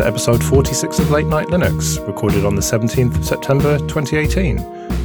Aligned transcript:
to 0.00 0.06
episode 0.06 0.42
46 0.42 0.98
of 0.98 1.10
Late 1.10 1.26
Night 1.26 1.48
Linux, 1.48 2.04
recorded 2.06 2.46
on 2.46 2.54
the 2.54 2.62
17th 2.62 3.16
of 3.16 3.24
September 3.24 3.76
2018. 3.80 4.58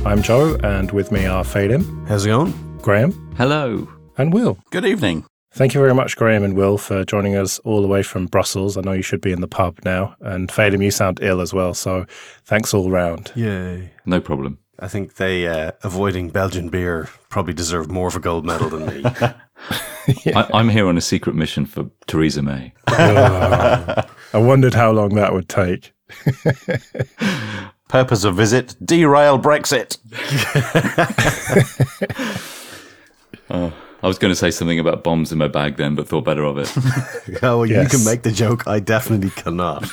I'm 0.06 0.22
Joe, 0.22 0.56
and 0.64 0.90
with 0.92 1.12
me 1.12 1.26
are 1.26 1.44
Phelim. 1.44 2.08
How's 2.08 2.26
it 2.26 2.30
going? 2.30 2.54
Graham. 2.78 3.12
Hello. 3.36 3.90
And 4.18 4.32
Will. 4.32 4.58
Good 4.72 4.86
evening. 4.86 5.26
Thank 5.52 5.74
you 5.74 5.82
very 5.82 5.94
much, 5.94 6.16
Graham 6.16 6.46
and 6.46 6.56
Will, 6.56 6.78
for 6.78 7.04
joining 7.04 7.36
us 7.36 7.60
all 7.60 7.82
the 7.82 7.90
way 7.90 8.04
from 8.04 8.28
Brussels. 8.28 8.78
I 8.78 8.82
know 8.82 8.94
you 8.94 9.02
should 9.02 9.20
be 9.20 9.34
in 9.34 9.42
the 9.42 9.50
pub 9.50 9.80
now. 9.84 10.16
And 10.22 10.48
Phelim, 10.48 10.82
you 10.82 10.92
sound 10.92 11.20
ill 11.22 11.42
as 11.42 11.54
well, 11.54 11.74
so 11.74 12.06
thanks 12.46 12.74
all 12.74 12.90
round. 12.90 13.34
Yay. 13.36 13.92
No 14.06 14.22
problem. 14.22 14.60
I 14.80 14.88
think 14.88 15.16
they, 15.16 15.46
uh, 15.46 15.72
avoiding 15.84 16.30
Belgian 16.30 16.70
beer, 16.70 17.10
probably 17.28 17.54
deserve 17.54 17.92
more 17.92 18.08
of 18.08 18.16
a 18.16 18.22
gold 18.22 18.46
medal 18.46 18.70
than 18.70 18.86
me. 18.86 19.04
I, 20.36 20.50
I'm 20.54 20.70
here 20.70 20.88
on 20.88 20.98
a 20.98 21.02
secret 21.02 21.36
mission 21.36 21.66
for 21.66 21.90
Theresa 22.08 22.42
May. 22.42 22.74
Oh, 22.90 24.04
I 24.34 24.38
wondered 24.38 24.74
how 24.74 24.92
long 24.92 25.16
that 25.16 25.34
would 25.34 25.50
take. 25.50 25.94
Purpose 27.88 28.24
of 28.24 28.36
visit 28.36 28.76
derail 28.84 29.40
Brexit. 29.40 29.98
Oh, 33.50 33.72
I 34.02 34.08
was 34.08 34.18
going 34.18 34.32
to 34.32 34.36
say 34.36 34.50
something 34.50 34.80
about 34.80 35.04
bombs 35.04 35.32
in 35.32 35.38
my 35.38 35.48
bag 35.48 35.78
then, 35.78 35.94
but 35.94 36.08
thought 36.08 36.26
better 36.26 36.44
of 36.44 36.58
it. 36.58 36.74
oh, 37.44 37.60
well, 37.60 37.66
Yes. 37.68 37.94
you 37.94 38.00
can 38.00 38.04
make 38.06 38.24
the 38.24 38.32
joke. 38.32 38.68
I 38.68 38.80
definitely 38.80 39.30
cannot. 39.32 39.86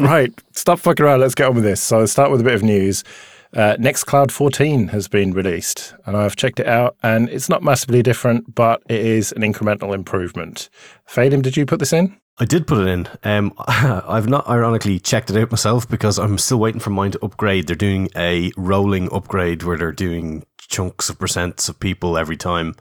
right, 0.00 0.32
stop 0.52 0.80
fucking 0.80 1.04
around. 1.04 1.20
Let's 1.20 1.36
get 1.36 1.46
on 1.48 1.54
with 1.54 1.62
this. 1.62 1.80
So, 1.80 2.00
let's 2.00 2.10
start 2.10 2.32
with 2.32 2.40
a 2.40 2.44
bit 2.44 2.54
of 2.54 2.64
news. 2.64 3.04
Uh, 3.52 3.76
Nextcloud 3.76 4.30
14 4.30 4.88
has 4.88 5.08
been 5.08 5.32
released, 5.32 5.94
and 6.06 6.16
I've 6.16 6.36
checked 6.36 6.60
it 6.60 6.68
out, 6.68 6.96
and 7.02 7.28
it's 7.28 7.48
not 7.48 7.64
massively 7.64 8.02
different, 8.02 8.54
but 8.54 8.82
it 8.88 9.00
is 9.00 9.32
an 9.32 9.42
incremental 9.42 9.92
improvement. 9.92 10.68
Phelim, 11.08 11.42
did 11.42 11.56
you 11.56 11.66
put 11.66 11.80
this 11.80 11.92
in? 11.92 12.16
I 12.38 12.44
did 12.44 12.66
put 12.66 12.78
it 12.78 12.88
in. 12.88 13.08
Um, 13.24 13.52
I've 13.58 14.28
not 14.28 14.48
ironically 14.48 14.98
checked 15.00 15.30
it 15.30 15.36
out 15.36 15.50
myself 15.50 15.88
because 15.88 16.18
I'm 16.18 16.38
still 16.38 16.58
waiting 16.58 16.80
for 16.80 16.90
mine 16.90 17.10
to 17.10 17.24
upgrade. 17.24 17.66
They're 17.66 17.76
doing 17.76 18.08
a 18.16 18.52
rolling 18.56 19.12
upgrade 19.12 19.62
where 19.62 19.76
they're 19.76 19.92
doing 19.92 20.44
chunks 20.58 21.10
of 21.10 21.18
percents 21.18 21.68
of 21.68 21.80
people 21.80 22.16
every 22.16 22.36
time. 22.36 22.76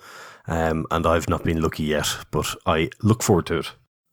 Um, 0.48 0.86
and 0.92 1.06
I've 1.06 1.30
not 1.30 1.44
been 1.44 1.62
lucky 1.62 1.84
yet, 1.84 2.08
but 2.32 2.56
I 2.66 2.90
look 3.02 3.22
forward 3.22 3.48
to 3.48 3.58
it. 3.60 3.72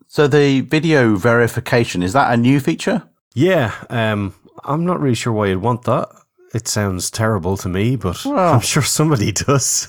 So 0.09 0.27
the 0.27 0.63
video 0.63 1.17
verification 1.17 2.03
is 2.03 2.13
that 2.13 2.33
a 2.33 2.37
new 2.37 2.61
feature? 2.61 3.05
Yeah, 3.35 3.73
um, 3.91 4.35
I'm 4.65 4.85
not 4.85 5.01
really 5.01 5.15
sure 5.15 5.33
why 5.33 5.49
you'd 5.49 5.63
want 5.63 5.83
that. 5.83 6.09
It 6.55 6.69
sounds 6.69 7.11
terrible 7.11 7.57
to 7.59 7.69
me, 7.69 7.97
but 7.97 8.25
Well. 8.25 8.55
I'm 8.55 8.61
sure 8.61 8.83
somebody 8.83 9.33
does. 9.47 9.89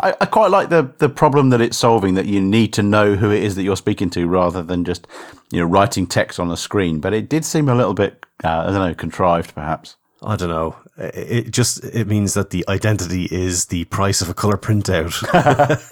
I, 0.00 0.14
I 0.20 0.26
quite 0.26 0.50
like 0.50 0.70
the 0.70 0.92
the 0.98 1.08
problem 1.08 1.50
that 1.50 1.60
it's 1.60 1.76
solving. 1.76 2.14
That 2.14 2.26
you 2.26 2.40
need 2.40 2.72
to 2.74 2.82
know 2.82 3.14
who 3.16 3.30
it 3.30 3.42
is 3.42 3.54
that 3.56 3.62
you're 3.62 3.76
speaking 3.76 4.10
to, 4.10 4.26
rather 4.26 4.62
than 4.62 4.84
just 4.84 5.06
you 5.52 5.60
know 5.60 5.66
writing 5.66 6.06
text 6.06 6.40
on 6.40 6.50
a 6.50 6.56
screen. 6.56 7.00
But 7.00 7.12
it 7.12 7.28
did 7.28 7.44
seem 7.44 7.68
a 7.68 7.74
little 7.74 7.94
bit 7.94 8.24
uh, 8.42 8.48
I 8.48 8.66
don't 8.66 8.88
know 8.88 8.94
contrived, 8.94 9.54
perhaps. 9.54 9.96
I 10.22 10.36
don't 10.36 10.48
know. 10.48 10.76
It 10.96 11.46
it 11.46 11.50
just 11.50 11.84
it 11.84 12.06
means 12.06 12.34
that 12.34 12.50
the 12.50 12.64
identity 12.68 13.28
is 13.30 13.66
the 13.66 13.84
price 13.86 14.20
of 14.20 14.28
a 14.28 14.34
color 14.34 14.56
printout. 14.56 15.12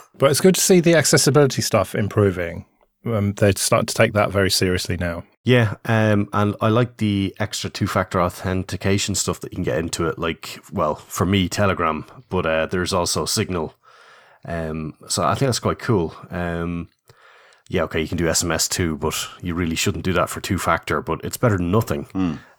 But 0.18 0.32
it's 0.32 0.40
good 0.40 0.56
to 0.56 0.60
see 0.60 0.80
the 0.80 0.96
accessibility 0.96 1.62
stuff 1.62 1.94
improving. 1.94 2.66
Um, 3.06 3.34
they're 3.34 3.52
starting 3.56 3.86
to 3.86 3.94
take 3.94 4.14
that 4.14 4.32
very 4.32 4.50
seriously 4.50 4.96
now. 4.96 5.22
Yeah, 5.48 5.76
um, 5.86 6.28
and 6.34 6.54
I 6.60 6.68
like 6.68 6.98
the 6.98 7.34
extra 7.40 7.70
two-factor 7.70 8.20
authentication 8.20 9.14
stuff 9.14 9.40
that 9.40 9.50
you 9.50 9.56
can 9.56 9.64
get 9.64 9.78
into 9.78 10.06
it. 10.06 10.18
Like, 10.18 10.60
well, 10.70 10.96
for 10.96 11.24
me, 11.24 11.48
Telegram, 11.48 12.04
but 12.28 12.44
uh, 12.44 12.66
there's 12.66 12.92
also 12.92 13.24
Signal. 13.24 13.74
Um, 14.44 14.92
so 15.08 15.24
I 15.24 15.34
think 15.34 15.48
that's 15.48 15.58
quite 15.58 15.78
cool. 15.78 16.14
Um, 16.30 16.90
yeah, 17.70 17.84
okay, 17.84 17.98
you 17.98 18.08
can 18.08 18.18
do 18.18 18.26
SMS 18.26 18.68
too, 18.68 18.98
but 18.98 19.14
you 19.40 19.54
really 19.54 19.74
shouldn't 19.74 20.04
do 20.04 20.12
that 20.12 20.28
for 20.28 20.42
two-factor. 20.42 21.00
But 21.00 21.24
it's 21.24 21.38
better 21.38 21.56
than 21.56 21.70
nothing. 21.70 22.08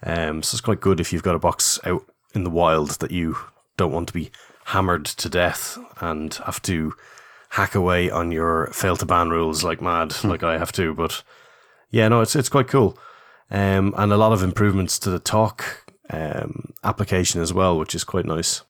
Um, 0.01 0.41
so 0.41 0.55
it's 0.55 0.61
quite 0.61 0.81
good 0.81 0.99
if 0.99 1.13
you've 1.13 1.21
got 1.21 1.35
a 1.35 1.39
box 1.39 1.79
out 1.83 2.03
in 2.33 2.43
the 2.43 2.49
wild 2.49 2.89
that 3.01 3.11
you 3.11 3.37
don't 3.77 3.91
want 3.91 4.07
to 4.07 4.15
be 4.15 4.31
hammered 4.65 5.05
to 5.05 5.29
death 5.29 5.77
and 6.01 6.33
have 6.43 6.59
to 6.63 6.95
hack 7.49 7.75
away 7.75 8.09
on 8.09 8.31
your 8.31 8.69
fail2ban 8.71 9.29
rules 9.29 9.63
like 9.63 9.79
mad, 9.79 10.23
like 10.23 10.41
I 10.41 10.57
have 10.57 10.71
to. 10.71 10.95
But 10.95 11.21
yeah, 11.91 12.07
no, 12.07 12.21
it's 12.21 12.35
it's 12.35 12.49
quite 12.49 12.67
cool, 12.67 12.97
um, 13.49 13.93
and 13.97 14.11
a 14.11 14.17
lot 14.17 14.31
of 14.31 14.43
improvements 14.43 14.99
to 14.99 15.09
the 15.09 15.19
talk 15.19 15.93
um, 16.09 16.73
application 16.83 17.41
as 17.41 17.53
well, 17.53 17.77
which 17.77 17.95
is 17.95 18.03
quite 18.03 18.25
nice. 18.25 18.61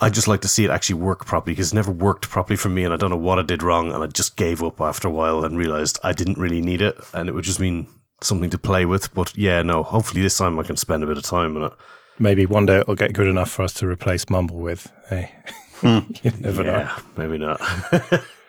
I 0.00 0.10
just 0.10 0.26
like 0.26 0.40
to 0.40 0.48
see 0.48 0.64
it 0.64 0.70
actually 0.70 1.00
work 1.00 1.26
properly 1.26 1.52
because 1.52 1.72
it 1.72 1.76
never 1.76 1.92
worked 1.92 2.28
properly 2.28 2.56
for 2.56 2.68
me, 2.68 2.84
and 2.84 2.92
I 2.92 2.96
don't 2.96 3.10
know 3.10 3.16
what 3.16 3.38
I 3.38 3.42
did 3.42 3.62
wrong, 3.62 3.92
and 3.92 4.02
I 4.02 4.06
just 4.08 4.36
gave 4.36 4.62
up 4.62 4.80
after 4.80 5.06
a 5.06 5.12
while 5.12 5.44
and 5.44 5.56
realized 5.56 5.98
I 6.02 6.12
didn't 6.12 6.38
really 6.38 6.60
need 6.60 6.82
it, 6.82 6.98
and 7.14 7.28
it 7.28 7.32
would 7.32 7.44
just 7.44 7.60
mean 7.60 7.86
something 8.20 8.50
to 8.50 8.58
play 8.58 8.84
with. 8.84 9.14
But 9.14 9.36
yeah, 9.36 9.62
no, 9.62 9.82
hopefully 9.82 10.22
this 10.22 10.38
time 10.38 10.58
I 10.58 10.64
can 10.64 10.76
spend 10.76 11.04
a 11.04 11.06
bit 11.06 11.18
of 11.18 11.24
time 11.24 11.56
on 11.56 11.64
it. 11.64 11.72
Maybe 12.18 12.46
one 12.46 12.66
day 12.66 12.80
it'll 12.80 12.94
get 12.94 13.12
good 13.12 13.26
enough 13.26 13.50
for 13.50 13.62
us 13.62 13.74
to 13.74 13.86
replace 13.86 14.28
Mumble 14.28 14.58
with. 14.58 14.90
Hey, 15.08 15.32
you 15.82 16.32
never 16.40 16.64
know. 16.64 16.90
maybe 17.16 17.38
not. 17.38 17.60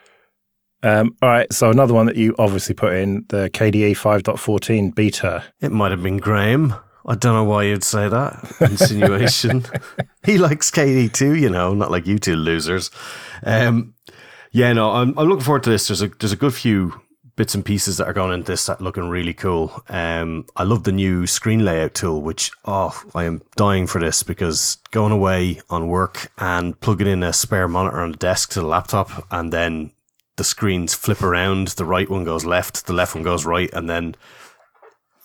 Um, 0.83 1.15
all 1.21 1.29
right, 1.29 1.51
so 1.51 1.71
another 1.71 1.93
one 1.93 2.07
that 2.07 2.17
you 2.17 2.35
obviously 2.37 2.75
put 2.75 2.93
in 2.93 3.25
the 3.29 3.49
KDE 3.49 3.91
5.14 3.91 4.93
beta. 4.93 5.43
It 5.61 5.71
might 5.71 5.91
have 5.91 6.03
been 6.03 6.17
Graham. 6.17 6.75
I 7.05 7.15
don't 7.15 7.33
know 7.33 7.43
why 7.45 7.63
you'd 7.63 7.83
say 7.83 8.07
that. 8.09 8.55
Insinuation. 8.61 9.65
he 10.25 10.37
likes 10.37 10.71
KDE 10.71 11.13
too, 11.13 11.35
you 11.35 11.49
know, 11.49 11.73
not 11.73 11.89
like 11.89 12.05
you 12.05 12.19
two 12.19 12.35
losers. 12.35 12.91
Um, 13.43 13.93
yeah, 14.51 14.71
no, 14.73 14.91
I'm, 14.91 15.17
I'm 15.17 15.27
looking 15.27 15.43
forward 15.43 15.63
to 15.63 15.69
this. 15.69 15.87
There's 15.87 16.01
a 16.01 16.09
there's 16.09 16.31
a 16.31 16.37
good 16.37 16.53
few 16.53 17.01
bits 17.35 17.55
and 17.55 17.65
pieces 17.65 17.97
that 17.97 18.07
are 18.07 18.13
going 18.13 18.33
into 18.33 18.51
this 18.51 18.65
that 18.67 18.79
are 18.79 18.83
looking 18.83 19.09
really 19.09 19.33
cool. 19.33 19.83
Um, 19.89 20.45
I 20.55 20.63
love 20.63 20.83
the 20.83 20.91
new 20.91 21.25
screen 21.27 21.65
layout 21.65 21.95
tool, 21.95 22.21
which 22.21 22.51
oh, 22.65 23.01
I 23.15 23.23
am 23.23 23.41
dying 23.55 23.87
for 23.87 23.99
this 23.99 24.21
because 24.21 24.77
going 24.91 25.11
away 25.11 25.61
on 25.69 25.87
work 25.87 26.31
and 26.37 26.79
plugging 26.79 27.07
in 27.07 27.23
a 27.23 27.33
spare 27.33 27.67
monitor 27.67 28.01
on 28.01 28.11
the 28.11 28.17
desk 28.17 28.51
to 28.51 28.61
the 28.61 28.67
laptop, 28.67 29.27
and 29.31 29.51
then 29.51 29.91
the 30.37 30.43
screens 30.43 30.93
flip 30.93 31.21
around. 31.21 31.69
The 31.69 31.85
right 31.85 32.09
one 32.09 32.23
goes 32.23 32.45
left, 32.45 32.85
the 32.85 32.93
left 32.93 33.15
one 33.15 33.23
goes 33.23 33.45
right, 33.45 33.71
and 33.73 33.89
then 33.89 34.15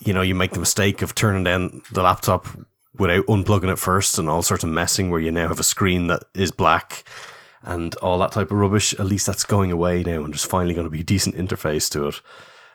you 0.00 0.12
know, 0.12 0.22
you 0.22 0.34
make 0.34 0.52
the 0.52 0.60
mistake 0.60 1.02
of 1.02 1.14
turning 1.14 1.44
down 1.44 1.82
the 1.92 2.02
laptop 2.02 2.46
without 2.96 3.26
unplugging 3.26 3.72
it 3.72 3.78
first 3.78 4.18
and 4.18 4.28
all 4.28 4.42
sorts 4.42 4.64
of 4.64 4.70
messing 4.70 5.10
where 5.10 5.20
you 5.20 5.30
now 5.30 5.48
have 5.48 5.60
a 5.60 5.64
screen 5.64 6.06
that 6.08 6.22
is 6.34 6.50
black 6.50 7.04
and 7.62 7.94
all 7.96 8.18
that 8.18 8.32
type 8.32 8.50
of 8.50 8.58
rubbish. 8.58 8.94
At 8.94 9.06
least 9.06 9.26
that's 9.26 9.44
going 9.44 9.72
away 9.72 10.02
now 10.02 10.24
and 10.24 10.32
there's 10.32 10.44
finally 10.44 10.74
going 10.74 10.86
to 10.86 10.90
be 10.90 11.00
a 11.00 11.04
decent 11.04 11.36
interface 11.36 11.90
to 11.90 12.08
it. 12.08 12.20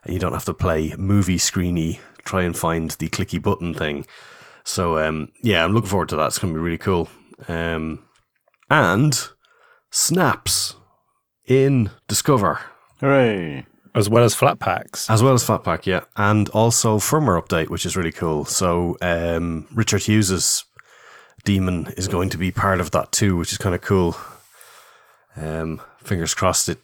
And 0.04 0.14
you 0.14 0.20
don't 0.20 0.34
have 0.34 0.46
to 0.46 0.54
play 0.54 0.94
movie 0.98 1.38
screeny, 1.38 2.00
try 2.26 2.44
and 2.44 2.58
find 2.58 2.92
the 2.92 3.10
clicky 3.10 3.42
button 3.42 3.74
thing. 3.74 4.06
So, 4.66 4.98
um, 4.98 5.30
yeah, 5.42 5.64
I'm 5.64 5.74
looking 5.74 5.90
forward 5.90 6.10
to 6.10 6.18
that. 6.18 6.28
It's 6.28 6.40
going 6.40 6.54
to 6.54 6.58
be 6.58 6.64
really 6.64 6.78
cool. 6.78 7.10
Um, 7.48 8.06
and 8.70 9.28
snaps 9.92 10.76
in 11.48 11.92
Discover. 12.08 12.60
Hooray! 13.00 13.66
as 13.96 14.10
well 14.10 14.24
as 14.24 14.36
Flatpaks. 14.36 15.10
As 15.10 15.22
well 15.22 15.34
as 15.34 15.46
Flatpak, 15.46 15.86
yeah. 15.86 16.02
And 16.18 16.50
also 16.50 16.98
firmware 16.98 17.42
update, 17.42 17.70
which 17.70 17.86
is 17.86 17.96
really 17.96 18.12
cool. 18.12 18.46
So 18.46 18.98
um, 19.02 19.68
Richard 19.74 20.04
Hughes's 20.04 20.66
Daemon 21.44 21.94
is 21.98 22.08
going 22.08 22.30
to 22.30 22.38
be 22.38 22.52
part 22.52 22.80
of 22.80 22.92
that 22.92 23.12
too, 23.12 23.38
which 23.38 23.52
is 23.52 23.58
kind 23.58 23.76
of 23.76 23.82
cool. 23.82 24.16
Um, 25.36 25.82
fingers 25.98 26.34
crossed 26.34 26.70
it 26.70 26.80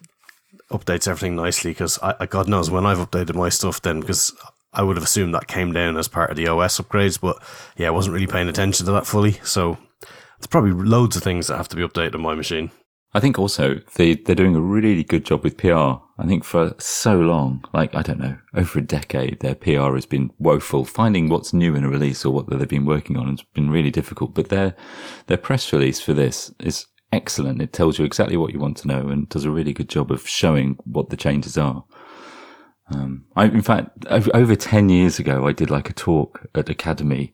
updates 0.70 1.08
everything 1.08 1.34
nicely 1.34 1.72
because 1.72 1.98
I, 2.00 2.14
I, 2.20 2.26
God 2.26 2.48
knows 2.48 2.70
when 2.70 2.86
I've 2.86 2.98
updated 2.98 3.34
my 3.34 3.48
stuff 3.48 3.82
then 3.82 4.00
because 4.00 4.32
I 4.72 4.82
would 4.82 4.96
have 4.96 5.04
assumed 5.04 5.34
that 5.34 5.48
came 5.48 5.72
down 5.72 5.96
as 5.96 6.06
part 6.06 6.30
of 6.30 6.36
the 6.36 6.46
OS 6.46 6.78
upgrades, 6.78 7.20
but 7.20 7.42
yeah, 7.76 7.88
I 7.88 7.90
wasn't 7.90 8.14
really 8.14 8.28
paying 8.28 8.48
attention 8.48 8.86
to 8.86 8.92
that 8.92 9.06
fully. 9.06 9.32
So 9.42 9.78
there's 10.38 10.46
probably 10.48 10.70
loads 10.70 11.16
of 11.16 11.24
things 11.24 11.48
that 11.48 11.56
have 11.56 11.68
to 11.68 11.76
be 11.76 11.82
updated 11.82 12.14
on 12.14 12.20
my 12.20 12.34
machine. 12.34 12.70
I 13.12 13.20
think 13.20 13.38
also 13.38 13.80
they, 13.96 14.14
they're 14.14 14.36
doing 14.36 14.54
a 14.54 14.60
really 14.60 15.02
good 15.02 15.24
job 15.24 15.42
with 15.42 15.56
PR. 15.56 15.98
I 16.18 16.26
think 16.26 16.44
for 16.44 16.74
so 16.78 17.18
long, 17.18 17.64
like, 17.72 17.94
I 17.94 18.02
don't 18.02 18.20
know, 18.20 18.38
over 18.54 18.78
a 18.78 18.82
decade, 18.82 19.40
their 19.40 19.56
PR 19.56 19.94
has 19.94 20.06
been 20.06 20.30
woeful. 20.38 20.84
Finding 20.84 21.28
what's 21.28 21.52
new 21.52 21.74
in 21.74 21.84
a 21.84 21.88
release 21.88 22.24
or 22.24 22.32
what 22.32 22.48
they've 22.48 22.68
been 22.68 22.84
working 22.84 23.16
on 23.16 23.28
has 23.28 23.42
been 23.42 23.70
really 23.70 23.90
difficult. 23.90 24.34
But 24.34 24.48
their, 24.48 24.76
their 25.26 25.38
press 25.38 25.72
release 25.72 26.00
for 26.00 26.12
this 26.12 26.54
is 26.60 26.86
excellent. 27.12 27.60
It 27.60 27.72
tells 27.72 27.98
you 27.98 28.04
exactly 28.04 28.36
what 28.36 28.52
you 28.52 28.60
want 28.60 28.76
to 28.78 28.88
know 28.88 29.08
and 29.08 29.28
does 29.28 29.44
a 29.44 29.50
really 29.50 29.72
good 29.72 29.88
job 29.88 30.12
of 30.12 30.28
showing 30.28 30.78
what 30.84 31.10
the 31.10 31.16
changes 31.16 31.58
are. 31.58 31.84
Um, 32.92 33.24
I, 33.36 33.44
in 33.46 33.62
fact, 33.62 34.04
over, 34.08 34.30
over 34.34 34.56
10 34.56 34.88
years 34.88 35.18
ago, 35.18 35.46
I 35.46 35.52
did 35.52 35.70
like 35.70 35.90
a 35.90 35.94
talk 35.94 36.48
at 36.54 36.66
Akademy 36.66 37.32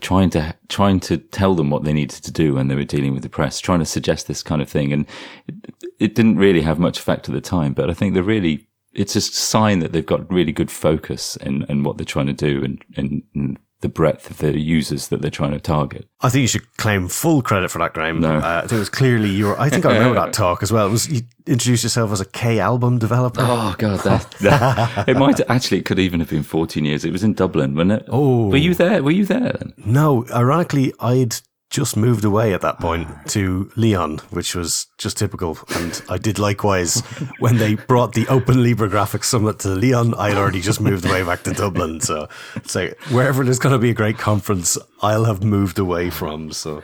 trying 0.00 0.30
to, 0.30 0.54
trying 0.68 1.00
to 1.00 1.18
tell 1.18 1.54
them 1.54 1.70
what 1.70 1.84
they 1.84 1.92
needed 1.92 2.22
to 2.22 2.32
do 2.32 2.54
when 2.54 2.68
they 2.68 2.74
were 2.74 2.84
dealing 2.84 3.14
with 3.14 3.22
the 3.22 3.28
press, 3.28 3.60
trying 3.60 3.78
to 3.78 3.86
suggest 3.86 4.26
this 4.26 4.42
kind 4.42 4.62
of 4.62 4.68
thing. 4.68 4.92
And 4.92 5.06
it, 5.46 5.54
it 5.98 6.14
didn't 6.14 6.36
really 6.36 6.62
have 6.62 6.78
much 6.78 6.98
effect 6.98 7.28
at 7.28 7.34
the 7.34 7.40
time, 7.40 7.72
but 7.72 7.90
I 7.90 7.94
think 7.94 8.14
they're 8.14 8.22
really, 8.22 8.68
it's 8.92 9.16
a 9.16 9.20
sign 9.20 9.80
that 9.80 9.92
they've 9.92 10.04
got 10.04 10.30
really 10.32 10.52
good 10.52 10.70
focus 10.70 11.36
in, 11.36 11.64
in 11.68 11.82
what 11.82 11.98
they're 11.98 12.04
trying 12.04 12.26
to 12.26 12.32
do 12.32 12.64
and, 12.64 12.84
and, 12.96 13.22
and 13.34 13.58
the 13.80 13.88
breadth 13.88 14.30
of 14.30 14.38
the 14.38 14.58
users 14.58 15.08
that 15.08 15.20
they're 15.20 15.30
trying 15.30 15.52
to 15.52 15.60
target. 15.60 16.08
I 16.20 16.30
think 16.30 16.42
you 16.42 16.48
should 16.48 16.76
claim 16.76 17.08
full 17.08 17.42
credit 17.42 17.70
for 17.70 17.78
that, 17.78 17.92
Graham. 17.92 18.20
No. 18.20 18.38
Uh, 18.38 18.40
I 18.58 18.60
think 18.62 18.72
it 18.72 18.78
was 18.78 18.88
clearly 18.88 19.28
your. 19.28 19.58
I 19.60 19.68
think 19.68 19.84
I 19.84 19.92
remember 19.92 20.14
that 20.14 20.32
talk 20.32 20.62
as 20.62 20.72
well. 20.72 20.86
It 20.86 20.90
was 20.90 21.08
you 21.08 21.22
introduced 21.46 21.84
yourself 21.84 22.10
as 22.12 22.20
a 22.20 22.24
K 22.24 22.58
album 22.58 22.98
developer. 22.98 23.42
Oh 23.42 23.74
god, 23.78 24.00
that, 24.00 24.30
that 24.40 25.08
it 25.08 25.16
might 25.16 25.40
actually 25.50 25.78
it 25.78 25.84
could 25.84 25.98
even 25.98 26.20
have 26.20 26.30
been 26.30 26.42
14 26.42 26.84
years. 26.84 27.04
It 27.04 27.12
was 27.12 27.22
in 27.22 27.34
Dublin, 27.34 27.74
wasn't 27.74 27.92
it? 27.92 28.04
Oh. 28.08 28.48
were 28.48 28.56
you 28.56 28.74
there? 28.74 29.02
Were 29.02 29.10
you 29.10 29.26
there 29.26 29.52
then? 29.52 29.74
No, 29.84 30.24
ironically, 30.32 30.92
I'd 30.98 31.36
just 31.70 31.96
moved 31.96 32.24
away 32.24 32.54
at 32.54 32.60
that 32.60 32.78
point 32.78 33.08
to 33.28 33.70
Leon, 33.76 34.18
which 34.30 34.54
was 34.54 34.86
just 34.98 35.16
typical. 35.18 35.58
And 35.74 36.00
I 36.08 36.16
did 36.16 36.38
likewise 36.38 37.00
when 37.40 37.58
they 37.58 37.74
brought 37.74 38.12
the 38.12 38.26
Open 38.28 38.62
Libre 38.62 38.88
Graphics 38.88 39.24
Summit 39.24 39.58
to 39.60 39.68
Leon. 39.70 40.14
I 40.14 40.28
had 40.28 40.38
already 40.38 40.60
just 40.60 40.80
moved 40.80 41.04
away 41.04 41.24
back 41.24 41.42
to 41.42 41.52
Dublin. 41.52 42.00
So, 42.00 42.28
so 42.64 42.88
wherever 43.10 43.42
there's 43.44 43.58
going 43.58 43.72
to 43.72 43.78
be 43.78 43.90
a 43.90 43.94
great 43.94 44.16
conference, 44.18 44.78
I'll 45.02 45.24
have 45.24 45.42
moved 45.42 45.78
away 45.78 46.08
from. 46.10 46.52
So, 46.52 46.82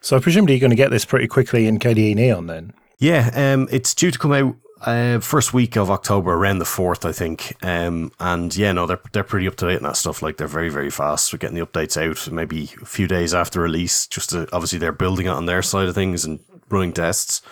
So 0.00 0.20
presumably 0.20 0.54
you're 0.54 0.60
going 0.60 0.70
to 0.70 0.76
get 0.76 0.90
this 0.90 1.04
pretty 1.04 1.28
quickly 1.28 1.66
in 1.66 1.78
KDE 1.78 2.16
Neon 2.16 2.46
then. 2.48 2.72
yeah, 2.98 3.30
um, 3.34 3.68
it's 3.70 3.94
due 3.94 4.10
to 4.10 4.18
come 4.18 4.32
out 4.32 4.56
uh, 4.82 5.20
first 5.20 5.52
week 5.54 5.76
of 5.76 5.90
October, 5.90 6.32
around 6.32 6.58
the 6.58 6.64
fourth, 6.64 7.04
I 7.04 7.12
think. 7.12 7.54
Um, 7.64 8.12
and 8.20 8.54
yeah, 8.56 8.72
no, 8.72 8.86
they're 8.86 9.00
they're 9.12 9.24
pretty 9.24 9.46
up 9.46 9.56
to 9.56 9.68
date 9.68 9.76
on 9.76 9.82
that 9.84 9.96
stuff. 9.96 10.22
Like 10.22 10.36
they're 10.36 10.46
very 10.46 10.68
very 10.68 10.90
fast. 10.90 11.32
We're 11.32 11.38
getting 11.38 11.58
the 11.58 11.66
updates 11.66 11.96
out 11.96 12.30
maybe 12.32 12.70
a 12.80 12.86
few 12.86 13.06
days 13.06 13.34
after 13.34 13.60
release. 13.60 14.06
Just 14.06 14.30
to, 14.30 14.48
obviously 14.52 14.78
they're 14.78 14.92
building 14.92 15.26
it 15.26 15.30
on 15.30 15.46
their 15.46 15.62
side 15.62 15.88
of 15.88 15.94
things 15.94 16.24
and 16.24 16.40
running 16.68 16.92
tests. 16.92 17.42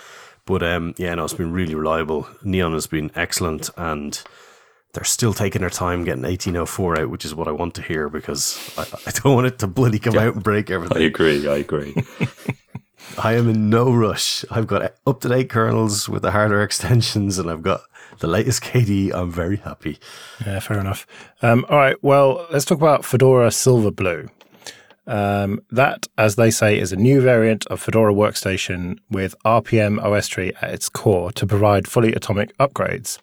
But 0.45 0.63
um, 0.63 0.93
yeah, 0.97 1.15
no, 1.15 1.23
it's 1.23 1.33
been 1.33 1.51
really 1.51 1.75
reliable. 1.75 2.27
Neon 2.43 2.73
has 2.73 2.87
been 2.87 3.11
excellent, 3.15 3.69
and 3.77 4.21
they're 4.93 5.03
still 5.03 5.33
taking 5.33 5.61
their 5.61 5.69
time 5.69 6.03
getting 6.03 6.23
1804 6.23 7.01
out, 7.01 7.09
which 7.09 7.25
is 7.25 7.33
what 7.33 7.47
I 7.47 7.51
want 7.51 7.75
to 7.75 7.81
hear 7.81 8.09
because 8.09 8.59
I, 8.77 8.81
I 9.07 9.11
don't 9.11 9.35
want 9.35 9.47
it 9.47 9.59
to 9.59 9.67
bloody 9.67 9.99
come 9.99 10.17
out 10.17 10.35
and 10.35 10.43
break 10.43 10.69
everything. 10.69 10.97
I 11.01 11.05
agree. 11.05 11.47
I 11.47 11.57
agree. 11.57 11.95
I 13.17 13.33
am 13.33 13.49
in 13.49 13.69
no 13.69 13.91
rush. 13.91 14.45
I've 14.49 14.67
got 14.67 14.93
up 15.05 15.21
to 15.21 15.29
date 15.29 15.49
kernels 15.49 16.07
with 16.07 16.21
the 16.21 16.31
hardware 16.31 16.63
extensions, 16.63 17.37
and 17.37 17.49
I've 17.49 17.61
got 17.61 17.81
the 18.19 18.27
latest 18.27 18.63
KDE. 18.63 19.13
I'm 19.13 19.31
very 19.31 19.57
happy. 19.57 19.99
Yeah, 20.45 20.59
fair 20.59 20.79
enough. 20.79 21.05
Um, 21.41 21.65
all 21.69 21.77
right, 21.77 22.01
well, 22.01 22.47
let's 22.51 22.65
talk 22.65 22.77
about 22.77 23.05
Fedora 23.05 23.49
Silverblue. 23.49 24.29
Um, 25.07 25.61
that, 25.71 26.07
as 26.17 26.35
they 26.35 26.51
say, 26.51 26.79
is 26.79 26.91
a 26.91 26.95
new 26.95 27.21
variant 27.21 27.65
of 27.67 27.81
Fedora 27.81 28.13
Workstation 28.13 28.99
with 29.09 29.35
rpm-ostree 29.43 30.53
at 30.61 30.73
its 30.73 30.89
core 30.89 31.31
to 31.33 31.47
provide 31.47 31.87
fully 31.87 32.13
atomic 32.13 32.55
upgrades. 32.57 33.19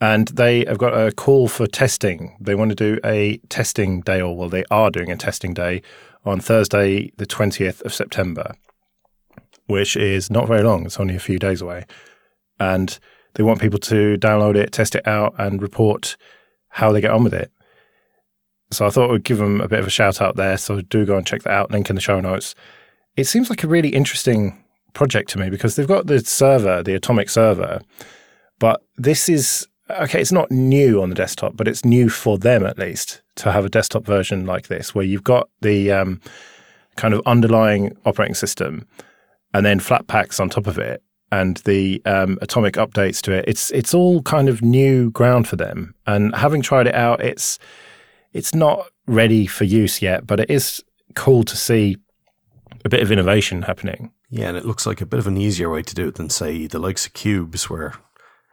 And 0.00 0.28
they 0.28 0.64
have 0.66 0.78
got 0.78 0.94
a 0.94 1.10
call 1.10 1.48
for 1.48 1.66
testing. 1.66 2.36
They 2.40 2.54
want 2.54 2.70
to 2.70 2.74
do 2.74 3.00
a 3.04 3.38
testing 3.48 4.02
day, 4.02 4.20
or 4.20 4.36
well, 4.36 4.48
they 4.48 4.64
are 4.70 4.90
doing 4.90 5.10
a 5.10 5.16
testing 5.16 5.54
day 5.54 5.82
on 6.24 6.40
Thursday, 6.40 7.12
the 7.16 7.26
20th 7.26 7.82
of 7.82 7.94
September, 7.94 8.54
which 9.66 9.96
is 9.96 10.30
not 10.30 10.48
very 10.48 10.62
long. 10.62 10.86
It's 10.86 11.00
only 11.00 11.16
a 11.16 11.20
few 11.20 11.38
days 11.38 11.60
away. 11.60 11.86
And 12.58 12.98
they 13.34 13.42
want 13.42 13.60
people 13.60 13.78
to 13.80 14.16
download 14.16 14.56
it, 14.56 14.72
test 14.72 14.94
it 14.94 15.06
out, 15.06 15.34
and 15.38 15.60
report 15.60 16.16
how 16.68 16.92
they 16.92 17.00
get 17.00 17.10
on 17.10 17.24
with 17.24 17.34
it. 17.34 17.50
So 18.70 18.86
I 18.86 18.90
thought 18.90 19.10
we'd 19.10 19.24
give 19.24 19.38
them 19.38 19.60
a 19.60 19.68
bit 19.68 19.78
of 19.78 19.86
a 19.86 19.90
shout 19.90 20.20
out 20.20 20.36
there. 20.36 20.56
So 20.56 20.80
do 20.80 21.04
go 21.06 21.16
and 21.16 21.26
check 21.26 21.42
that 21.42 21.52
out. 21.52 21.70
Link 21.70 21.88
in 21.88 21.96
the 21.96 22.02
show 22.02 22.20
notes. 22.20 22.54
It 23.16 23.24
seems 23.24 23.48
like 23.48 23.62
a 23.62 23.68
really 23.68 23.90
interesting 23.90 24.62
project 24.92 25.28
to 25.30 25.38
me 25.38 25.50
because 25.50 25.76
they've 25.76 25.86
got 25.86 26.06
the 26.06 26.20
server, 26.20 26.82
the 26.82 26.94
Atomic 26.94 27.30
server, 27.30 27.80
but 28.58 28.82
this 28.96 29.28
is 29.28 29.68
okay. 29.90 30.20
It's 30.20 30.32
not 30.32 30.50
new 30.50 31.02
on 31.02 31.10
the 31.10 31.14
desktop, 31.14 31.56
but 31.56 31.68
it's 31.68 31.84
new 31.84 32.08
for 32.08 32.38
them 32.38 32.64
at 32.64 32.78
least 32.78 33.22
to 33.36 33.52
have 33.52 33.64
a 33.64 33.68
desktop 33.68 34.04
version 34.04 34.46
like 34.46 34.68
this, 34.68 34.94
where 34.94 35.04
you've 35.04 35.24
got 35.24 35.48
the 35.60 35.92
um, 35.92 36.20
kind 36.96 37.14
of 37.14 37.22
underlying 37.26 37.96
operating 38.06 38.34
system 38.34 38.86
and 39.56 39.64
then 39.64 39.80
Flatpaks 39.80 40.38
on 40.38 40.50
top 40.50 40.66
of 40.66 40.76
it 40.76 41.02
and 41.32 41.56
the 41.64 42.02
um, 42.04 42.38
atomic 42.42 42.74
updates 42.74 43.22
to 43.22 43.32
it. 43.32 43.46
It's 43.48 43.70
it's 43.70 43.94
all 43.94 44.20
kind 44.22 44.50
of 44.50 44.60
new 44.60 45.10
ground 45.10 45.48
for 45.48 45.56
them. 45.56 45.94
And 46.06 46.34
having 46.34 46.60
tried 46.60 46.86
it 46.86 46.94
out, 46.94 47.24
it's 47.24 47.58
it's 48.34 48.54
not 48.54 48.86
ready 49.06 49.46
for 49.46 49.64
use 49.64 50.02
yet, 50.02 50.26
but 50.26 50.40
it 50.40 50.50
is 50.50 50.84
cool 51.14 51.42
to 51.44 51.56
see 51.56 51.96
a 52.84 52.90
bit 52.90 53.00
of 53.00 53.10
innovation 53.10 53.62
happening. 53.62 54.12
Yeah, 54.28 54.48
and 54.48 54.58
it 54.58 54.66
looks 54.66 54.86
like 54.86 55.00
a 55.00 55.06
bit 55.06 55.18
of 55.18 55.26
an 55.26 55.38
easier 55.38 55.70
way 55.70 55.82
to 55.82 55.94
do 55.94 56.08
it 56.08 56.16
than, 56.16 56.28
say, 56.28 56.66
the 56.66 56.78
likes 56.78 57.06
of 57.06 57.14
Qubes, 57.14 57.70
where 57.70 57.94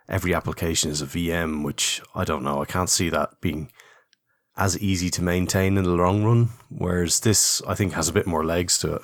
every 0.07 0.33
application 0.33 0.89
is 0.89 1.01
a 1.01 1.05
VM, 1.05 1.65
which 1.65 2.01
I 2.15 2.23
don't 2.23 2.43
know. 2.43 2.61
I 2.61 2.65
can't 2.65 2.89
see 2.89 3.09
that 3.09 3.41
being 3.41 3.71
as 4.55 4.79
easy 4.79 5.09
to 5.09 5.21
maintain 5.23 5.77
in 5.77 5.83
the 5.83 5.89
long 5.89 6.23
run. 6.23 6.49
Whereas 6.69 7.19
this, 7.19 7.61
I 7.67 7.75
think, 7.75 7.93
has 7.93 8.07
a 8.07 8.13
bit 8.13 8.25
more 8.25 8.45
legs 8.45 8.77
to 8.79 8.93
it. 8.93 9.01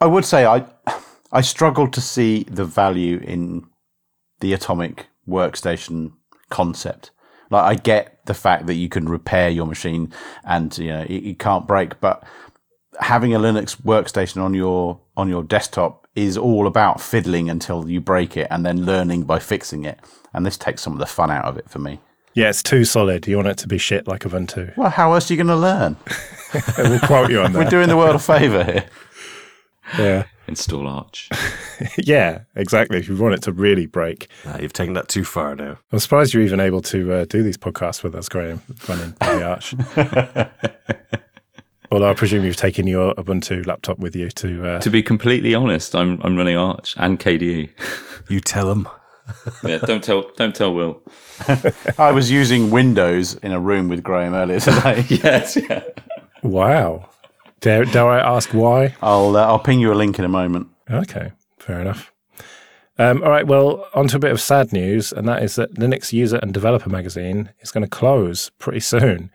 I 0.00 0.06
would 0.06 0.24
say 0.24 0.46
I 0.46 0.64
I 1.32 1.40
struggle 1.40 1.88
to 1.88 2.00
see 2.00 2.44
the 2.44 2.64
value 2.64 3.18
in 3.18 3.66
the 4.40 4.52
atomic 4.52 5.06
workstation 5.28 6.12
concept. 6.50 7.10
Like 7.50 7.64
I 7.64 7.74
get 7.80 8.24
the 8.26 8.34
fact 8.34 8.66
that 8.66 8.74
you 8.74 8.88
can 8.88 9.08
repair 9.08 9.48
your 9.48 9.66
machine 9.66 10.12
and 10.44 10.76
you 10.78 10.88
know 10.88 11.02
it, 11.02 11.24
it 11.24 11.38
can't 11.38 11.66
break, 11.66 12.00
but 12.00 12.24
having 13.00 13.34
a 13.34 13.38
Linux 13.38 13.80
workstation 13.82 14.42
on 14.42 14.54
your 14.54 15.00
on 15.16 15.28
your 15.28 15.42
desktop 15.42 16.06
is 16.14 16.36
all 16.36 16.66
about 16.66 17.00
fiddling 17.00 17.48
until 17.48 17.88
you 17.88 18.00
break 18.00 18.36
it 18.36 18.48
and 18.50 18.66
then 18.66 18.84
learning 18.84 19.22
by 19.22 19.38
fixing 19.38 19.84
it. 19.84 19.98
And 20.34 20.44
this 20.44 20.56
takes 20.56 20.82
some 20.82 20.92
of 20.92 20.98
the 20.98 21.06
fun 21.06 21.30
out 21.30 21.44
of 21.44 21.56
it 21.56 21.70
for 21.70 21.78
me. 21.78 22.00
Yeah, 22.34 22.48
it's 22.50 22.62
too 22.62 22.84
solid. 22.84 23.26
You 23.26 23.36
want 23.36 23.48
it 23.48 23.58
to 23.58 23.68
be 23.68 23.78
shit 23.78 24.06
like 24.06 24.24
a 24.24 24.28
Ubuntu. 24.28 24.76
Well, 24.76 24.90
how 24.90 25.12
else 25.12 25.30
are 25.30 25.34
you 25.34 25.42
going 25.42 25.48
to 25.48 25.56
learn? 25.56 25.96
we'll 26.78 27.00
quote 27.00 27.30
you 27.30 27.40
on 27.40 27.52
that. 27.52 27.58
We're 27.58 27.70
doing 27.70 27.88
the 27.88 27.96
world 27.96 28.14
a 28.14 28.18
favour 28.18 28.64
here. 28.64 28.84
Yeah, 29.98 30.24
Install 30.48 30.86
Arch. 30.88 31.28
yeah, 31.98 32.40
exactly. 32.56 32.98
If 32.98 33.08
you 33.08 33.16
want 33.16 33.34
it 33.34 33.42
to 33.42 33.52
really 33.52 33.86
break, 33.86 34.28
Uh, 34.44 34.58
you've 34.60 34.72
taken 34.72 34.94
that 34.94 35.08
too 35.08 35.24
far 35.24 35.54
now. 35.54 35.78
I'm 35.92 35.98
surprised 36.00 36.34
you're 36.34 36.42
even 36.42 36.60
able 36.60 36.80
to 36.82 37.12
uh, 37.12 37.24
do 37.26 37.42
these 37.42 37.56
podcasts 37.56 38.02
with 38.02 38.14
us, 38.14 38.28
Graham, 38.28 38.62
running 38.88 39.14
the 39.20 39.44
arch. 39.44 39.74
Although 41.90 42.10
I 42.10 42.14
presume 42.14 42.44
you've 42.44 42.56
taken 42.56 42.86
your 42.86 43.14
Ubuntu 43.14 43.64
laptop 43.66 43.98
with 43.98 44.14
you 44.14 44.30
to. 44.32 44.68
Uh, 44.68 44.80
to 44.80 44.90
be 44.90 45.02
completely 45.02 45.54
honest, 45.54 45.94
I'm 45.94 46.20
I'm 46.22 46.36
running 46.36 46.56
Arch 46.56 46.94
and 46.98 47.18
KDE. 47.18 47.70
You 48.28 48.40
tell 48.40 48.66
them. 48.68 48.88
Yeah, 49.64 49.78
don't 49.78 50.04
tell 50.04 50.30
don't 50.36 50.54
tell 50.54 50.74
Will. 50.74 51.00
I 51.98 52.10
was 52.12 52.30
using 52.30 52.70
Windows 52.70 53.36
in 53.36 53.52
a 53.52 53.60
room 53.60 53.88
with 53.88 54.02
Graham 54.02 54.34
earlier 54.34 54.60
today. 54.60 55.04
Yes, 55.08 55.56
yeah. 55.56 55.82
wow. 56.42 57.08
Dare, 57.60 57.84
dare 57.84 58.08
I 58.08 58.20
ask 58.20 58.50
why? 58.50 58.94
I'll 59.02 59.36
uh, 59.36 59.44
I'll 59.44 59.58
ping 59.58 59.80
you 59.80 59.92
a 59.92 59.94
link 59.94 60.18
in 60.18 60.24
a 60.24 60.28
moment. 60.28 60.68
Okay, 60.90 61.32
fair 61.58 61.80
enough. 61.80 62.12
Um, 62.98 63.22
all 63.22 63.30
right, 63.30 63.46
well, 63.46 63.86
on 63.94 64.08
to 64.08 64.16
a 64.16 64.20
bit 64.20 64.32
of 64.32 64.40
sad 64.40 64.72
news, 64.72 65.12
and 65.12 65.28
that 65.28 65.42
is 65.42 65.54
that 65.54 65.74
Linux 65.74 66.12
User 66.12 66.38
and 66.42 66.52
Developer 66.52 66.90
magazine 66.90 67.50
is 67.60 67.70
going 67.70 67.84
to 67.84 67.90
close 67.90 68.50
pretty 68.58 68.80
soon. 68.80 69.30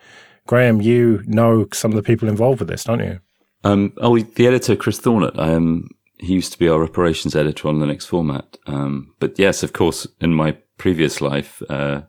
Graham, 0.46 0.82
you 0.82 1.24
know 1.26 1.68
some 1.72 1.92
of 1.92 1.96
the 1.96 2.04
people 2.04 2.28
involved 2.28 2.60
with 2.60 2.68
this, 2.68 2.84
don't 2.84 3.00
you? 3.00 3.20
Um, 3.64 3.94
oh, 3.98 4.20
the 4.20 4.48
editor 4.48 4.76
Chris 4.76 5.00
Thornett. 5.00 5.40
Um, 5.40 5.90
he 6.18 6.34
used 6.34 6.52
to 6.54 6.60
be 6.60 6.68
our 6.68 6.84
operations 6.84 7.36
editor 7.36 7.68
on 7.68 7.80
Linux 7.80 8.06
Format. 8.06 8.58
Um, 8.68 9.14
but 9.20 9.40
yes, 9.40 9.64
of 9.64 9.74
course, 9.74 10.08
in 10.20 10.34
my 10.34 10.58
previous 10.78 11.22
life, 11.22 11.62
uh, 11.70 12.02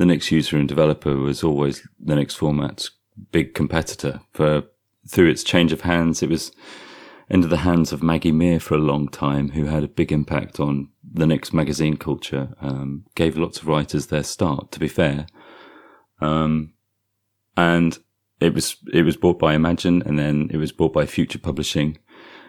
Linux 0.00 0.30
user 0.30 0.56
and 0.56 0.68
developer 0.68 1.16
was 1.16 1.42
always 1.42 1.86
Linux 2.04 2.34
Format's 2.36 2.90
big 3.32 3.54
competitor. 3.54 4.20
For 4.32 4.64
through 5.08 5.28
its 5.28 5.42
change 5.42 5.72
of 5.72 5.82
hands, 5.82 6.22
it 6.22 6.28
was 6.28 6.52
into 7.30 7.48
the 7.48 7.58
hands 7.58 7.92
of 7.92 8.02
Maggie 8.02 8.32
Meir 8.32 8.58
for 8.58 8.74
a 8.74 8.78
long 8.78 9.08
time, 9.08 9.50
who 9.50 9.64
had 9.64 9.84
a 9.84 9.88
big 9.88 10.12
impact 10.12 10.58
on 10.58 10.88
the 11.02 11.26
Linux 11.26 11.52
magazine 11.52 11.96
culture. 11.96 12.54
Um, 12.60 13.04
gave 13.14 13.36
lots 13.36 13.60
of 13.60 13.68
writers 13.68 14.06
their 14.06 14.22
start. 14.22 14.72
To 14.72 14.80
be 14.80 14.88
fair, 14.88 15.26
um, 16.20 16.72
and 17.56 17.98
it 18.40 18.54
was 18.54 18.76
it 18.92 19.02
was 19.02 19.16
bought 19.16 19.38
by 19.38 19.54
Imagine, 19.54 20.02
and 20.02 20.18
then 20.18 20.48
it 20.52 20.56
was 20.56 20.72
bought 20.72 20.92
by 20.92 21.06
Future 21.06 21.38
Publishing, 21.38 21.98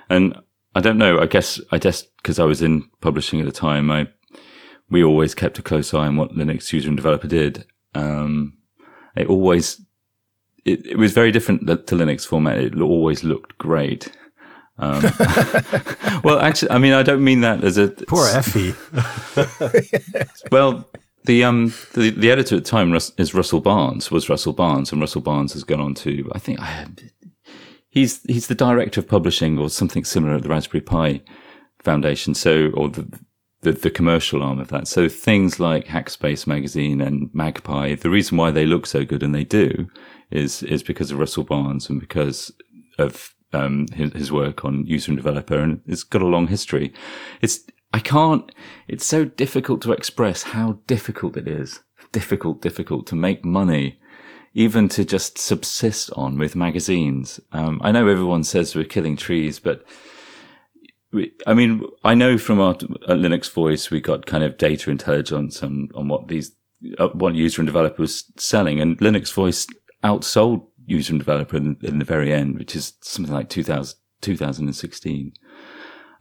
and 0.10 0.38
I 0.76 0.82
don't 0.82 0.98
know. 0.98 1.20
I 1.20 1.26
guess 1.26 1.60
I 1.72 1.78
guess 1.78 2.04
because 2.04 2.40
I 2.40 2.46
was 2.46 2.62
in 2.62 2.90
publishing 3.02 3.40
at 3.40 3.46
the 3.46 3.52
time, 3.52 3.92
I 3.92 4.08
we 4.90 5.04
always 5.04 5.36
kept 5.36 5.60
a 5.60 5.64
close 5.64 5.94
eye 5.94 6.08
on 6.08 6.18
what 6.18 6.32
Linux 6.32 6.72
user 6.74 6.88
and 6.88 6.98
developer 6.98 7.28
did. 7.28 7.66
Um, 7.96 8.58
it 9.16 9.28
always 9.28 9.82
it, 10.74 10.86
it 10.86 10.98
was 10.98 11.14
very 11.14 11.32
different 11.32 11.68
to 11.68 11.96
Linux 11.96 12.26
format. 12.26 12.58
It 12.58 12.80
always 12.80 13.24
looked 13.24 13.58
great. 13.58 14.12
Um, 14.78 15.04
well, 16.24 16.40
actually, 16.40 16.72
I 16.72 16.78
mean, 16.78 16.94
I 16.94 17.04
don't 17.04 17.24
mean 17.24 17.42
that 17.42 17.64
as 17.64 17.78
a 17.78 17.90
Poor 17.90 18.28
Effie. 18.28 18.74
well, 20.52 20.90
the 21.26 21.44
um 21.44 21.74
the, 21.94 22.12
the 22.12 22.32
editor 22.32 22.56
at 22.56 22.64
the 22.64 22.70
time 22.70 22.94
is 22.94 23.34
Russell 23.34 23.60
Barnes 23.60 24.10
was 24.10 24.30
Russell 24.30 24.54
Barnes, 24.54 24.92
and 24.92 25.02
Russell 25.02 25.22
Barnes 25.22 25.54
has 25.54 25.64
gone 25.64 25.82
on 25.82 25.94
to 25.96 26.32
I 26.34 26.40
think 26.40 26.62
I, 26.62 26.88
he's 27.90 28.24
he's 28.24 28.48
the 28.48 28.56
director 28.56 29.02
of 29.02 29.08
publishing 29.08 29.58
or 29.60 29.70
something 29.70 30.06
similar 30.06 30.36
at 30.36 30.44
the 30.44 30.50
Raspberry 30.50 30.82
Pi 30.82 31.22
Foundation. 31.84 32.34
So 32.34 32.72
or 32.74 32.90
the 32.90 33.20
the, 33.62 33.74
the 33.74 33.92
commercial 33.92 34.42
arm 34.42 34.60
of 34.60 34.70
that. 34.70 34.88
So 34.88 35.10
things 35.10 35.60
like 35.60 35.88
Hackspace 35.88 36.48
magazine 36.48 37.02
and 37.02 37.30
MagPi, 37.32 38.00
the 38.00 38.10
reason 38.10 38.38
why 38.38 38.52
they 38.52 38.66
look 38.66 38.86
so 38.86 39.04
good 39.04 39.22
and 39.22 39.36
they 39.36 39.44
do 39.44 39.90
is 40.32 40.64
is 40.64 40.84
because 40.84 41.12
of 41.12 41.20
Russell 41.20 41.44
Barnes 41.44 41.90
and 41.90 42.00
because 42.00 42.52
of 42.98 43.34
um, 43.54 43.88
his, 43.94 44.14
his 44.14 44.32
work 44.32 44.64
on 44.64 44.86
user 44.86 45.12
and 45.12 45.18
developer, 45.18 45.58
and 45.58 45.82
it's 45.88 46.04
got 46.04 46.22
a 46.22 46.28
long 46.28 46.48
history. 46.48 46.94
It's 47.42 47.62
I 47.94 48.00
can't. 48.00 48.52
It's 48.88 49.06
so 49.06 49.26
difficult 49.26 49.82
to 49.82 49.92
express 49.92 50.44
how 50.44 50.80
difficult 50.86 51.38
it 51.38 51.48
is. 51.48 51.82
Difficult, 52.12 52.62
difficult 52.62 53.08
to 53.08 53.16
make 53.16 53.44
money, 53.44 54.00
even 54.54 54.90
to 54.90 55.04
just 55.04 55.38
subsist 55.38 56.12
on 56.16 56.38
with 56.38 56.56
magazines. 56.56 57.40
Um, 57.52 57.82
I 57.84 57.92
know 57.92 58.08
everyone 58.08 58.44
says 58.44 58.76
we're 58.76 58.86
killing 58.86 59.18
trees, 59.18 59.60
but 59.60 59.86
I 61.48 61.54
mean, 61.54 61.84
I 62.04 62.14
know 62.14 62.38
from 62.38 62.60
our 62.60 62.76
Linux 62.76 63.52
Voice, 63.52 63.90
we 63.90 64.00
got 64.00 64.28
kind 64.28 64.44
of 64.44 64.58
data 64.58 64.92
intelligence 64.92 65.64
on, 65.64 65.90
on 65.96 66.08
what 66.08 66.28
these, 66.28 66.52
uh, 67.00 67.10
what 67.10 67.34
user 67.34 67.62
and 67.62 67.68
developer 67.68 68.02
was 68.02 68.32
selling. 68.38 68.80
And 68.80 68.98
Linux 69.00 69.34
Voice 69.34 69.66
outsold 70.04 70.66
user 70.86 71.14
and 71.14 71.20
developer 71.20 71.58
in, 71.58 71.78
in 71.82 72.00
the 72.00 72.06
very 72.06 72.34
end, 72.34 72.58
which 72.58 72.76
is 72.76 72.94
something 73.02 73.34
like 73.34 73.50
2000, 73.50 73.98
2016. 74.22 75.34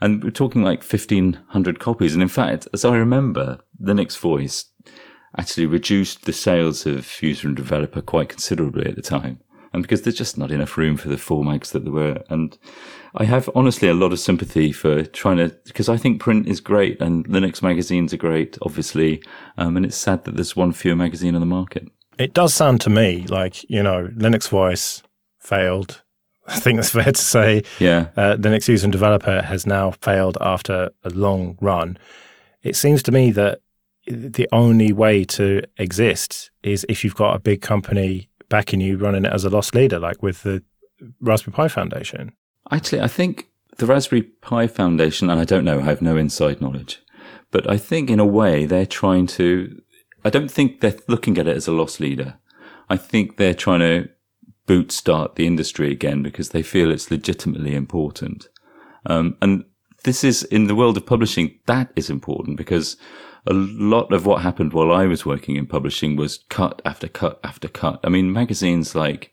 And 0.01 0.23
we're 0.23 0.31
talking 0.31 0.63
like 0.63 0.81
1500 0.81 1.81
copies. 1.81 2.15
And 2.15 2.23
in 2.23 2.29
fact, 2.29 2.69
as 2.73 2.85
I 2.85 2.97
remember, 2.97 3.59
Linux 3.83 4.17
Voice 4.17 4.67
actually 5.37 5.67
reduced 5.67 6.25
the 6.25 6.33
sales 6.33 6.87
of 6.87 7.21
user 7.21 7.49
and 7.49 7.57
developer 7.57 8.01
quite 8.01 8.29
considerably 8.29 8.87
at 8.87 8.97
the 8.97 9.03
time. 9.03 9.41
And 9.73 9.83
because 9.83 10.03
there's 10.03 10.17
just 10.17 10.39
not 10.39 10.51
enough 10.51 10.79
room 10.79 10.97
for 10.97 11.09
the 11.09 11.19
four 11.19 11.45
mags 11.45 11.73
that 11.73 11.85
there 11.85 11.93
were. 11.93 12.23
And 12.31 12.57
I 13.15 13.25
have 13.25 13.51
honestly 13.55 13.89
a 13.89 13.95
lot 13.95 14.13
of 14.13 14.21
sympathy 14.21 14.73
for 14.73 15.05
trying 15.05 15.37
to, 15.37 15.55
because 15.65 15.89
I 15.89 15.99
think 15.99 16.21
print 16.21 16.49
is 16.49 16.61
great 16.61 17.03
and 17.03 17.29
Linux 17.29 17.63
magazines 17.63 18.15
are 18.15 18.19
great, 18.19 18.57
obviously. 18.63 19.23
Um, 19.59 19.77
and 19.77 19.85
it's 19.85 19.97
sad 19.97 20.25
that 20.25 20.37
there's 20.37 20.57
one 20.57 20.73
fewer 20.73 20.97
magazine 20.97 21.35
on 21.35 21.41
the 21.41 21.47
market. 21.47 21.89
It 22.19 22.35
does 22.35 22.53
sound 22.55 22.81
to 22.83 22.91
me 22.91 23.27
like, 23.29 23.69
you 23.71 23.83
know, 23.83 24.09
Linux 24.17 24.49
Voice 24.49 25.03
failed. 25.39 26.03
I 26.49 26.59
think 26.59 26.77
that's 26.77 26.91
fair 26.91 27.13
to 27.13 27.21
say. 27.21 27.63
Yeah. 27.79 28.09
Uh, 28.17 28.37
Linux 28.37 28.69
user 28.69 28.87
and 28.87 28.93
developer 28.93 29.43
has 29.43 29.67
now 29.67 29.91
failed 29.91 30.39
after 30.41 30.91
a 31.05 31.11
long 31.11 31.59
run. 31.61 31.99
It 32.63 32.75
seems 32.75 33.03
to 33.05 33.13
me 33.13 33.31
that 33.33 33.61
the 34.07 34.49
only 34.53 34.93
way 34.93 35.25
to 35.25 35.63
exist 35.77 36.51
is 36.63 36.87
if 36.89 37.05
you've 37.05 37.15
got 37.15 37.37
a 37.37 37.39
big 37.39 37.61
company 37.61 38.31
backing 38.49 38.81
you 38.81 38.97
running 38.97 39.25
it 39.25 39.33
as 39.33 39.45
a 39.45 39.51
loss 39.51 39.75
leader, 39.75 39.99
like 39.99 40.23
with 40.23 40.43
the 40.43 40.63
Raspberry 41.21 41.55
Pi 41.55 41.69
Foundation. 41.69 42.33
Actually, 42.71 43.03
I 43.03 43.09
think 43.09 43.49
the 43.77 43.87
Raspberry 43.87 44.23
Pi 44.23 44.67
Foundation, 44.67 45.31
and 45.31 45.41
I 45.41 45.45
don't 45.45 45.65
know, 45.65 45.81
I 45.81 45.85
have 45.85 46.03
no 46.03 46.17
inside 46.17 46.61
knowledge, 46.61 47.01
but 47.51 47.69
I 47.71 47.77
think 47.77 48.11
in 48.11 48.21
a 48.21 48.27
way 48.27 48.67
they're 48.67 48.87
trying 48.87 49.27
to, 49.29 49.81
I 50.25 50.31
don't 50.31 50.51
think 50.51 50.81
they're 50.81 50.97
looking 51.07 51.39
at 51.39 51.47
it 51.47 51.57
as 51.57 51.69
a 51.69 51.73
loss 51.73 52.01
leader. 52.01 52.39
I 52.91 52.97
think 52.97 53.37
they're 53.37 53.55
trying 53.55 53.81
to 53.81 54.09
bootstart 54.67 55.35
the 55.35 55.47
industry 55.47 55.91
again 55.91 56.23
because 56.23 56.51
they 56.51 56.63
feel 56.63 56.91
it's 56.91 57.11
legitimately 57.11 57.75
important. 57.75 58.49
Um, 59.07 59.37
and 59.41 59.65
this 60.05 60.23
is 60.23 60.43
in 60.45 60.67
the 60.67 60.75
world 60.75 60.97
of 60.97 61.07
publishing, 61.07 61.59
that 61.67 61.91
is 61.97 62.11
important 62.11 62.57
because 62.57 62.97
a 63.47 63.55
lot 63.55 64.13
of 64.13 64.27
what 64.27 64.43
happened 64.43 64.73
while 64.73 64.93
I 64.93 65.07
was 65.07 65.25
working 65.25 65.57
in 65.57 65.67
publishing 65.67 66.17
was 66.17 66.45
cut 66.51 66.83
after 66.85 67.09
cut 67.09 67.41
after 67.43 67.69
cut. 67.69 68.01
I 68.05 68.09
mean, 68.09 68.33
magazines 68.33 68.95
like 68.95 69.33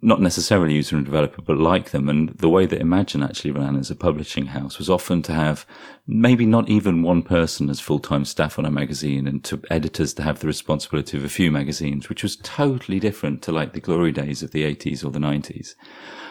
not 0.00 0.20
necessarily 0.20 0.74
user 0.74 0.96
and 0.96 1.04
developer, 1.04 1.42
but 1.42 1.58
like 1.58 1.90
them. 1.90 2.08
And 2.08 2.30
the 2.30 2.48
way 2.48 2.66
that 2.66 2.80
Imagine 2.80 3.22
actually 3.22 3.50
ran 3.50 3.76
as 3.76 3.90
a 3.90 3.96
publishing 3.96 4.46
house 4.46 4.78
was 4.78 4.88
often 4.88 5.22
to 5.22 5.32
have 5.32 5.66
maybe 6.06 6.46
not 6.46 6.68
even 6.68 7.02
one 7.02 7.22
person 7.22 7.68
as 7.68 7.80
full-time 7.80 8.24
staff 8.24 8.58
on 8.58 8.64
a 8.64 8.70
magazine 8.70 9.26
and 9.26 9.44
to 9.44 9.60
editors 9.70 10.14
to 10.14 10.22
have 10.22 10.40
the 10.40 10.46
responsibility 10.46 11.16
of 11.16 11.24
a 11.24 11.28
few 11.28 11.50
magazines, 11.50 12.08
which 12.08 12.22
was 12.22 12.36
totally 12.36 12.98
different 12.98 13.42
to 13.42 13.52
like 13.52 13.72
the 13.72 13.80
glory 13.80 14.12
days 14.12 14.42
of 14.42 14.52
the 14.52 14.62
80s 14.62 15.04
or 15.04 15.10
the 15.10 15.18
90s. 15.18 15.74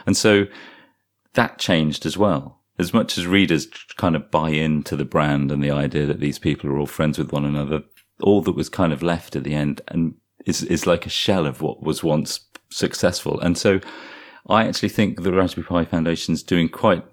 And 0.05 0.17
so 0.17 0.45
that 1.33 1.59
changed 1.59 2.05
as 2.05 2.17
well. 2.17 2.61
As 2.79 2.93
much 2.93 3.17
as 3.17 3.27
readers 3.27 3.67
kind 3.97 4.15
of 4.15 4.31
buy 4.31 4.49
into 4.49 4.95
the 4.95 5.05
brand 5.05 5.51
and 5.51 5.63
the 5.63 5.71
idea 5.71 6.07
that 6.07 6.19
these 6.19 6.39
people 6.39 6.69
are 6.69 6.79
all 6.79 6.87
friends 6.87 7.17
with 7.17 7.31
one 7.31 7.45
another, 7.45 7.83
all 8.21 8.41
that 8.41 8.55
was 8.55 8.69
kind 8.69 8.91
of 8.91 9.03
left 9.03 9.35
at 9.35 9.43
the 9.43 9.53
end 9.53 9.81
and 9.89 10.15
is, 10.45 10.63
is 10.63 10.87
like 10.87 11.05
a 11.05 11.09
shell 11.09 11.45
of 11.45 11.61
what 11.61 11.83
was 11.83 12.03
once 12.03 12.47
successful. 12.71 13.39
And 13.39 13.57
so 13.57 13.79
I 14.49 14.67
actually 14.67 14.89
think 14.89 15.21
the 15.21 15.31
Raspberry 15.31 15.65
Pi 15.65 15.85
Foundation 15.85 16.33
is 16.33 16.43
doing 16.43 16.69
quite, 16.69 17.03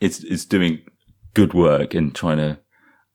it's, 0.00 0.22
it's 0.24 0.44
doing 0.44 0.82
good 1.34 1.54
work 1.54 1.94
in 1.94 2.12
trying 2.12 2.38
to, 2.38 2.58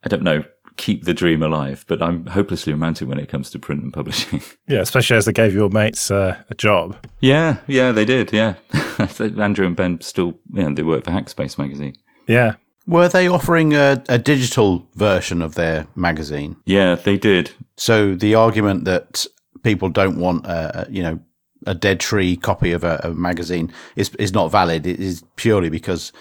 I 0.03 0.09
don't 0.09 0.23
know, 0.23 0.43
keep 0.77 1.03
the 1.03 1.13
dream 1.13 1.43
alive, 1.43 1.85
but 1.87 2.01
I'm 2.01 2.25
hopelessly 2.25 2.73
romantic 2.73 3.07
when 3.07 3.19
it 3.19 3.29
comes 3.29 3.49
to 3.51 3.59
print 3.59 3.83
and 3.83 3.93
publishing. 3.93 4.41
Yeah, 4.67 4.79
especially 4.79 5.17
as 5.17 5.25
they 5.25 5.33
gave 5.33 5.53
your 5.53 5.69
mates 5.69 6.09
uh, 6.09 6.41
a 6.49 6.55
job. 6.55 6.95
Yeah, 7.19 7.57
yeah, 7.67 7.91
they 7.91 8.05
did. 8.05 8.31
Yeah. 8.31 8.55
Andrew 9.19 9.67
and 9.67 9.75
Ben 9.75 9.99
still, 9.99 10.39
you 10.53 10.63
know, 10.63 10.73
they 10.73 10.83
work 10.83 11.03
for 11.03 11.11
Hackspace 11.11 11.57
magazine. 11.57 11.95
Yeah. 12.25 12.55
Were 12.87 13.09
they 13.09 13.27
offering 13.27 13.73
a, 13.73 14.01
a 14.07 14.17
digital 14.17 14.87
version 14.95 15.41
of 15.41 15.55
their 15.55 15.87
magazine? 15.95 16.55
Yeah, 16.65 16.95
they 16.95 17.17
did. 17.17 17.51
So 17.75 18.15
the 18.15 18.35
argument 18.35 18.85
that 18.85 19.25
people 19.61 19.89
don't 19.89 20.17
want, 20.17 20.47
uh, 20.47 20.85
you 20.89 21.03
know, 21.03 21.19
a 21.65 21.75
dead 21.75 21.99
tree 21.99 22.35
copy 22.35 22.71
of 22.71 22.83
a, 22.83 22.99
a, 23.03 23.09
magazine 23.11 23.71
is 23.95 24.13
is 24.15 24.33
not 24.33 24.51
valid. 24.51 24.87
It 24.87 24.99
is 24.99 25.23
purely 25.35 25.69
because 25.69 26.11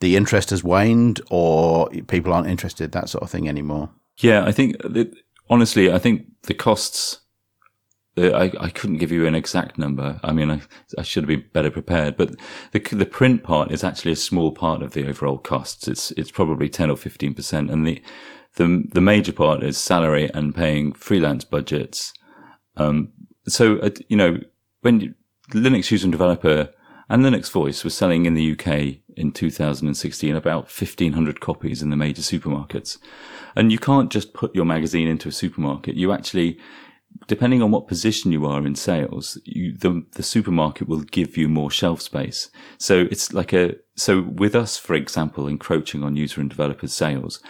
the 0.00 0.16
interest 0.16 0.50
has 0.50 0.62
waned, 0.62 1.20
or 1.30 1.88
people 2.06 2.32
aren't 2.32 2.48
interested, 2.48 2.92
that 2.92 3.08
sort 3.08 3.22
of 3.22 3.30
thing 3.30 3.48
anymore. 3.48 3.90
Yeah, 4.18 4.44
I 4.44 4.52
think 4.52 4.78
that, 4.82 5.12
honestly, 5.48 5.92
I 5.92 5.98
think 5.98 6.26
the 6.42 6.54
costs. 6.54 7.20
I, 8.18 8.50
I 8.58 8.70
couldn't 8.70 8.96
give 8.96 9.12
you 9.12 9.26
an 9.26 9.34
exact 9.34 9.76
number. 9.76 10.18
I 10.24 10.32
mean, 10.32 10.50
I, 10.50 10.62
I 10.96 11.02
should 11.02 11.24
have 11.24 11.28
been 11.28 11.44
better 11.52 11.70
prepared, 11.70 12.16
but 12.16 12.34
the 12.72 12.78
the 12.78 13.04
print 13.04 13.42
part 13.42 13.70
is 13.70 13.84
actually 13.84 14.12
a 14.12 14.16
small 14.16 14.52
part 14.52 14.82
of 14.82 14.92
the 14.92 15.06
overall 15.06 15.36
costs. 15.36 15.86
It's 15.86 16.12
it's 16.12 16.30
probably 16.30 16.70
ten 16.70 16.90
or 16.90 16.96
fifteen 16.96 17.34
percent, 17.34 17.70
and 17.70 17.86
the 17.86 18.02
the 18.54 18.84
the 18.90 19.02
major 19.02 19.32
part 19.32 19.62
is 19.62 19.76
salary 19.76 20.30
and 20.32 20.54
paying 20.54 20.92
freelance 20.92 21.44
budgets. 21.44 22.14
Um, 22.76 23.12
so 23.46 23.78
uh, 23.78 23.90
you 24.08 24.16
know, 24.16 24.38
when 24.86 25.16
Linux 25.50 25.90
user 25.90 26.06
and 26.06 26.12
developer 26.12 26.70
and 27.08 27.24
Linux 27.24 27.50
Voice 27.50 27.82
was 27.82 27.92
selling 27.92 28.24
in 28.24 28.34
the 28.34 28.52
UK 28.52 28.98
in 29.16 29.32
2016 29.32 30.36
about 30.36 30.66
1500 30.66 31.40
copies 31.40 31.82
in 31.82 31.90
the 31.90 31.96
major 31.96 32.22
supermarkets. 32.22 32.96
And 33.56 33.72
you 33.72 33.80
can't 33.80 34.12
just 34.12 34.32
put 34.32 34.54
your 34.54 34.64
magazine 34.64 35.08
into 35.08 35.28
a 35.28 35.32
supermarket. 35.32 35.96
You 35.96 36.12
actually, 36.12 36.60
depending 37.26 37.62
on 37.62 37.72
what 37.72 37.88
position 37.88 38.30
you 38.30 38.46
are 38.46 38.64
in 38.64 38.76
sales, 38.76 39.36
you, 39.44 39.76
the, 39.76 40.06
the 40.12 40.22
supermarket 40.22 40.88
will 40.88 41.00
give 41.00 41.36
you 41.36 41.48
more 41.48 41.72
shelf 41.72 42.00
space. 42.00 42.48
So 42.78 43.08
it's 43.10 43.32
like 43.32 43.52
a, 43.52 43.74
so 43.96 44.22
with 44.22 44.54
us, 44.54 44.76
for 44.76 44.94
example, 44.94 45.48
encroaching 45.48 46.04
on 46.04 46.14
user 46.14 46.40
and 46.40 46.48
developer 46.48 46.86
sales, 46.86 47.40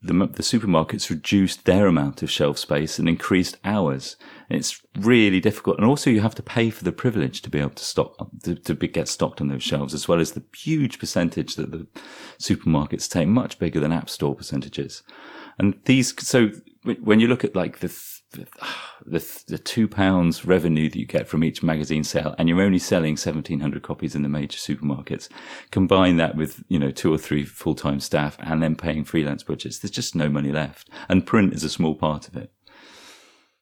the, 0.00 0.12
the 0.12 0.44
supermarkets 0.44 1.10
reduced 1.10 1.64
their 1.64 1.86
amount 1.86 2.22
of 2.22 2.30
shelf 2.30 2.56
space 2.58 2.98
and 2.98 3.08
increased 3.08 3.56
ours. 3.64 4.16
It's 4.48 4.80
really 4.96 5.40
difficult. 5.40 5.76
And 5.78 5.86
also 5.86 6.08
you 6.08 6.20
have 6.20 6.36
to 6.36 6.42
pay 6.42 6.70
for 6.70 6.84
the 6.84 6.92
privilege 6.92 7.42
to 7.42 7.50
be 7.50 7.58
able 7.58 7.70
to 7.70 7.84
stock, 7.84 8.14
to, 8.44 8.54
to 8.54 8.74
be, 8.74 8.86
get 8.86 9.08
stocked 9.08 9.40
on 9.40 9.48
those 9.48 9.62
shelves, 9.62 9.94
as 9.94 10.06
well 10.06 10.20
as 10.20 10.32
the 10.32 10.44
huge 10.56 11.00
percentage 11.00 11.56
that 11.56 11.72
the 11.72 11.86
supermarkets 12.38 13.08
take, 13.08 13.26
much 13.26 13.58
bigger 13.58 13.80
than 13.80 13.92
app 13.92 14.08
store 14.08 14.36
percentages. 14.36 15.02
And 15.58 15.74
these, 15.84 16.14
so 16.24 16.50
when 17.02 17.18
you 17.18 17.26
look 17.26 17.44
at 17.44 17.56
like 17.56 17.80
the, 17.80 17.92
the, 18.30 19.44
the 19.48 19.58
two 19.58 19.88
pounds 19.88 20.44
revenue 20.44 20.88
that 20.88 20.98
you 20.98 21.06
get 21.06 21.28
from 21.28 21.42
each 21.42 21.62
magazine 21.62 22.04
sale, 22.04 22.34
and 22.38 22.48
you're 22.48 22.60
only 22.60 22.78
selling 22.78 23.12
1700 23.12 23.82
copies 23.82 24.14
in 24.14 24.22
the 24.22 24.28
major 24.28 24.58
supermarkets, 24.58 25.28
combine 25.70 26.16
that 26.16 26.36
with, 26.36 26.62
you 26.68 26.78
know, 26.78 26.90
two 26.90 27.12
or 27.12 27.18
three 27.18 27.44
full 27.44 27.74
time 27.74 28.00
staff 28.00 28.36
and 28.40 28.62
then 28.62 28.76
paying 28.76 29.04
freelance 29.04 29.42
budgets, 29.42 29.78
there's 29.78 29.90
just 29.90 30.14
no 30.14 30.28
money 30.28 30.52
left. 30.52 30.88
And 31.08 31.26
print 31.26 31.54
is 31.54 31.64
a 31.64 31.70
small 31.70 31.94
part 31.94 32.28
of 32.28 32.36
it. 32.36 32.52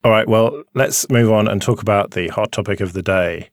All 0.03 0.11
right. 0.11 0.27
Well, 0.27 0.63
let's 0.73 1.09
move 1.09 1.31
on 1.31 1.47
and 1.47 1.61
talk 1.61 1.81
about 1.81 2.11
the 2.11 2.27
hot 2.29 2.51
topic 2.51 2.79
of 2.79 2.93
the 2.93 3.01
day. 3.01 3.49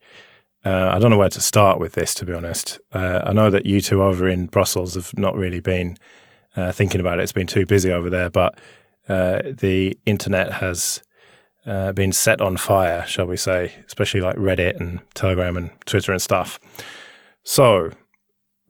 Uh, 0.65 0.91
I 0.93 0.99
don't 0.99 1.11
know 1.11 1.19
where 1.19 1.29
to 1.29 1.41
start 1.41 1.79
with 1.79 1.93
this, 1.93 2.15
to 2.15 2.25
be 2.25 2.33
honest. 2.33 2.79
Uh, 2.93 3.23
I 3.25 3.33
know 3.33 3.51
that 3.51 3.67
you 3.67 3.81
two 3.81 4.03
over 4.03 4.29
in 4.29 4.47
Brussels 4.47 4.95
have 4.95 5.17
not 5.19 5.35
really 5.37 5.61
been 5.61 5.97
uh, 6.57 6.73
thinking 6.73 7.01
about 7.01 7.19
it. 7.19 7.23
It's 7.23 7.33
been 7.33 7.47
too 7.47 7.67
busy 7.67 7.93
over 7.93 8.09
there, 8.09 8.31
but 8.31 8.59
uh, 9.09 9.43
the 9.45 9.99
internet 10.07 10.53
has 10.55 11.03
uh, 11.67 11.93
been 11.93 12.13
set 12.13 12.41
on 12.41 12.57
fire, 12.57 13.05
shall 13.07 13.27
we 13.27 13.37
say, 13.37 13.73
especially 13.87 14.21
like 14.21 14.37
Reddit 14.37 14.79
and 14.81 15.01
Telegram 15.15 15.57
and 15.57 15.71
Twitter 15.87 16.13
and 16.13 16.21
stuff. 16.21 16.59
So 17.43 17.91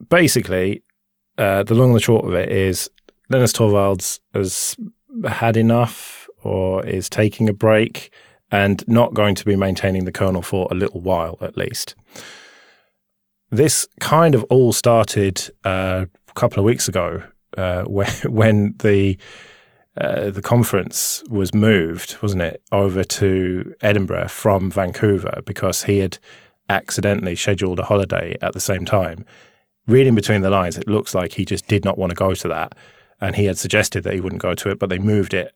basically, 0.09 0.83
uh, 1.37 1.63
the 1.63 1.75
long 1.75 1.89
and 1.89 1.95
the 1.95 2.01
short 2.01 2.25
of 2.25 2.33
it 2.33 2.49
is 2.49 2.89
Linus 3.29 3.53
Torvalds 3.53 4.19
has 4.33 4.75
had 5.27 5.57
enough 5.57 6.27
or 6.43 6.85
is 6.85 7.09
taking 7.09 7.49
a 7.49 7.53
break 7.53 8.11
and 8.51 8.87
not 8.87 9.13
going 9.13 9.35
to 9.35 9.45
be 9.45 9.55
maintaining 9.55 10.05
the 10.05 10.11
kernel 10.11 10.41
for 10.41 10.67
a 10.71 10.75
little 10.75 11.01
while 11.01 11.37
at 11.41 11.57
least. 11.57 11.95
This 13.49 13.87
kind 13.99 14.35
of 14.35 14.43
all 14.45 14.73
started 14.73 15.49
uh, 15.63 16.05
a 16.29 16.33
couple 16.33 16.59
of 16.59 16.65
weeks 16.65 16.87
ago 16.87 17.23
uh, 17.57 17.83
when, 17.87 18.11
when 18.27 18.75
the 18.79 19.17
uh, 19.99 20.29
the 20.29 20.41
conference 20.41 21.23
was 21.29 21.53
moved, 21.53 22.17
wasn't 22.21 22.41
it, 22.41 22.61
over 22.71 23.03
to 23.03 23.73
Edinburgh 23.81 24.27
from 24.27 24.69
Vancouver 24.69 25.41
because 25.45 25.83
he 25.83 25.99
had 25.99 26.17
accidentally 26.67 27.35
scheduled 27.35 27.79
a 27.79 27.83
holiday 27.83 28.37
at 28.41 28.53
the 28.53 28.59
same 28.59 28.85
time. 28.85 29.25
Reading 29.87 30.15
between 30.15 30.41
the 30.41 30.49
lines, 30.49 30.77
it 30.77 30.87
looks 30.87 31.13
like 31.13 31.33
he 31.33 31.45
just 31.45 31.67
did 31.67 31.85
not 31.85 31.97
want 31.97 32.09
to 32.09 32.15
go 32.15 32.33
to 32.33 32.47
that, 32.47 32.75
and 33.21 33.35
he 33.35 33.45
had 33.45 33.57
suggested 33.57 34.03
that 34.03 34.13
he 34.13 34.19
wouldn't 34.19 34.41
go 34.41 34.53
to 34.55 34.69
it, 34.69 34.79
but 34.79 34.89
they 34.89 34.97
moved 34.97 35.33
it, 35.33 35.53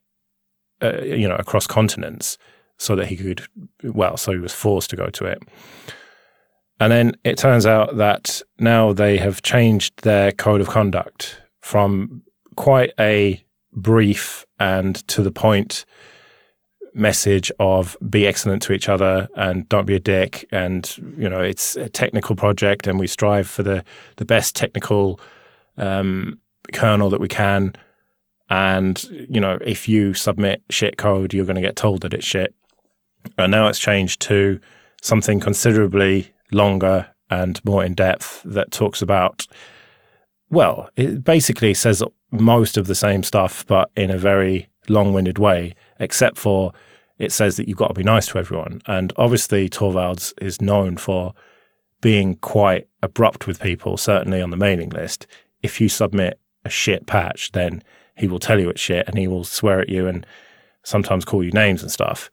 uh, 0.82 1.02
you 1.02 1.28
know, 1.28 1.36
across 1.36 1.68
continents 1.68 2.38
so 2.78 2.96
that 2.96 3.08
he 3.08 3.18
could, 3.18 3.46
well, 3.84 4.16
so 4.16 4.32
he 4.32 4.38
was 4.38 4.54
forced 4.54 4.90
to 4.92 4.96
go 4.96 5.10
to 5.10 5.26
it. 5.26 5.44
And 6.80 6.92
then 6.94 7.18
it 7.26 7.38
turns 7.38 7.66
out 7.66 7.98
that 7.98 8.42
now 8.58 8.94
they 8.94 9.18
have 9.18 9.42
changed 9.42 10.04
their 10.04 10.32
code 10.32 10.62
of 10.62 10.70
conduct 10.70 11.42
from 11.60 12.22
quite 12.56 12.94
a 12.98 13.44
brief 13.74 14.46
and 14.60 14.96
to 15.08 15.22
the 15.22 15.32
point 15.32 15.86
message 16.94 17.52
of 17.60 17.96
be 18.10 18.26
excellent 18.26 18.62
to 18.64 18.74
each 18.74 18.90
other 18.90 19.28
and 19.36 19.68
don't 19.70 19.86
be 19.86 19.96
a 19.96 20.00
dick. 20.00 20.48
And 20.52 20.96
you 21.18 21.30
know 21.30 21.42
it's 21.42 21.76
a 21.76 21.90
technical 21.90 22.36
project 22.36 22.88
and 22.88 23.00
we 23.00 23.08
strive 23.08 23.48
for 23.48 23.64
the 23.64 23.84
the 24.18 24.26
best 24.26 24.56
technical 24.56 25.20
um, 25.78 26.40
kernel 26.74 27.10
that 27.10 27.22
we 27.22 27.28
can. 27.28 27.74
And 28.50 29.02
you 29.30 29.40
know 29.40 29.58
if 29.62 29.88
you 29.88 30.14
submit 30.14 30.64
shit 30.70 30.98
code 30.98 31.34
you're 31.34 31.46
going 31.46 31.56
to 31.56 31.62
get 31.62 31.76
told 31.76 32.02
that 32.02 32.14
it's 32.14 32.26
shit. 32.26 32.54
And 33.38 33.52
now 33.52 33.68
it's 33.68 33.80
changed 33.80 34.22
to 34.22 34.60
something 35.02 35.40
considerably 35.40 36.32
longer 36.52 37.08
and 37.30 37.64
more 37.64 37.84
in 37.84 37.94
depth 37.94 38.42
that 38.44 38.72
talks 38.72 39.02
about 39.02 39.46
well 40.50 40.90
it 40.96 41.24
basically 41.24 41.74
says 41.74 42.02
most 42.32 42.78
of 42.78 42.88
the 42.88 42.96
same 42.96 43.24
stuff 43.24 43.66
but 43.68 43.90
in 43.96 44.12
a 44.12 44.18
very 44.18 44.70
long-winded 44.88 45.38
way 45.38 45.76
except 46.00 46.38
for 46.38 46.74
it 47.20 47.34
says 47.34 47.58
that 47.58 47.68
you've 47.68 47.78
got 47.78 47.90
to 47.90 47.94
be 47.94 48.04
nice 48.04 48.28
to 48.28 48.40
everyone. 48.40 48.82
And 48.88 49.14
obviously, 49.18 49.70
Torvalds 49.70 50.34
is 50.42 50.62
known 50.62 50.96
for 50.96 51.34
being 52.02 52.36
quite 52.36 52.88
abrupt 53.04 53.46
with 53.46 53.60
people, 53.60 53.98
certainly 53.98 54.42
on 54.42 54.52
the 54.52 54.58
mailing 54.58 54.90
list. 54.90 55.28
If 55.62 55.82
you 55.82 55.90
submit 55.90 56.40
a 56.64 56.70
shit 56.70 57.06
patch, 57.06 57.52
then 57.52 57.84
he 58.16 58.28
will 58.28 58.40
tell 58.40 58.58
you 58.58 58.70
it's 58.70 58.80
shit 58.80 59.06
and 59.08 59.18
he 59.18 59.28
will 59.28 59.44
swear 59.44 59.82
at 59.82 59.90
you 59.90 60.08
and 60.08 60.26
sometimes 60.84 61.26
call 61.26 61.44
you 61.44 61.52
names 61.52 61.82
and 61.82 61.92
stuff. 61.92 62.32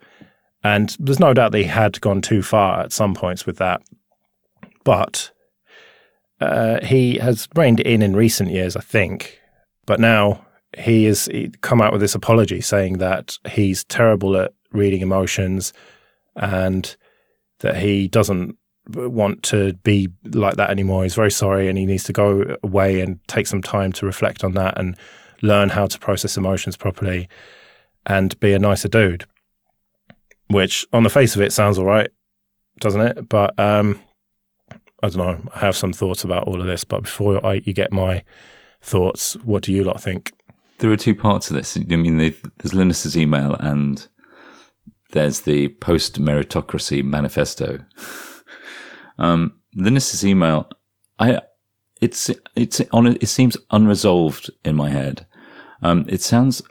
And 0.63 0.97
there's 1.01 1.21
no 1.21 1.35
doubt 1.35 1.55
he 1.55 1.65
had 1.65 2.01
gone 2.01 2.23
too 2.23 2.43
far 2.43 2.81
at 2.81 2.93
some 2.93 3.15
points 3.15 3.45
with 3.45 3.59
that. 3.59 3.83
But 4.85 5.33
uh, 6.41 6.85
he 6.85 7.19
has 7.19 7.49
reined 7.57 7.81
it 7.81 7.87
in 7.87 8.03
in 8.03 8.15
recent 8.15 8.51
years, 8.51 8.77
I 8.77 8.81
think. 8.81 9.41
But 9.87 10.01
now 10.01 10.45
he 10.77 11.05
has 11.05 11.29
come 11.63 11.81
out 11.81 11.93
with 11.93 12.01
this 12.01 12.15
apology 12.15 12.61
saying 12.61 12.99
that 12.99 13.39
he's 13.49 13.85
terrible 13.85 14.37
at 14.37 14.53
reading 14.73 15.01
emotions 15.01 15.73
and 16.35 16.97
that 17.61 17.79
he 17.79 18.09
doesn't 18.09 18.57
want 18.89 19.43
to 19.45 19.73
be 19.85 20.09
like 20.25 20.57
that 20.57 20.71
anymore. 20.71 21.03
He's 21.03 21.15
very 21.15 21.31
sorry 21.31 21.69
and 21.69 21.79
he 21.79 21.87
needs 21.87 22.05
to 22.05 22.13
go 22.13 22.57
away 22.63 23.01
and 23.01 23.19
take 23.27 23.47
some 23.47 23.63
time 23.63 23.93
to 23.93 24.07
reflect 24.07 24.45
on 24.45 24.53
that 24.53 24.79
and 24.79 24.97
learn 25.43 25.71
how 25.71 25.87
to 25.87 25.99
process 25.99 26.37
emotions 26.37 26.77
properly 26.77 27.29
and 28.05 28.39
be 28.41 28.53
a 28.53 28.59
nicer 28.59 28.89
dude. 28.89 29.25
Which, 30.49 30.87
on 30.93 31.03
the 31.03 31.11
face 31.11 31.35
of 31.35 31.43
it, 31.43 31.53
sounds 31.53 31.77
all 31.77 31.87
right, 31.87 32.09
doesn't 32.79 33.01
it? 33.01 33.29
But 33.29 33.59
um, 33.59 34.01
I 35.03 35.09
don't 35.09 35.17
know. 35.17 35.51
I 35.55 35.59
have 35.59 35.77
some 35.77 35.93
thoughts 35.93 36.23
about 36.23 36.45
all 36.45 36.61
of 36.61 36.67
this. 36.69 36.85
But 36.85 37.03
before 37.03 37.45
I, 37.45 37.55
you 37.65 37.73
get 37.73 37.93
my 37.93 38.23
thoughts, 38.87 39.35
what 39.45 39.63
do 39.65 39.73
you 39.73 39.85
lot 39.85 40.01
think? 40.01 40.33
There 40.79 40.91
are 40.93 40.97
two 40.97 41.15
parts 41.15 41.51
of 41.51 41.57
this. 41.57 41.77
I 41.77 41.97
mean, 41.97 42.19
there's 42.19 42.75
Linus's 42.75 43.17
email 43.17 43.55
and 43.55 44.07
there's 45.11 45.41
the 45.41 45.69
post 45.69 46.21
meritocracy 46.21 47.03
manifesto. 47.03 47.81
um, 49.19 49.55
Linus's 49.75 50.25
email, 50.25 50.71
I, 51.19 51.41
it's, 52.01 52.31
it's 52.55 52.81
on, 52.93 53.07
it 53.07 53.29
seems 53.29 53.57
unresolved 53.71 54.51
in 54.65 54.77
my 54.77 54.91
head. 54.91 55.27
Um, 55.83 56.05
it 56.09 56.21
sounds, 56.21 56.63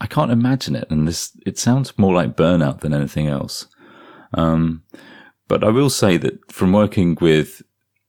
I 0.00 0.06
can't 0.06 0.30
imagine 0.30 0.76
it. 0.76 0.88
And 0.90 1.08
this, 1.08 1.36
it 1.44 1.58
sounds 1.58 1.98
more 1.98 2.14
like 2.14 2.36
burnout 2.36 2.80
than 2.80 2.94
anything 2.94 3.26
else. 3.26 3.66
Um, 4.34 4.82
but 5.48 5.64
I 5.64 5.70
will 5.70 5.90
say 5.90 6.18
that 6.18 6.52
from 6.52 6.72
working 6.72 7.16
with 7.20 7.62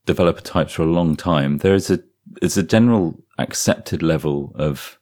developer 0.06 0.42
types 0.42 0.74
for 0.74 0.84
a 0.84 0.88
long 0.88 1.16
time, 1.16 1.60
there 1.60 1.74
is 1.74 1.90
a, 1.90 2.00
there's 2.42 2.58
a 2.58 2.64
general 2.64 3.20
accepted 3.38 4.02
level 4.02 4.54
of 4.56 5.00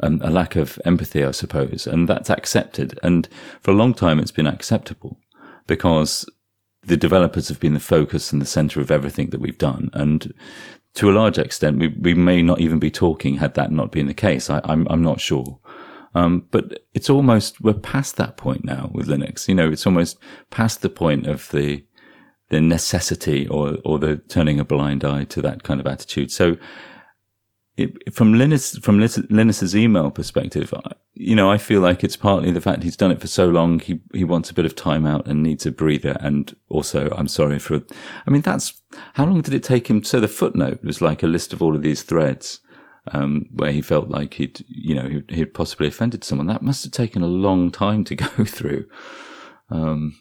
um, 0.00 0.20
a 0.22 0.30
lack 0.30 0.56
of 0.56 0.78
empathy, 0.84 1.24
I 1.24 1.30
suppose, 1.30 1.86
and 1.86 2.08
that's 2.08 2.30
accepted. 2.30 2.98
And 3.02 3.28
for 3.60 3.70
a 3.70 3.74
long 3.74 3.94
time, 3.94 4.18
it's 4.18 4.32
been 4.32 4.46
acceptable 4.46 5.18
because 5.66 6.28
the 6.82 6.96
developers 6.96 7.48
have 7.48 7.60
been 7.60 7.74
the 7.74 7.80
focus 7.80 8.32
and 8.32 8.42
the 8.42 8.46
center 8.46 8.80
of 8.80 8.90
everything 8.90 9.30
that 9.30 9.40
we've 9.40 9.58
done. 9.58 9.90
And 9.92 10.32
to 10.94 11.10
a 11.10 11.12
large 11.12 11.38
extent, 11.38 11.78
we, 11.78 11.88
we 11.88 12.14
may 12.14 12.42
not 12.42 12.60
even 12.60 12.78
be 12.78 12.90
talking 12.90 13.36
had 13.36 13.54
that 13.54 13.70
not 13.70 13.92
been 13.92 14.06
the 14.06 14.14
case. 14.14 14.50
I, 14.50 14.58
am 14.58 14.62
I'm, 14.64 14.88
I'm 14.88 15.02
not 15.02 15.20
sure. 15.20 15.58
Um, 16.14 16.46
but 16.50 16.84
it's 16.92 17.08
almost, 17.08 17.60
we're 17.60 17.72
past 17.72 18.16
that 18.16 18.36
point 18.36 18.64
now 18.64 18.90
with 18.92 19.08
Linux. 19.08 19.48
You 19.48 19.54
know, 19.54 19.70
it's 19.70 19.86
almost 19.86 20.18
past 20.50 20.82
the 20.82 20.90
point 20.90 21.26
of 21.26 21.48
the, 21.50 21.84
the 22.50 22.60
necessity 22.60 23.46
or, 23.48 23.78
or 23.84 23.98
the 23.98 24.16
turning 24.16 24.60
a 24.60 24.64
blind 24.64 25.04
eye 25.04 25.24
to 25.24 25.40
that 25.42 25.62
kind 25.62 25.80
of 25.80 25.86
attitude. 25.86 26.30
So 26.30 26.56
it, 27.76 28.14
from 28.14 28.34
Linus 28.34 28.76
from 28.78 28.98
Linus's 28.98 29.74
email 29.74 30.10
perspective, 30.10 30.74
you 31.14 31.34
know, 31.34 31.50
I 31.50 31.56
feel 31.56 31.80
like 31.80 32.04
it's 32.04 32.16
partly 32.16 32.50
the 32.50 32.60
fact 32.60 32.82
he's 32.82 32.96
done 32.96 33.10
it 33.10 33.20
for 33.20 33.28
so 33.28 33.48
long. 33.48 33.78
He 33.80 34.00
he 34.12 34.24
wants 34.24 34.50
a 34.50 34.54
bit 34.54 34.66
of 34.66 34.76
time 34.76 35.06
out 35.06 35.26
and 35.26 35.42
needs 35.42 35.64
a 35.64 35.70
breather. 35.70 36.16
And 36.20 36.54
also, 36.68 37.08
I'm 37.16 37.28
sorry 37.28 37.58
for. 37.58 37.82
I 38.26 38.30
mean, 38.30 38.42
that's 38.42 38.82
how 39.14 39.24
long 39.24 39.40
did 39.40 39.54
it 39.54 39.62
take 39.62 39.88
him? 39.88 40.04
So 40.04 40.20
the 40.20 40.28
footnote 40.28 40.84
was 40.84 41.00
like 41.00 41.22
a 41.22 41.26
list 41.26 41.52
of 41.52 41.62
all 41.62 41.74
of 41.74 41.82
these 41.82 42.02
threads. 42.02 42.60
Um, 43.10 43.46
where 43.52 43.72
he 43.72 43.82
felt 43.82 44.10
like 44.10 44.34
he'd, 44.34 44.64
you 44.68 44.94
know, 44.94 45.08
he'd, 45.08 45.28
he'd, 45.28 45.54
possibly 45.54 45.88
offended 45.88 46.22
someone. 46.22 46.46
That 46.46 46.62
must 46.62 46.84
have 46.84 46.92
taken 46.92 47.20
a 47.20 47.26
long 47.26 47.72
time 47.72 48.04
to 48.04 48.14
go 48.14 48.44
through. 48.44 48.86
Um, 49.70 50.20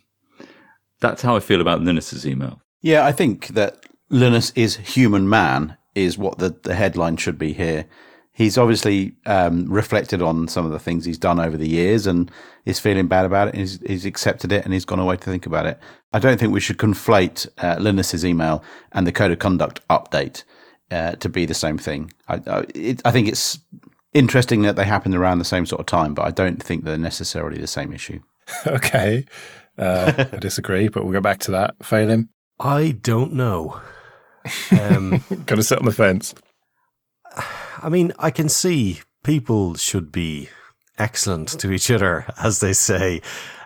that's 1.00 1.22
how 1.22 1.36
I 1.36 1.42
feel 1.42 1.62
about 1.62 1.82
Linus's 1.82 2.26
email. 2.26 2.60
Yeah, 2.82 3.06
I 3.06 3.12
think 3.12 3.50
that 3.50 3.86
Linus 4.10 4.52
is 4.56 4.78
human 4.78 5.30
man 5.30 5.78
is 5.96 6.18
what 6.18 6.38
the, 6.38 6.56
the 6.64 6.76
headline 6.76 7.18
should 7.18 7.38
be 7.38 7.54
here. 7.54 7.86
He's 8.34 8.58
obviously 8.58 9.14
um, 9.26 9.66
reflected 9.66 10.22
on 10.22 10.48
some 10.48 10.66
of 10.66 10.72
the 10.72 10.80
things 10.80 11.04
he's 11.04 11.18
done 11.18 11.40
over 11.40 11.58
the 11.58 11.68
years 11.68 12.08
and 12.08 12.32
is 12.66 12.80
feeling 12.80 13.08
bad 13.08 13.26
about 13.26 13.50
it. 13.50 13.56
He's, 13.56 13.80
he's, 13.86 14.06
accepted 14.06 14.52
it 14.54 14.64
and 14.64 14.74
he's 14.74 14.86
gone 14.86 15.00
away 15.00 15.18
to 15.18 15.30
think 15.30 15.46
about 15.46 15.66
it. 15.66 15.78
I 16.14 16.20
don't 16.20 16.40
think 16.40 16.54
we 16.54 16.62
should 16.62 16.78
conflate 16.78 17.48
uh, 17.58 17.76
Linus's 17.76 18.24
email 18.24 18.64
and 18.94 19.06
the 19.06 19.12
code 19.12 19.32
of 19.32 19.40
conduct 19.40 19.86
update 19.90 20.44
uh, 20.92 21.14
to 21.14 21.28
be 21.28 21.46
the 21.46 21.54
same 21.54 21.78
thing. 21.78 22.14
I, 22.30 22.42
I, 22.48 22.66
it, 22.74 23.02
I 23.04 23.12
think 23.12 23.28
it's 23.28 23.60
interesting 24.14 24.62
that 24.62 24.76
they 24.76 24.86
happened 24.86 25.16
around 25.16 25.40
the 25.40 25.46
same 25.46 25.66
sort 25.66 25.82
of 25.82 25.86
time, 25.86 26.14
but 26.14 26.26
I 26.26 26.32
don't 26.32 26.62
think 26.62 26.84
they're 26.84 26.98
necessarily 26.98 27.60
the 27.60 27.68
same 27.68 27.92
issue. 27.94 28.22
okay. 28.68 29.26
Uh, 29.78 30.26
I 30.32 30.38
disagree, 30.38 30.88
but 30.88 31.04
we'll 31.04 31.14
go 31.14 31.22
back 31.22 31.40
to 31.42 31.52
that. 31.52 31.78
Phelim? 31.80 32.30
I 32.60 32.92
don't 32.92 33.34
know. 33.34 33.82
Um, 34.72 35.24
Got 35.46 35.56
to 35.56 35.64
sit 35.64 35.80
on 35.80 35.86
the 35.86 35.92
fence. 35.92 36.34
I 37.82 37.90
mean, 37.90 38.14
I 38.20 38.32
can 38.32 38.50
see 38.50 39.02
people 39.24 39.76
should 39.76 40.12
be 40.12 40.50
excellent 40.98 41.50
to 41.60 41.72
each 41.72 41.90
other, 41.90 42.26
as 42.38 42.60
they 42.60 42.74
say. 42.74 43.22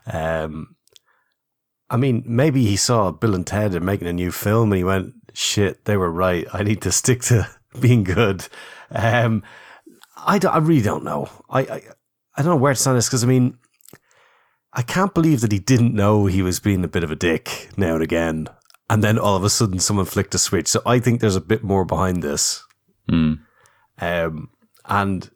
Um, 0.06 0.76
I 1.90 1.98
mean, 1.98 2.24
maybe 2.26 2.66
he 2.66 2.76
saw 2.76 3.12
Bill 3.12 3.36
and 3.36 3.46
Ted 3.46 3.76
and 3.76 3.86
making 3.86 4.08
a 4.08 4.14
new 4.14 4.32
film 4.32 4.72
and 4.72 4.78
he 4.78 4.84
went, 4.84 5.14
shit, 5.34 5.86
they 5.86 5.98
were 5.98 6.12
right. 6.12 6.48
I 6.54 6.64
need 6.64 6.82
to 6.84 6.92
stick 6.92 7.22
to 7.24 7.50
being 7.80 8.04
good. 8.04 8.48
Um, 8.92 9.44
I, 10.18 10.40
I 10.50 10.58
really 10.58 10.82
don't 10.82 11.04
know. 11.04 11.30
I, 11.50 11.62
I, 11.62 11.82
I 12.38 12.42
don't 12.42 12.52
know 12.52 12.56
where 12.56 12.74
to 12.74 12.80
stand 12.80 12.98
this 12.98 13.08
because, 13.08 13.24
I 13.24 13.28
mean, 13.28 13.58
I 14.74 14.82
can't 14.82 15.14
believe 15.14 15.42
that 15.42 15.52
he 15.52 15.60
didn't 15.60 15.94
know 15.94 16.26
he 16.26 16.42
was 16.42 16.60
being 16.60 16.84
a 16.84 16.90
bit 16.90 17.04
of 17.04 17.12
a 17.12 17.16
dick 17.16 17.70
now 17.78 17.94
and 17.94 18.04
again 18.04 18.50
and 18.90 19.04
then 19.04 19.18
all 19.18 19.36
of 19.36 19.44
a 19.44 19.50
sudden 19.50 19.80
someone 19.80 20.06
flicked 20.06 20.36
a 20.36 20.40
switch. 20.40 20.68
So 20.68 20.82
I 20.86 21.00
think 21.00 21.20
there's 21.20 21.36
a 21.36 21.42
bit 21.42 21.64
more 21.64 21.86
behind 21.86 22.22
this. 22.22 22.64
Mm. 23.10 23.40
Um, 24.00 24.50
and 24.86 25.30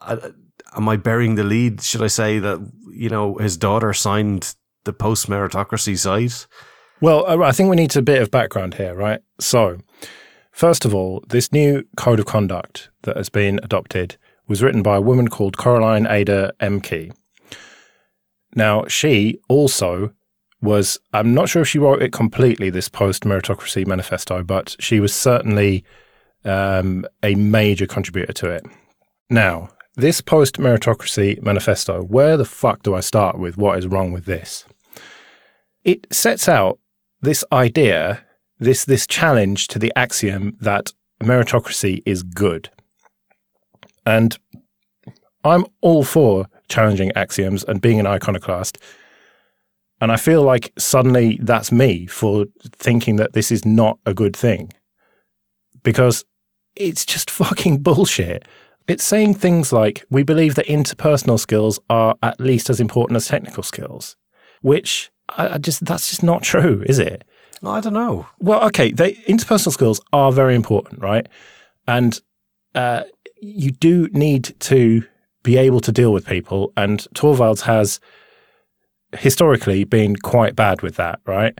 uh, 0.00 0.30
am 0.76 0.88
I 0.88 0.96
burying 0.96 1.34
the 1.34 1.44
lead? 1.44 1.82
Should 1.82 2.02
I 2.02 2.08
say 2.08 2.38
that 2.38 2.60
you 2.90 3.08
know 3.08 3.36
his 3.36 3.56
daughter 3.56 3.92
signed 3.92 4.54
the 4.84 4.92
post 4.92 5.28
meritocracy 5.28 5.98
site? 5.98 6.46
Well, 7.00 7.42
I 7.42 7.52
think 7.52 7.68
we 7.68 7.76
need 7.76 7.94
a 7.96 8.02
bit 8.02 8.22
of 8.22 8.30
background 8.30 8.74
here, 8.74 8.94
right? 8.94 9.20
So, 9.38 9.78
first 10.52 10.84
of 10.84 10.94
all, 10.94 11.22
this 11.28 11.52
new 11.52 11.84
code 11.96 12.20
of 12.20 12.26
conduct 12.26 12.88
that 13.02 13.16
has 13.16 13.28
been 13.28 13.60
adopted 13.62 14.16
was 14.46 14.62
written 14.62 14.82
by 14.82 14.96
a 14.96 15.02
woman 15.02 15.28
called 15.28 15.58
Coraline 15.58 16.06
Ada 16.06 16.52
Ehmke. 16.60 17.12
Now, 18.54 18.86
she 18.86 19.38
also 19.48 20.12
was 20.64 20.98
I'm 21.12 21.34
not 21.34 21.48
sure 21.48 21.62
if 21.62 21.68
she 21.68 21.78
wrote 21.78 22.02
it 22.02 22.12
completely, 22.12 22.70
this 22.70 22.88
post 22.88 23.24
meritocracy 23.24 23.86
manifesto, 23.86 24.42
but 24.42 24.74
she 24.80 24.98
was 24.98 25.14
certainly 25.14 25.84
um, 26.44 27.06
a 27.22 27.34
major 27.34 27.86
contributor 27.86 28.32
to 28.32 28.50
it. 28.50 28.64
Now, 29.30 29.70
this 29.94 30.20
post 30.20 30.56
meritocracy 30.56 31.40
manifesto, 31.42 32.02
where 32.02 32.36
the 32.36 32.44
fuck 32.44 32.82
do 32.82 32.94
I 32.94 33.00
start 33.00 33.38
with 33.38 33.56
what 33.56 33.78
is 33.78 33.86
wrong 33.86 34.10
with 34.10 34.24
this? 34.24 34.64
It 35.84 36.12
sets 36.12 36.48
out 36.48 36.78
this 37.20 37.44
idea, 37.52 38.24
this 38.58 38.84
this 38.84 39.06
challenge 39.06 39.68
to 39.68 39.78
the 39.78 39.92
axiom 39.94 40.56
that 40.60 40.92
meritocracy 41.22 42.02
is 42.04 42.22
good. 42.22 42.70
And 44.06 44.36
I'm 45.44 45.66
all 45.80 46.04
for 46.04 46.46
challenging 46.68 47.12
axioms 47.14 47.64
and 47.64 47.80
being 47.80 48.00
an 48.00 48.06
iconoclast. 48.06 48.78
And 50.04 50.12
I 50.12 50.16
feel 50.16 50.42
like 50.42 50.70
suddenly 50.76 51.38
that's 51.40 51.72
me 51.72 52.04
for 52.04 52.44
thinking 52.72 53.16
that 53.16 53.32
this 53.32 53.50
is 53.50 53.64
not 53.64 53.98
a 54.04 54.12
good 54.12 54.36
thing. 54.36 54.70
Because 55.82 56.26
it's 56.76 57.06
just 57.06 57.30
fucking 57.30 57.78
bullshit. 57.78 58.46
It's 58.86 59.02
saying 59.02 59.32
things 59.32 59.72
like, 59.72 60.04
we 60.10 60.22
believe 60.22 60.56
that 60.56 60.66
interpersonal 60.66 61.40
skills 61.40 61.80
are 61.88 62.16
at 62.22 62.38
least 62.38 62.68
as 62.68 62.80
important 62.80 63.16
as 63.16 63.28
technical 63.28 63.62
skills, 63.62 64.14
which 64.60 65.10
I, 65.30 65.54
I 65.54 65.56
just, 65.56 65.86
that's 65.86 66.10
just 66.10 66.22
not 66.22 66.42
true, 66.42 66.84
is 66.84 66.98
it? 66.98 67.24
I 67.64 67.80
don't 67.80 67.94
know. 67.94 68.26
Well, 68.40 68.62
okay, 68.64 68.92
they, 68.92 69.14
interpersonal 69.26 69.72
skills 69.72 70.02
are 70.12 70.32
very 70.32 70.54
important, 70.54 71.00
right? 71.00 71.26
And 71.88 72.20
uh, 72.74 73.04
you 73.40 73.70
do 73.70 74.08
need 74.12 74.54
to 74.60 75.04
be 75.42 75.56
able 75.56 75.80
to 75.80 75.92
deal 75.92 76.12
with 76.12 76.26
people. 76.26 76.74
And 76.76 77.06
Torvalds 77.14 77.62
has 77.62 78.00
historically 79.18 79.84
been 79.84 80.16
quite 80.16 80.56
bad 80.56 80.82
with 80.82 80.96
that, 80.96 81.20
right? 81.26 81.58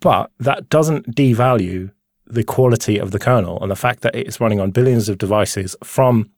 But 0.00 0.30
that 0.38 0.68
doesn't 0.68 1.14
devalue 1.14 1.92
the 2.26 2.44
quality 2.44 2.98
of 2.98 3.10
the 3.10 3.18
kernel 3.18 3.60
and 3.60 3.70
the 3.70 3.76
fact 3.76 4.00
that 4.02 4.14
it's 4.14 4.40
running 4.40 4.60
on 4.60 4.70
billions 4.70 5.08
of 5.08 5.18
devices 5.18 5.76
from 5.84 6.30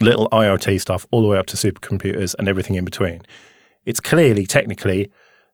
little 0.00 0.28
IoT 0.30 0.80
stuff 0.80 1.06
all 1.10 1.22
the 1.22 1.28
way 1.28 1.38
up 1.38 1.46
to 1.46 1.56
supercomputers 1.56 2.34
and 2.38 2.48
everything 2.48 2.76
in 2.76 2.84
between. 2.84 3.22
It's 3.84 4.00
clearly, 4.00 4.46
technically, 4.46 5.10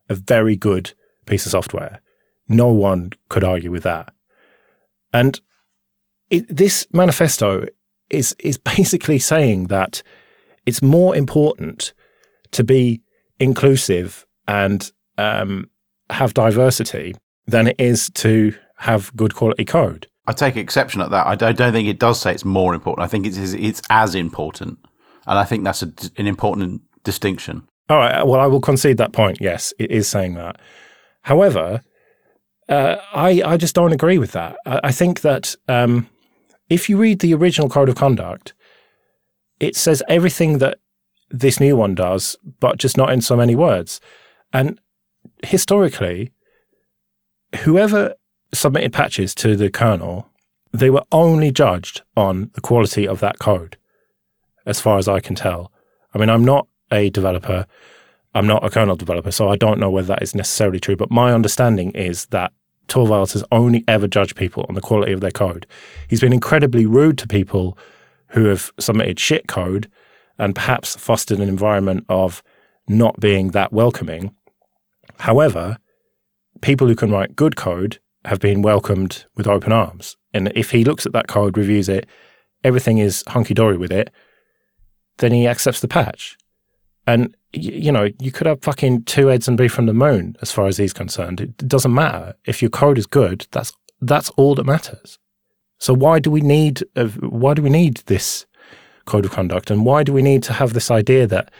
a 0.08 0.14
very 0.14 0.56
good 0.56 0.92
piece 1.26 1.46
of 1.46 1.52
software. 1.52 2.00
No 2.48 2.68
one 2.68 3.10
could 3.28 3.44
argue 3.44 3.70
with 3.70 3.82
that. 3.84 4.12
And 5.12 5.40
it, 6.30 6.44
this 6.54 6.86
manifesto 6.92 7.66
is 8.10 8.34
is 8.38 8.58
basically 8.76 9.18
saying 9.18 9.68
that 9.68 10.02
it's 10.66 10.82
more 10.82 11.14
important 11.16 11.92
to 12.52 12.64
be 12.64 13.00
inclusive 13.38 14.26
and 14.46 14.90
um, 15.18 15.68
have 16.10 16.34
diversity 16.34 17.14
than 17.46 17.68
it 17.68 17.76
is 17.78 18.10
to 18.10 18.54
have 18.78 19.14
good 19.16 19.34
quality 19.34 19.64
code. 19.64 20.06
I 20.26 20.32
take 20.32 20.56
exception 20.56 21.00
at 21.00 21.10
that. 21.10 21.26
I 21.26 21.34
don't, 21.34 21.72
think 21.72 21.88
it 21.88 21.98
does 21.98 22.20
say 22.20 22.32
it's 22.32 22.44
more 22.44 22.74
important. 22.74 23.04
I 23.04 23.08
think 23.08 23.26
it's 23.26 23.36
it's 23.36 23.82
as 23.90 24.14
important, 24.14 24.78
and 25.26 25.38
I 25.38 25.44
think 25.44 25.64
that's 25.64 25.82
a, 25.82 25.92
an 26.16 26.26
important 26.26 26.80
distinction. 27.02 27.68
All 27.90 27.98
right. 27.98 28.26
Well, 28.26 28.40
I 28.40 28.46
will 28.46 28.60
concede 28.60 28.96
that 28.96 29.12
point. 29.12 29.38
Yes, 29.40 29.74
it 29.78 29.90
is 29.90 30.08
saying 30.08 30.34
that. 30.34 30.58
However, 31.22 31.82
uh, 32.70 32.96
I 33.14 33.42
I 33.44 33.56
just 33.58 33.74
don't 33.74 33.92
agree 33.92 34.16
with 34.16 34.32
that. 34.32 34.56
I, 34.64 34.80
I 34.84 34.92
think 34.92 35.20
that 35.20 35.56
um, 35.68 36.08
if 36.70 36.88
you 36.88 36.96
read 36.96 37.20
the 37.20 37.34
original 37.34 37.68
code 37.68 37.90
of 37.90 37.96
conduct, 37.96 38.54
it 39.60 39.76
says 39.76 40.02
everything 40.08 40.58
that 40.58 40.78
this 41.40 41.58
new 41.58 41.76
one 41.76 41.94
does, 41.94 42.36
but 42.60 42.78
just 42.78 42.96
not 42.96 43.12
in 43.12 43.20
so 43.20 43.36
many 43.36 43.56
words. 43.56 44.00
And 44.52 44.78
historically, 45.42 46.32
whoever 47.64 48.14
submitted 48.52 48.92
patches 48.92 49.34
to 49.36 49.56
the 49.56 49.70
kernel, 49.70 50.28
they 50.72 50.90
were 50.90 51.02
only 51.10 51.50
judged 51.50 52.02
on 52.16 52.50
the 52.54 52.60
quality 52.60 53.06
of 53.06 53.18
that 53.20 53.38
code, 53.40 53.76
as 54.64 54.80
far 54.80 54.98
as 54.98 55.08
I 55.08 55.20
can 55.20 55.34
tell. 55.34 55.72
I 56.14 56.18
mean, 56.18 56.30
I'm 56.30 56.44
not 56.44 56.68
a 56.92 57.10
developer, 57.10 57.66
I'm 58.34 58.46
not 58.46 58.64
a 58.64 58.70
kernel 58.70 58.96
developer, 58.96 59.32
so 59.32 59.48
I 59.48 59.56
don't 59.56 59.80
know 59.80 59.90
whether 59.90 60.08
that 60.08 60.22
is 60.22 60.34
necessarily 60.34 60.78
true. 60.78 60.96
But 60.96 61.10
my 61.10 61.32
understanding 61.32 61.90
is 61.92 62.26
that 62.26 62.52
Torvalds 62.86 63.32
has 63.32 63.42
only 63.50 63.82
ever 63.88 64.06
judged 64.06 64.36
people 64.36 64.66
on 64.68 64.76
the 64.76 64.80
quality 64.80 65.12
of 65.12 65.20
their 65.20 65.32
code. 65.32 65.66
He's 66.06 66.20
been 66.20 66.32
incredibly 66.32 66.86
rude 66.86 67.18
to 67.18 67.26
people 67.26 67.76
who 68.28 68.44
have 68.44 68.70
submitted 68.78 69.18
shit 69.18 69.48
code 69.48 69.90
and 70.38 70.54
perhaps 70.54 70.96
fostered 70.96 71.38
an 71.38 71.48
environment 71.48 72.04
of 72.08 72.42
not 72.88 73.20
being 73.20 73.48
that 73.48 73.72
welcoming. 73.72 74.34
However, 75.18 75.78
people 76.60 76.86
who 76.86 76.94
can 76.94 77.10
write 77.10 77.36
good 77.36 77.56
code 77.56 77.98
have 78.24 78.40
been 78.40 78.62
welcomed 78.62 79.26
with 79.36 79.46
open 79.46 79.72
arms. 79.72 80.16
And 80.32 80.52
if 80.54 80.70
he 80.70 80.84
looks 80.84 81.06
at 81.06 81.12
that 81.12 81.28
code, 81.28 81.56
reviews 81.56 81.88
it, 81.88 82.06
everything 82.62 82.98
is 82.98 83.22
hunky 83.28 83.54
dory 83.54 83.76
with 83.76 83.92
it, 83.92 84.10
then 85.18 85.32
he 85.32 85.46
accepts 85.46 85.80
the 85.80 85.88
patch. 85.88 86.36
And, 87.06 87.36
you 87.52 87.92
know, 87.92 88.08
you 88.20 88.32
could 88.32 88.46
have 88.46 88.62
fucking 88.62 89.04
two 89.04 89.30
Eds 89.30 89.46
and 89.46 89.58
be 89.58 89.68
from 89.68 89.86
the 89.86 89.92
moon 89.92 90.36
as 90.40 90.50
far 90.50 90.66
as 90.66 90.78
he's 90.78 90.94
concerned. 90.94 91.40
It 91.40 91.56
doesn't 91.68 91.92
matter. 91.92 92.34
If 92.46 92.62
your 92.62 92.70
code 92.70 92.98
is 92.98 93.06
good, 93.06 93.46
that's, 93.52 93.72
that's 94.00 94.30
all 94.30 94.54
that 94.54 94.64
matters. 94.64 95.18
So 95.78 95.92
why 95.92 96.18
do 96.18 96.30
we 96.30 96.40
need, 96.40 96.82
uh, 96.96 97.08
why 97.08 97.52
do 97.52 97.62
we 97.62 97.68
need 97.68 97.98
this 98.06 98.46
code 99.04 99.24
of 99.24 99.30
conduct? 99.30 99.70
And 99.70 99.84
why 99.84 100.02
do 100.02 100.12
we 100.12 100.22
need 100.22 100.42
to 100.44 100.52
have 100.52 100.72
this 100.72 100.90
idea 100.90 101.26
that 101.26 101.50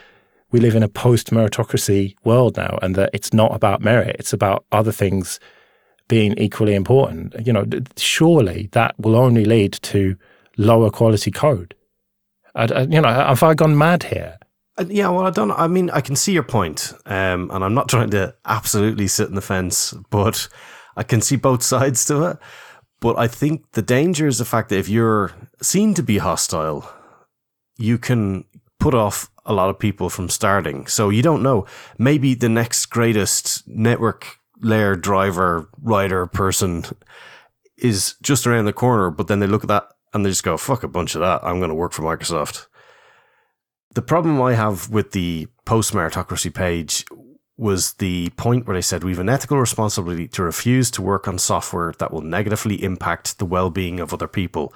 we 0.50 0.60
live 0.60 0.76
in 0.76 0.82
a 0.82 0.88
post 0.88 1.30
meritocracy 1.30 2.14
world 2.24 2.56
now 2.56 2.78
and 2.80 2.94
that 2.94 3.10
it's 3.12 3.32
not 3.32 3.54
about 3.54 3.80
merit, 3.80 4.16
it's 4.18 4.32
about 4.32 4.64
other 4.70 4.92
things 4.92 5.40
being 6.08 6.36
equally 6.38 6.74
important. 6.74 7.34
You 7.44 7.52
know, 7.52 7.66
surely 7.96 8.68
that 8.72 8.94
will 8.98 9.16
only 9.16 9.44
lead 9.44 9.72
to 9.82 10.16
lower 10.56 10.90
quality 10.90 11.30
code. 11.30 11.74
I, 12.54 12.64
I, 12.64 12.80
you 12.82 13.00
know, 13.00 13.08
have 13.08 13.42
I 13.42 13.54
gone 13.54 13.76
mad 13.76 14.04
here? 14.04 14.38
Uh, 14.76 14.84
yeah, 14.88 15.08
well, 15.08 15.26
I 15.26 15.30
don't. 15.30 15.50
I 15.52 15.66
mean, 15.66 15.90
I 15.90 16.00
can 16.00 16.16
see 16.16 16.32
your 16.32 16.42
point, 16.42 16.92
um, 17.06 17.50
and 17.52 17.64
I'm 17.64 17.74
not 17.74 17.88
trying 17.88 18.10
to 18.10 18.34
absolutely 18.44 19.06
sit 19.06 19.28
in 19.28 19.34
the 19.34 19.40
fence, 19.40 19.94
but 20.10 20.48
I 20.96 21.02
can 21.02 21.20
see 21.20 21.36
both 21.36 21.62
sides 21.74 22.04
to 22.06 22.24
it. 22.30 22.38
But 23.00 23.18
I 23.18 23.28
think 23.28 23.72
the 23.72 23.82
danger 23.82 24.26
is 24.26 24.38
the 24.38 24.44
fact 24.44 24.68
that 24.70 24.78
if 24.78 24.88
you're 24.88 25.32
seen 25.60 25.94
to 25.94 26.02
be 26.02 26.18
hostile, 26.18 26.88
you 27.76 27.98
can 27.98 28.44
put 28.78 28.94
off 28.94 29.30
a 29.46 29.52
lot 29.52 29.70
of 29.70 29.78
people 29.78 30.08
from 30.10 30.28
starting. 30.28 30.86
So 30.86 31.10
you 31.10 31.22
don't 31.22 31.42
know. 31.42 31.66
Maybe 31.98 32.34
the 32.34 32.48
next 32.48 32.86
greatest 32.86 33.66
network 33.68 34.38
layer 34.60 34.96
driver, 34.96 35.68
rider 35.80 36.26
person 36.26 36.84
is 37.76 38.14
just 38.22 38.46
around 38.46 38.64
the 38.64 38.72
corner, 38.72 39.10
but 39.10 39.26
then 39.26 39.40
they 39.40 39.46
look 39.46 39.64
at 39.64 39.68
that 39.68 39.88
and 40.12 40.24
they 40.24 40.30
just 40.30 40.44
go, 40.44 40.56
fuck 40.56 40.82
a 40.82 40.88
bunch 40.88 41.14
of 41.14 41.20
that. 41.20 41.44
I'm 41.44 41.58
going 41.58 41.70
to 41.70 41.74
work 41.74 41.92
for 41.92 42.02
Microsoft. 42.02 42.66
The 43.94 44.02
problem 44.02 44.40
I 44.40 44.54
have 44.54 44.90
with 44.90 45.12
the 45.12 45.48
post 45.64 45.92
meritocracy 45.92 46.52
page 46.52 47.04
was 47.56 47.94
the 47.94 48.30
point 48.30 48.66
where 48.66 48.76
they 48.76 48.82
said 48.82 49.04
we 49.04 49.12
have 49.12 49.20
an 49.20 49.28
ethical 49.28 49.58
responsibility 49.58 50.26
to 50.28 50.42
refuse 50.42 50.90
to 50.92 51.02
work 51.02 51.28
on 51.28 51.38
software 51.38 51.92
that 51.98 52.12
will 52.12 52.20
negatively 52.20 52.82
impact 52.82 53.38
the 53.38 53.46
well 53.46 53.70
being 53.70 54.00
of 54.00 54.12
other 54.12 54.26
people. 54.26 54.74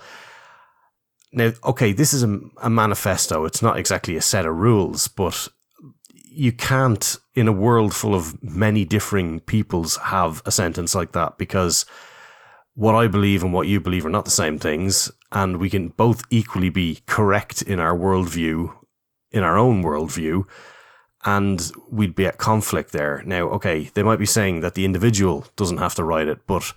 Now, 1.32 1.52
okay, 1.64 1.92
this 1.92 2.14
is 2.14 2.22
a, 2.22 2.40
a 2.62 2.70
manifesto. 2.70 3.44
It's 3.44 3.62
not 3.62 3.78
exactly 3.78 4.16
a 4.16 4.22
set 4.22 4.46
of 4.46 4.56
rules, 4.56 5.08
but 5.08 5.48
you 6.30 6.52
can't, 6.52 7.16
in 7.34 7.48
a 7.48 7.52
world 7.52 7.94
full 7.94 8.14
of 8.14 8.42
many 8.42 8.84
differing 8.84 9.40
peoples, 9.40 9.96
have 9.96 10.42
a 10.46 10.50
sentence 10.50 10.94
like 10.94 11.12
that 11.12 11.36
because 11.36 11.84
what 12.74 12.94
I 12.94 13.08
believe 13.08 13.42
and 13.42 13.52
what 13.52 13.66
you 13.66 13.80
believe 13.80 14.06
are 14.06 14.10
not 14.10 14.24
the 14.24 14.30
same 14.30 14.58
things. 14.58 15.10
And 15.32 15.58
we 15.58 15.68
can 15.68 15.88
both 15.88 16.22
equally 16.30 16.70
be 16.70 17.00
correct 17.06 17.60
in 17.60 17.80
our 17.80 17.96
worldview, 17.96 18.74
in 19.30 19.42
our 19.42 19.58
own 19.58 19.82
worldview, 19.82 20.44
and 21.24 21.70
we'd 21.90 22.14
be 22.14 22.24
at 22.26 22.38
conflict 22.38 22.92
there. 22.92 23.22
Now, 23.26 23.48
okay, 23.50 23.90
they 23.94 24.02
might 24.02 24.18
be 24.18 24.26
saying 24.26 24.60
that 24.60 24.74
the 24.74 24.84
individual 24.84 25.46
doesn't 25.56 25.78
have 25.78 25.94
to 25.96 26.04
write 26.04 26.28
it, 26.28 26.46
but 26.46 26.72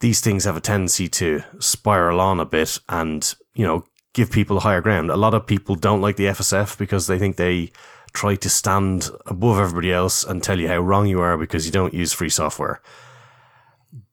these 0.00 0.20
things 0.20 0.44
have 0.44 0.56
a 0.56 0.60
tendency 0.60 1.06
to 1.08 1.42
spiral 1.58 2.20
on 2.20 2.40
a 2.40 2.46
bit 2.46 2.80
and, 2.88 3.34
you 3.54 3.66
know, 3.66 3.84
give 4.12 4.30
people 4.30 4.56
a 4.56 4.60
higher 4.60 4.80
ground. 4.80 5.10
A 5.10 5.16
lot 5.16 5.34
of 5.34 5.46
people 5.46 5.74
don't 5.74 6.00
like 6.00 6.16
the 6.16 6.26
FSF 6.26 6.78
because 6.78 7.06
they 7.06 7.18
think 7.18 7.36
they 7.36 7.70
try 8.12 8.34
to 8.34 8.50
stand 8.50 9.08
above 9.26 9.58
everybody 9.58 9.92
else 9.92 10.24
and 10.24 10.42
tell 10.42 10.58
you 10.58 10.68
how 10.68 10.78
wrong 10.78 11.06
you 11.06 11.20
are 11.20 11.38
because 11.38 11.66
you 11.66 11.72
don't 11.72 11.94
use 11.94 12.12
free 12.12 12.28
software. 12.28 12.80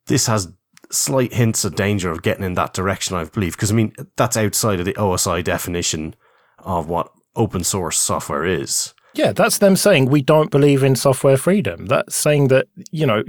This 0.05 0.27
has 0.27 0.51
slight 0.91 1.33
hints 1.33 1.65
of 1.65 1.75
danger 1.75 2.11
of 2.11 2.21
getting 2.21 2.43
in 2.43 2.53
that 2.53 2.73
direction, 2.73 3.17
I 3.17 3.25
believe, 3.25 3.53
because 3.53 3.71
I 3.71 3.75
mean, 3.75 3.93
that's 4.15 4.37
outside 4.37 4.79
of 4.79 4.85
the 4.85 4.93
OSI 4.93 5.43
definition 5.43 6.15
of 6.59 6.87
what 6.87 7.11
open 7.35 7.63
source 7.63 7.97
software 7.97 8.45
is. 8.45 8.93
Yeah, 9.13 9.31
that's 9.31 9.57
them 9.57 9.75
saying 9.75 10.05
we 10.05 10.21
don't 10.21 10.51
believe 10.51 10.83
in 10.83 10.95
software 10.95 11.37
freedom. 11.37 11.87
That's 11.87 12.15
saying 12.15 12.49
that, 12.49 12.67
you 12.91 13.05
know, 13.05 13.23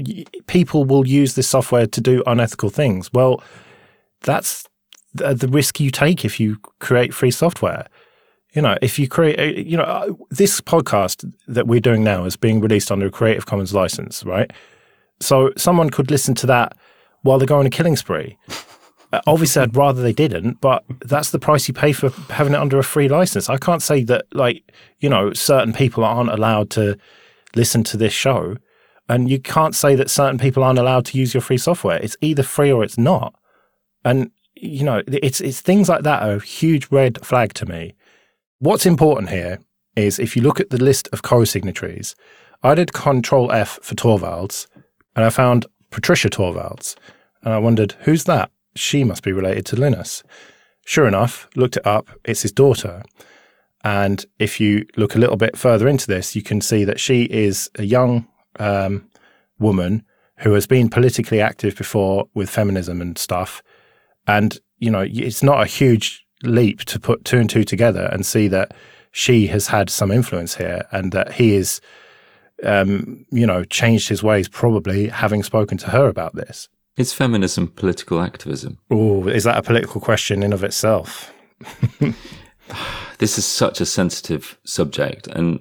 people 0.46 0.84
will 0.84 1.06
use 1.06 1.34
this 1.34 1.48
software 1.48 1.86
to 1.86 2.00
do 2.00 2.22
unethical 2.26 2.68
things. 2.68 3.10
Well, 3.12 3.42
that's 4.20 4.67
the 5.18 5.48
risk 5.48 5.80
you 5.80 5.90
take 5.90 6.24
if 6.24 6.40
you 6.40 6.58
create 6.78 7.14
free 7.14 7.30
software 7.30 7.86
you 8.52 8.62
know, 8.62 8.76
if 8.80 8.98
you 8.98 9.08
create, 9.08 9.66
you 9.66 9.76
know, 9.76 9.84
uh, 9.84 10.12
this 10.30 10.60
podcast 10.60 11.30
that 11.46 11.66
we're 11.66 11.80
doing 11.80 12.02
now 12.02 12.24
is 12.24 12.36
being 12.36 12.60
released 12.60 12.90
under 12.90 13.06
a 13.06 13.10
Creative 13.10 13.46
Commons 13.46 13.74
license, 13.74 14.24
right? 14.24 14.50
So 15.20 15.52
someone 15.56 15.90
could 15.90 16.10
listen 16.10 16.34
to 16.36 16.46
that 16.46 16.76
while 17.22 17.38
they're 17.38 17.46
going 17.46 17.60
on 17.60 17.66
a 17.66 17.70
killing 17.70 17.96
spree. 17.96 18.36
Uh, 19.10 19.22
Obviously, 19.26 19.62
I'd 19.62 19.74
rather 19.74 20.02
they 20.02 20.12
didn't, 20.12 20.60
but 20.60 20.84
that's 21.00 21.30
the 21.30 21.38
price 21.38 21.66
you 21.66 21.72
pay 21.72 21.94
for 21.94 22.10
having 22.30 22.52
it 22.52 22.58
under 22.58 22.78
a 22.78 22.84
free 22.84 23.08
license. 23.08 23.48
I 23.48 23.56
can't 23.56 23.80
say 23.80 24.04
that, 24.04 24.26
like, 24.34 24.70
you 24.98 25.08
know, 25.08 25.32
certain 25.32 25.72
people 25.72 26.04
aren't 26.04 26.28
allowed 26.28 26.68
to 26.72 26.98
listen 27.56 27.82
to 27.84 27.96
this 27.96 28.12
show, 28.12 28.58
and 29.08 29.30
you 29.30 29.40
can't 29.40 29.74
say 29.74 29.94
that 29.94 30.10
certain 30.10 30.36
people 30.36 30.62
aren't 30.62 30.78
allowed 30.78 31.06
to 31.06 31.16
use 31.16 31.32
your 31.32 31.40
free 31.40 31.56
software. 31.56 31.96
It's 32.02 32.18
either 32.20 32.42
free 32.42 32.70
or 32.70 32.84
it's 32.84 32.98
not. 32.98 33.34
And 34.04 34.30
you 34.60 34.84
know, 34.84 35.02
it's 35.06 35.40
it's 35.40 35.60
things 35.60 35.88
like 35.88 36.02
that 36.02 36.22
are 36.22 36.36
a 36.36 36.44
huge 36.44 36.88
red 36.90 37.24
flag 37.24 37.54
to 37.54 37.66
me. 37.66 37.94
What's 38.58 38.86
important 38.86 39.30
here 39.30 39.58
is 39.96 40.18
if 40.18 40.36
you 40.36 40.42
look 40.42 40.60
at 40.60 40.70
the 40.70 40.82
list 40.82 41.08
of 41.12 41.22
co-signatories, 41.22 42.14
I 42.62 42.74
did 42.74 42.92
Control 42.92 43.52
F 43.52 43.78
for 43.82 43.94
Torvalds, 43.94 44.66
and 45.14 45.24
I 45.24 45.30
found 45.30 45.66
Patricia 45.90 46.28
Torvalds, 46.28 46.96
and 47.42 47.54
I 47.54 47.58
wondered 47.58 47.92
who's 48.00 48.24
that. 48.24 48.50
She 48.74 49.04
must 49.04 49.22
be 49.22 49.32
related 49.32 49.66
to 49.66 49.76
Linus. 49.76 50.22
Sure 50.84 51.06
enough, 51.06 51.48
looked 51.54 51.76
it 51.76 51.86
up. 51.86 52.08
It's 52.24 52.42
his 52.42 52.52
daughter. 52.52 53.02
And 53.84 54.24
if 54.38 54.60
you 54.60 54.86
look 54.96 55.14
a 55.14 55.18
little 55.18 55.36
bit 55.36 55.56
further 55.56 55.86
into 55.86 56.06
this, 56.06 56.34
you 56.34 56.42
can 56.42 56.60
see 56.60 56.84
that 56.84 57.00
she 57.00 57.24
is 57.24 57.70
a 57.76 57.84
young 57.84 58.26
um, 58.58 59.08
woman 59.58 60.04
who 60.38 60.52
has 60.54 60.66
been 60.66 60.88
politically 60.88 61.40
active 61.40 61.76
before 61.76 62.28
with 62.34 62.50
feminism 62.50 63.00
and 63.00 63.18
stuff. 63.18 63.62
And, 64.28 64.56
you 64.78 64.90
know, 64.90 65.04
it's 65.08 65.42
not 65.42 65.62
a 65.62 65.66
huge 65.66 66.24
leap 66.44 66.84
to 66.84 67.00
put 67.00 67.24
two 67.24 67.38
and 67.38 67.50
two 67.50 67.64
together 67.64 68.08
and 68.12 68.24
see 68.24 68.46
that 68.48 68.74
she 69.10 69.48
has 69.48 69.66
had 69.66 69.90
some 69.90 70.12
influence 70.12 70.54
here 70.54 70.86
and 70.92 71.10
that 71.12 71.32
he 71.32 71.54
is, 71.54 71.80
um, 72.62 73.24
you 73.32 73.46
know, 73.46 73.64
changed 73.64 74.08
his 74.08 74.22
ways, 74.22 74.48
probably 74.48 75.08
having 75.08 75.42
spoken 75.42 75.78
to 75.78 75.90
her 75.90 76.06
about 76.06 76.36
this. 76.36 76.68
Is 76.96 77.12
feminism 77.12 77.68
political 77.68 78.20
activism? 78.20 78.78
Oh, 78.90 79.26
is 79.28 79.44
that 79.44 79.56
a 79.56 79.62
political 79.62 80.00
question 80.00 80.42
in 80.42 80.52
of 80.52 80.62
itself? 80.62 81.32
this 83.18 83.38
is 83.38 83.44
such 83.44 83.80
a 83.80 83.86
sensitive 83.86 84.58
subject, 84.64 85.26
and 85.28 85.60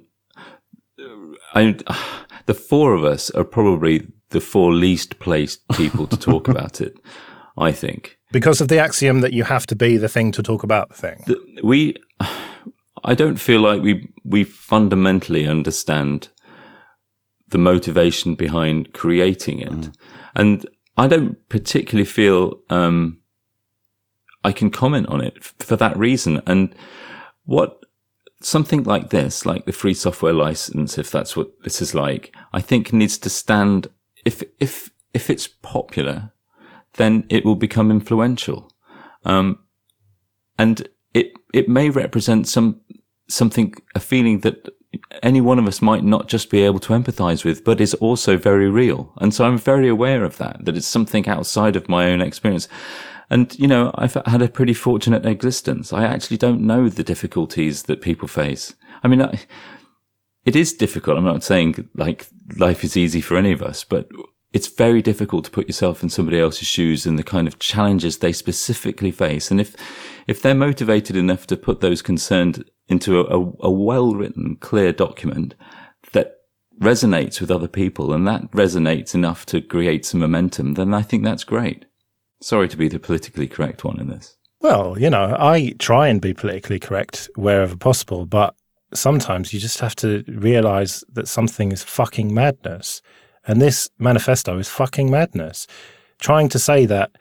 I, 1.54 1.76
the 2.48 2.54
four 2.54 2.94
of 2.94 3.04
us 3.04 3.30
are 3.32 3.44
probably 3.44 4.08
the 4.30 4.42
four 4.42 4.74
least 4.74 5.20
placed 5.20 5.68
people 5.70 6.08
to 6.08 6.18
talk 6.18 6.48
about 6.50 6.82
it. 6.82 6.98
I 7.58 7.72
think 7.72 8.17
because 8.32 8.62
of 8.62 8.68
the 8.68 8.80
axiom 8.80 9.22
that 9.22 9.34
you 9.34 9.44
have 9.44 9.66
to 9.68 9.76
be 9.76 9.98
the 9.98 10.10
thing 10.10 10.32
to 10.34 10.44
talk 10.44 10.63
about 10.63 10.90
the 10.90 10.96
thing. 10.96 11.24
The, 11.28 11.60
we, 11.63 11.96
I 13.04 13.16
don't 13.16 13.38
feel 13.38 13.62
like 13.62 13.82
we 13.82 14.10
we 14.24 14.44
fundamentally 14.44 15.48
understand 15.48 16.30
the 17.50 17.58
motivation 17.58 18.36
behind 18.36 18.94
creating 18.94 19.60
it, 19.60 19.72
mm. 19.72 19.96
and 20.36 20.66
I 20.98 21.08
don't 21.08 21.38
particularly 21.50 22.06
feel 22.06 22.60
um, 22.70 23.20
I 24.44 24.52
can 24.52 24.72
comment 24.72 25.08
on 25.08 25.22
it 25.22 25.44
for 25.44 25.76
that 25.76 25.98
reason. 25.98 26.42
And 26.48 26.74
what 27.46 27.84
something 28.42 28.84
like 28.84 29.10
this, 29.10 29.46
like 29.46 29.66
the 29.66 29.72
free 29.72 29.94
software 29.94 30.34
license, 30.34 30.98
if 30.98 31.12
that's 31.12 31.36
what 31.36 31.52
this 31.63 31.82
is 31.82 31.94
like, 31.94 32.36
I 32.54 32.62
think 32.62 32.94
needs 32.94 33.18
to 33.20 33.30
stand. 33.30 33.88
If 34.26 34.44
if 34.60 34.90
if 35.13 35.30
it's 35.30 35.48
popular, 35.48 36.34
then 36.98 37.26
it 37.30 37.46
will 37.46 37.56
become 37.56 37.92
influential, 37.92 38.72
um, 39.26 39.60
and 40.58 40.88
it 41.14 41.34
it 41.54 41.70
may 41.70 41.90
represent 41.90 42.48
some 42.48 42.82
something 43.30 43.74
a 43.96 44.00
feeling 44.00 44.42
that 44.42 44.70
any 45.22 45.42
one 45.42 45.60
of 45.60 45.68
us 45.68 45.82
might 45.82 46.04
not 46.04 46.28
just 46.28 46.50
be 46.50 46.62
able 46.62 46.80
to 46.80 46.94
empathize 46.94 47.44
with, 47.44 47.64
but 47.64 47.82
is 47.82 47.94
also 47.96 48.38
very 48.38 48.70
real. 48.70 49.14
And 49.18 49.34
so 49.34 49.46
I'm 49.46 49.58
very 49.58 49.88
aware 49.88 50.24
of 50.24 50.38
that, 50.38 50.64
that 50.66 50.78
it's 50.78 50.88
something 50.88 51.28
outside 51.28 51.76
of 51.76 51.90
my 51.90 52.10
own 52.10 52.22
experience. 52.22 52.68
And, 53.30 53.58
you 53.60 53.68
know, 53.68 53.92
I've 53.96 54.14
had 54.26 54.42
a 54.42 54.48
pretty 54.48 54.74
fortunate 54.74 55.26
existence. 55.26 55.92
I 55.92 56.06
actually 56.06 56.38
don't 56.38 56.62
know 56.62 56.88
the 56.88 57.04
difficulties 57.04 57.84
that 57.84 58.02
people 58.02 58.28
face. 58.28 58.76
I 59.04 59.10
mean, 59.10 59.22
I, 59.22 59.40
it 60.46 60.56
is 60.56 60.74
difficult. 60.74 61.18
I'm 61.18 61.26
not 61.26 61.44
saying 61.44 61.90
like 61.94 62.28
life 62.58 62.84
is 62.86 62.96
easy 62.96 63.20
for 63.20 63.36
any 63.36 63.52
of 63.52 63.62
us, 63.62 63.84
but 63.84 64.08
it's 64.58 64.67
very 64.70 65.04
difficult 65.04 65.46
to 65.46 65.52
put 65.52 65.67
yourself 65.67 66.02
in 66.02 66.10
somebody 66.10 66.39
else's 66.39 66.67
shoes 66.67 67.06
and 67.06 67.20
the 67.20 67.24
kind 67.24 67.48
of 67.48 67.60
challenges 67.60 68.17
they 68.17 68.32
specifically 68.32 69.12
face. 69.12 69.52
And 69.52 69.62
if, 69.62 69.76
if 70.26 70.41
they're 70.41 70.56
motivated 70.56 71.15
enough 71.15 71.46
to 71.48 71.56
put 71.56 71.80
those 71.80 72.02
concerned 72.02 72.65
into 72.88 73.20
a, 73.20 73.39
a, 73.39 73.52
a 73.60 73.70
well 73.70 74.15
written, 74.15 74.56
clear 74.56 74.91
document 74.91 75.54
that 76.13 76.38
resonates 76.82 77.39
with 77.39 77.52
other 77.52 77.67
people 77.67 78.12
and 78.12 78.28
that 78.28 78.50
resonates 78.50 79.13
enough 79.13 79.46
to 79.46 79.62
create 79.62 80.08
some 80.08 80.22
momentum, 80.22 80.74
then 80.74 80.91
I 80.91 81.04
think 81.04 81.24
that's 81.24 81.43
great. 81.43 81.86
Sorry 82.41 82.67
to 82.67 82.78
be 82.78 82.88
the 82.88 82.98
politically 82.98 83.48
correct 83.48 83.84
one 83.84 84.00
in 84.00 84.08
this. 84.08 84.38
Well, 84.62 84.98
you 84.98 85.12
know, 85.12 85.38
I 85.39 85.76
try 85.78 86.08
and 86.08 86.20
be 86.20 86.34
politically 86.34 86.80
correct 86.80 87.30
wherever 87.36 87.78
possible, 87.78 88.26
but 88.26 88.56
sometimes 88.91 89.54
you 89.54 89.60
just 89.60 89.82
have 89.82 89.96
to 89.98 90.24
realize 90.28 91.04
that 91.13 91.28
something 91.28 91.72
is 91.72 91.84
fucking 91.84 92.34
madness. 92.34 93.04
And 93.48 93.62
this 93.62 93.90
manifesto 93.98 94.58
is 94.60 94.70
fucking 94.70 95.10
madness. 95.10 95.68
Trying 96.20 96.50
to 96.50 96.60
say 96.60 96.86
that, 96.86 97.12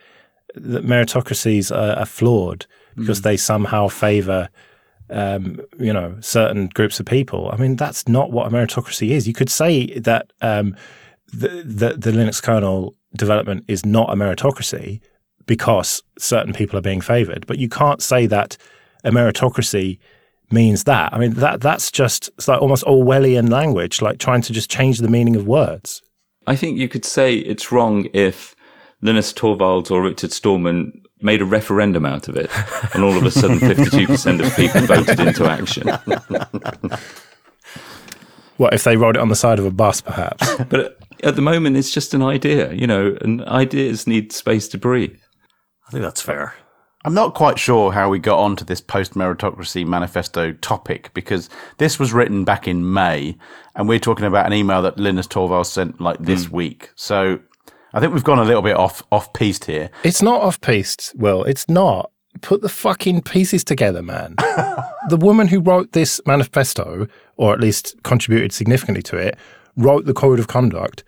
that 0.54 0.84
meritocracies 0.84 1.74
are, 1.74 1.98
are 1.98 2.06
flawed 2.06 2.66
because 2.96 3.20
mm. 3.20 3.24
they 3.24 3.36
somehow 3.36 3.88
favor 3.88 4.48
um, 5.10 5.60
you 5.78 5.92
know, 5.92 6.16
certain 6.20 6.68
groups 6.68 6.98
of 7.00 7.06
people. 7.06 7.50
I 7.52 7.56
mean, 7.56 7.76
that's 7.76 8.08
not 8.08 8.32
what 8.32 8.46
a 8.46 8.50
meritocracy 8.50 9.10
is. 9.10 9.28
You 9.28 9.34
could 9.34 9.50
say 9.50 9.98
that 10.00 10.32
um, 10.40 10.76
the, 11.32 11.48
the, 11.64 11.94
the 11.96 12.10
Linux 12.10 12.42
kernel 12.42 12.94
development 13.14 13.64
is 13.68 13.86
not 13.86 14.12
a 14.12 14.16
meritocracy 14.16 15.00
because 15.46 16.02
certain 16.18 16.52
people 16.52 16.78
are 16.78 16.82
being 16.82 17.00
favored, 17.00 17.46
but 17.46 17.58
you 17.58 17.68
can't 17.68 18.02
say 18.02 18.26
that 18.26 18.56
a 19.04 19.10
meritocracy 19.10 19.98
means 20.50 20.84
that. 20.84 21.12
I 21.12 21.18
mean, 21.18 21.34
that 21.34 21.60
that's 21.60 21.90
just 21.90 22.28
it's 22.36 22.48
like 22.48 22.60
almost 22.60 22.84
Orwellian 22.84 23.50
language, 23.50 24.02
like 24.02 24.18
trying 24.18 24.42
to 24.42 24.52
just 24.52 24.70
change 24.70 24.98
the 24.98 25.08
meaning 25.08 25.36
of 25.36 25.46
words. 25.46 26.02
I 26.46 26.56
think 26.56 26.78
you 26.78 26.88
could 26.88 27.04
say 27.04 27.36
it's 27.36 27.72
wrong 27.72 28.08
if 28.12 28.54
Linus 29.02 29.32
Torvalds 29.32 29.90
or 29.90 30.02
Richard 30.02 30.32
Stallman 30.32 31.02
made 31.20 31.42
a 31.42 31.46
referendum 31.46 32.06
out 32.06 32.28
of 32.28 32.36
it, 32.36 32.50
and 32.94 33.02
all 33.02 33.16
of 33.16 33.24
a 33.24 33.30
sudden, 33.30 33.58
52% 33.58 34.44
of 34.44 34.56
people 34.56 34.82
voted 34.82 35.20
into 35.20 35.44
action. 35.46 35.90
What 38.56 38.72
if 38.72 38.84
they 38.84 38.96
wrote 38.96 39.16
it 39.16 39.22
on 39.22 39.28
the 39.28 39.36
side 39.36 39.58
of 39.58 39.66
a 39.66 39.70
bus, 39.70 40.00
perhaps? 40.00 40.54
but 40.68 40.98
at 41.22 41.36
the 41.36 41.42
moment, 41.42 41.76
it's 41.76 41.92
just 41.92 42.14
an 42.14 42.22
idea, 42.22 42.72
you 42.72 42.86
know, 42.86 43.16
and 43.20 43.42
ideas 43.44 44.06
need 44.06 44.32
space 44.32 44.68
to 44.68 44.78
breathe. 44.78 45.18
I 45.86 45.90
think 45.90 46.02
that's 46.02 46.22
fair. 46.22 46.54
I'm 47.06 47.14
not 47.14 47.34
quite 47.34 47.56
sure 47.56 47.92
how 47.92 48.10
we 48.10 48.18
got 48.18 48.40
onto 48.40 48.64
this 48.64 48.80
post 48.80 49.14
meritocracy 49.14 49.86
manifesto 49.86 50.50
topic 50.54 51.12
because 51.14 51.48
this 51.78 52.00
was 52.00 52.12
written 52.12 52.42
back 52.42 52.66
in 52.66 52.92
May, 52.92 53.36
and 53.76 53.88
we're 53.88 54.00
talking 54.00 54.26
about 54.26 54.44
an 54.46 54.52
email 54.52 54.82
that 54.82 54.98
Linus 54.98 55.28
Torvalds 55.28 55.66
sent 55.66 56.00
like 56.00 56.18
this 56.18 56.46
mm. 56.46 56.50
week. 56.50 56.90
So 56.96 57.38
I 57.94 58.00
think 58.00 58.12
we've 58.12 58.24
gone 58.24 58.40
a 58.40 58.44
little 58.44 58.60
bit 58.60 58.74
off 58.74 59.04
off 59.12 59.32
piste 59.32 59.66
here. 59.66 59.88
It's 60.02 60.20
not 60.20 60.40
off 60.40 60.60
piste, 60.60 61.12
Will. 61.14 61.44
It's 61.44 61.68
not. 61.68 62.10
Put 62.40 62.60
the 62.60 62.68
fucking 62.68 63.22
pieces 63.22 63.62
together, 63.62 64.02
man. 64.02 64.34
the 65.08 65.16
woman 65.16 65.46
who 65.46 65.60
wrote 65.60 65.92
this 65.92 66.20
manifesto, 66.26 67.06
or 67.36 67.54
at 67.54 67.60
least 67.60 67.94
contributed 68.02 68.52
significantly 68.52 69.02
to 69.04 69.16
it, 69.16 69.38
wrote 69.76 70.06
the 70.06 70.12
code 70.12 70.40
of 70.40 70.48
conduct, 70.48 71.04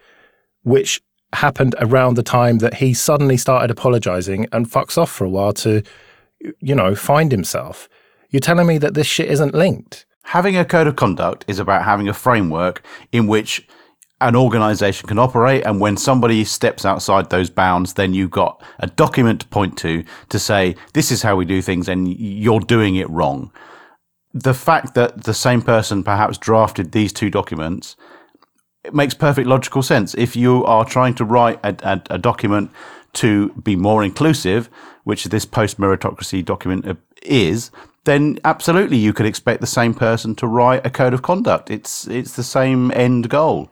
which 0.63 1.03
happened 1.35 1.75
around 1.81 2.15
the 2.15 2.23
time 2.23 2.59
that 2.59 2.75
he 2.75 2.95
suddenly 2.95 3.37
started 3.37 3.71
apologizing 3.71 4.47
and 4.53 4.71
fucks 4.71 4.97
off 4.97 5.11
for 5.11 5.25
a 5.25 5.29
while 5.29 5.53
to, 5.53 5.83
you 6.61 6.75
know, 6.75 6.95
find 6.95 7.31
himself. 7.31 7.89
You're 8.31 8.41
telling 8.41 8.67
me 8.67 8.79
that 8.79 8.95
this 8.95 9.07
shit 9.07 9.31
isn't 9.31 9.55
linked? 9.55 10.07
Having 10.25 10.57
a 10.57 10.65
code 10.65 10.87
of 10.87 10.97
conduct 10.97 11.45
is 11.49 11.59
about 11.59 11.85
having 11.85 12.09
a 12.09 12.15
framework 12.15 12.83
in 13.13 13.27
which 13.27 13.67
an 14.21 14.37
organization 14.37 15.07
can 15.07 15.19
operate. 15.19 15.65
And 15.65 15.81
when 15.81 15.97
somebody 15.97 16.45
steps 16.45 16.85
outside 16.85 17.31
those 17.31 17.51
bounds, 17.51 17.95
then 17.95 18.15
you've 18.15 18.31
got 18.31 18.63
a 18.81 18.87
document 18.87 19.41
to 19.43 19.49
point 19.49 19.79
to 19.79 20.05
to 20.29 20.39
say, 20.39 20.77
this 20.93 21.11
is 21.11 21.23
how 21.23 21.37
we 21.37 21.45
do 21.45 21.63
things 21.63 21.89
and 21.89 22.09
you're 22.19 22.61
doing 22.61 22.97
it 22.97 23.09
wrong. 23.09 23.53
The 24.35 24.55
fact 24.55 24.95
that 24.95 25.25
the 25.25 25.35
same 25.35 25.63
person 25.63 26.05
perhaps 26.05 26.37
drafted 26.37 26.93
these 26.93 27.13
two 27.13 27.31
documents, 27.31 27.97
it 28.89 28.95
makes 28.95 29.13
perfect 29.13 29.47
logical 29.47 29.83
sense. 29.83 30.15
If 30.15 30.35
you 30.35 30.65
are 30.65 30.85
trying 30.85 31.15
to 31.17 31.25
write 31.25 31.61
a, 31.63 31.77
a, 31.83 32.15
a 32.15 32.19
document 32.19 32.71
to 33.15 33.51
be 33.63 33.77
more 33.77 34.03
inclusive, 34.03 34.71
which 35.05 35.25
this 35.27 35.45
post 35.45 35.79
meritocracy 35.79 36.43
document 36.43 36.89
uh, 36.89 36.95
is, 37.23 37.71
then 38.05 38.39
absolutely 38.45 38.97
you 38.97 39.13
could 39.13 39.27
expect 39.27 39.61
the 39.61 39.67
same 39.67 39.93
person 39.93 40.35
to 40.37 40.47
write 40.47 40.87
a 40.87 40.91
code 40.91 41.13
of 41.13 41.21
conduct. 41.21 41.71
It's 41.71 42.07
it's 42.09 42.35
the 42.35 42.43
same 42.43 42.91
end 42.93 43.29
goal. 43.29 43.71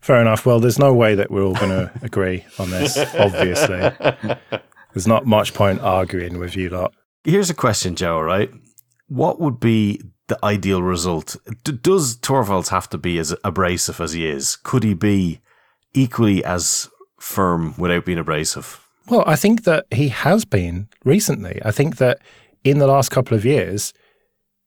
Fair 0.00 0.20
enough. 0.20 0.46
Well, 0.46 0.60
there's 0.60 0.78
no 0.78 0.94
way 0.94 1.16
that 1.16 1.32
we're 1.32 1.42
all 1.42 1.54
going 1.54 1.70
to 1.88 1.90
agree 2.02 2.44
on 2.60 2.70
this, 2.70 2.96
obviously. 3.18 3.90
There's 4.92 5.08
not 5.08 5.26
much 5.26 5.52
point 5.52 5.80
arguing 5.80 6.38
with 6.38 6.54
you 6.54 6.70
lot. 6.70 6.94
Here's 7.24 7.50
a 7.50 7.54
question, 7.54 7.96
Joe, 7.96 8.20
right? 8.20 8.50
What 9.08 9.40
would 9.40 9.58
be 9.58 10.00
the 10.28 10.38
ideal 10.44 10.82
result? 10.82 11.36
D- 11.64 11.72
does 11.72 12.16
Torvalds 12.16 12.68
have 12.68 12.88
to 12.90 12.98
be 12.98 13.18
as 13.18 13.34
abrasive 13.44 14.00
as 14.00 14.12
he 14.12 14.26
is? 14.26 14.56
Could 14.56 14.84
he 14.84 14.94
be 14.94 15.40
equally 15.92 16.44
as 16.44 16.88
firm 17.18 17.74
without 17.78 18.04
being 18.04 18.18
abrasive? 18.18 18.80
Well, 19.08 19.24
I 19.26 19.36
think 19.36 19.64
that 19.64 19.86
he 19.90 20.08
has 20.08 20.44
been 20.44 20.88
recently. 21.04 21.60
I 21.64 21.70
think 21.70 21.96
that 21.96 22.20
in 22.64 22.78
the 22.78 22.86
last 22.86 23.10
couple 23.10 23.36
of 23.36 23.44
years, 23.44 23.92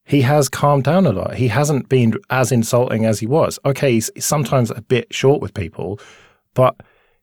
he 0.04 0.22
has 0.22 0.48
calmed 0.48 0.84
down 0.84 1.06
a 1.06 1.12
lot. 1.12 1.34
He 1.34 1.48
hasn't 1.48 1.88
been 1.88 2.14
as 2.30 2.50
insulting 2.52 3.04
as 3.04 3.18
he 3.20 3.26
was. 3.26 3.58
Okay, 3.64 3.92
he's 3.92 4.10
sometimes 4.18 4.70
a 4.70 4.80
bit 4.80 5.12
short 5.12 5.42
with 5.42 5.54
people, 5.54 6.00
but 6.54 6.76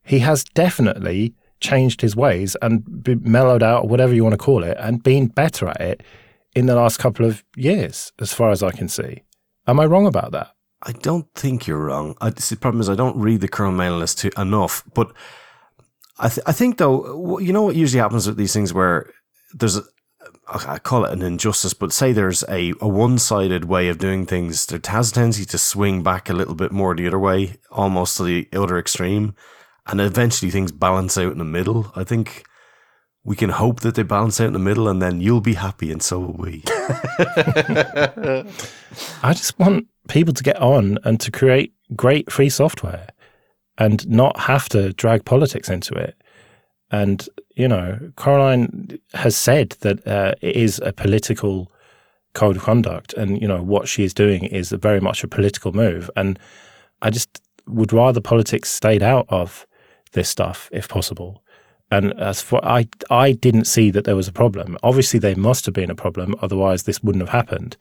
he 0.04 0.20
has 0.20 0.44
definitely 0.44 1.34
changed 1.62 2.02
his 2.02 2.16
ways 2.16 2.56
and 2.62 2.84
mellowed 3.24 3.64
out, 3.64 3.88
whatever 3.88 4.14
you 4.14 4.24
want 4.24 4.34
to 4.34 4.38
call 4.38 4.64
it, 4.64 4.78
and 4.80 5.02
been 5.02 5.28
better 5.28 5.68
at 5.70 5.82
it 5.82 6.04
in 6.56 6.66
the 6.66 6.76
last 6.76 6.98
couple 6.98 7.26
of 7.26 7.44
years, 7.56 8.12
as 8.20 8.34
far 8.34 8.52
as 8.52 8.64
I 8.64 8.72
can 8.72 8.88
see. 8.88 9.24
Am 9.68 9.80
I 9.80 9.86
wrong 9.86 10.08
about 10.08 10.32
that? 10.32 10.52
I 10.82 10.92
don't 10.92 11.28
think 11.34 11.68
you're 11.68 11.86
wrong. 11.86 12.16
I, 12.22 12.30
the 12.30 12.58
problem 12.60 12.82
is 12.82 12.90
I 12.90 12.96
don't 12.96 13.18
read 13.18 13.42
the 13.42 13.48
current 13.48 13.76
mailing 13.76 14.00
list 14.00 14.24
enough. 14.24 14.84
But 14.94 15.12
I, 16.20 16.30
th- 16.30 16.46
I 16.46 16.52
think 16.52 16.78
though, 16.78 17.40
you 17.40 17.52
know 17.52 17.64
what 17.64 17.76
usually 17.76 18.02
happens 18.02 18.28
with 18.28 18.38
these 18.38 18.54
things 18.54 18.74
where 18.74 19.12
there's 19.54 19.78
a, 19.78 19.84
I 20.48 20.78
call 20.78 21.06
it 21.06 21.12
an 21.12 21.24
injustice, 21.24 21.74
but 21.74 21.92
say 21.92 22.12
there's 22.12 22.44
a, 22.48 22.74
a 22.80 22.88
one 22.88 23.18
sided 23.18 23.66
way 23.66 23.90
of 23.90 23.98
doing 23.98 24.28
things, 24.28 24.68
there 24.68 24.80
has 24.86 25.10
a 25.10 25.14
tendency 25.14 25.46
to 25.46 25.58
swing 25.58 26.04
back 26.04 26.30
a 26.30 26.34
little 26.34 26.54
bit 26.54 26.72
more 26.72 26.94
the 26.94 27.08
other 27.08 27.20
way, 27.20 27.58
almost 27.72 28.18
to 28.18 28.24
the 28.24 28.48
other 28.54 28.78
extreme. 28.78 29.34
And 29.88 30.00
eventually 30.00 30.52
things 30.52 30.72
balance 30.72 31.18
out 31.18 31.32
in 31.32 31.40
the 31.40 31.46
middle. 31.46 31.92
I 31.96 32.04
think 32.04 32.46
we 33.26 33.36
can 33.36 33.50
hope 33.50 33.82
that 33.82 33.96
they 33.96 34.04
balance 34.04 34.40
out 34.40 34.48
in 34.48 34.54
the 34.54 34.60
middle 34.60 34.88
and 34.88 35.02
then 35.02 35.20
you'll 35.20 35.42
be 35.42 35.56
happy 35.56 35.92
and 35.92 36.02
so 36.02 36.20
will 36.20 36.34
we. 36.34 36.64
I 39.24 39.34
just 39.34 39.58
want 39.58 39.88
people 40.08 40.34
to 40.34 40.44
get 40.44 40.62
on 40.62 41.00
and 41.04 41.20
to 41.20 41.32
create 41.32 41.74
great 41.96 42.32
free 42.32 42.50
software 42.50 43.08
and 43.80 44.08
not 44.08 44.40
have 44.42 44.70
to 44.70 44.94
drag 44.94 45.26
politics 45.26 45.70
into 45.70 45.96
it. 45.96 46.16
And, 46.92 47.28
you 47.56 47.68
know, 47.68 48.12
Coraline 48.16 49.00
has 49.16 49.36
said 49.36 49.72
that 49.82 50.06
uh, 50.08 50.36
it 50.42 50.56
is 50.56 50.80
a 50.86 50.94
political 50.94 51.72
code 52.34 52.58
of 52.58 52.62
conduct. 52.62 53.14
And, 53.14 53.42
you 53.42 53.48
know, 53.48 53.62
what 53.62 53.88
she 53.88 54.04
is 54.04 54.14
doing 54.14 54.46
is 54.46 54.70
very 54.70 55.02
much 55.02 55.24
a 55.24 55.28
political 55.28 55.74
move. 55.74 56.12
And 56.16 56.38
I 57.02 57.10
just 57.10 57.42
would 57.66 57.92
rather 57.92 58.22
politics 58.22 58.70
stayed 58.70 59.02
out 59.02 59.26
of 59.30 59.66
this 60.12 60.30
stuff 60.30 60.70
if 60.72 60.88
possible. 60.88 61.44
And 61.92 62.14
as 62.20 62.42
for 62.42 62.64
I, 62.66 62.88
I 63.10 63.34
didn't 63.34 63.66
see 63.66 63.92
that 63.92 64.06
there 64.06 64.16
was 64.16 64.28
a 64.28 64.34
problem. 64.34 64.78
Obviously, 64.82 65.20
there 65.20 65.36
must 65.36 65.66
have 65.66 65.74
been 65.74 65.92
a 65.92 65.96
problem, 65.96 66.36
otherwise 66.42 66.84
this 66.84 67.04
wouldn't 67.04 67.22
have 67.22 67.30
happened. 67.30 67.78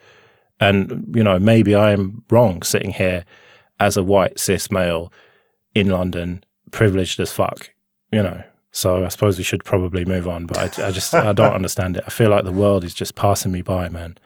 And 0.61 1.13
you 1.15 1.25
know, 1.25 1.39
maybe 1.39 1.75
I 1.75 1.93
am 1.93 2.23
wrong 2.31 2.63
sitting 2.63 2.93
here 2.93 3.25
as 3.81 3.97
a 3.97 4.03
white 4.03 4.39
cis 4.39 4.71
male 4.71 5.13
in 5.75 5.89
London, 5.89 6.45
privileged 6.71 7.19
as 7.19 7.33
fuck. 7.33 7.71
You 8.13 8.23
know, 8.23 8.45
so 8.71 9.05
I 9.05 9.09
suppose 9.09 9.39
we 9.39 9.45
should 9.45 9.65
probably 9.65 10.05
move 10.05 10.29
on. 10.29 10.47
But 10.47 10.79
I, 10.79 10.89
I 10.89 10.91
just 10.91 11.15
I 11.15 11.33
don't 11.33 11.55
understand 11.61 11.97
it. 11.97 12.05
I 12.07 12.11
feel 12.11 12.31
like 12.31 12.45
the 12.45 12.53
world 12.53 12.85
is 12.85 12.95
just 12.95 13.15
passing 13.15 13.53
me 13.53 13.63
by, 13.63 13.89
man. 13.89 14.19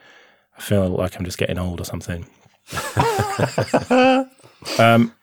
I 0.56 0.60
feel 0.60 0.88
like 0.88 1.16
I'm 1.16 1.24
just 1.24 1.38
getting 1.38 1.58
old 1.58 1.80
or 1.80 1.84
something. 1.84 2.26
um, 4.78 5.14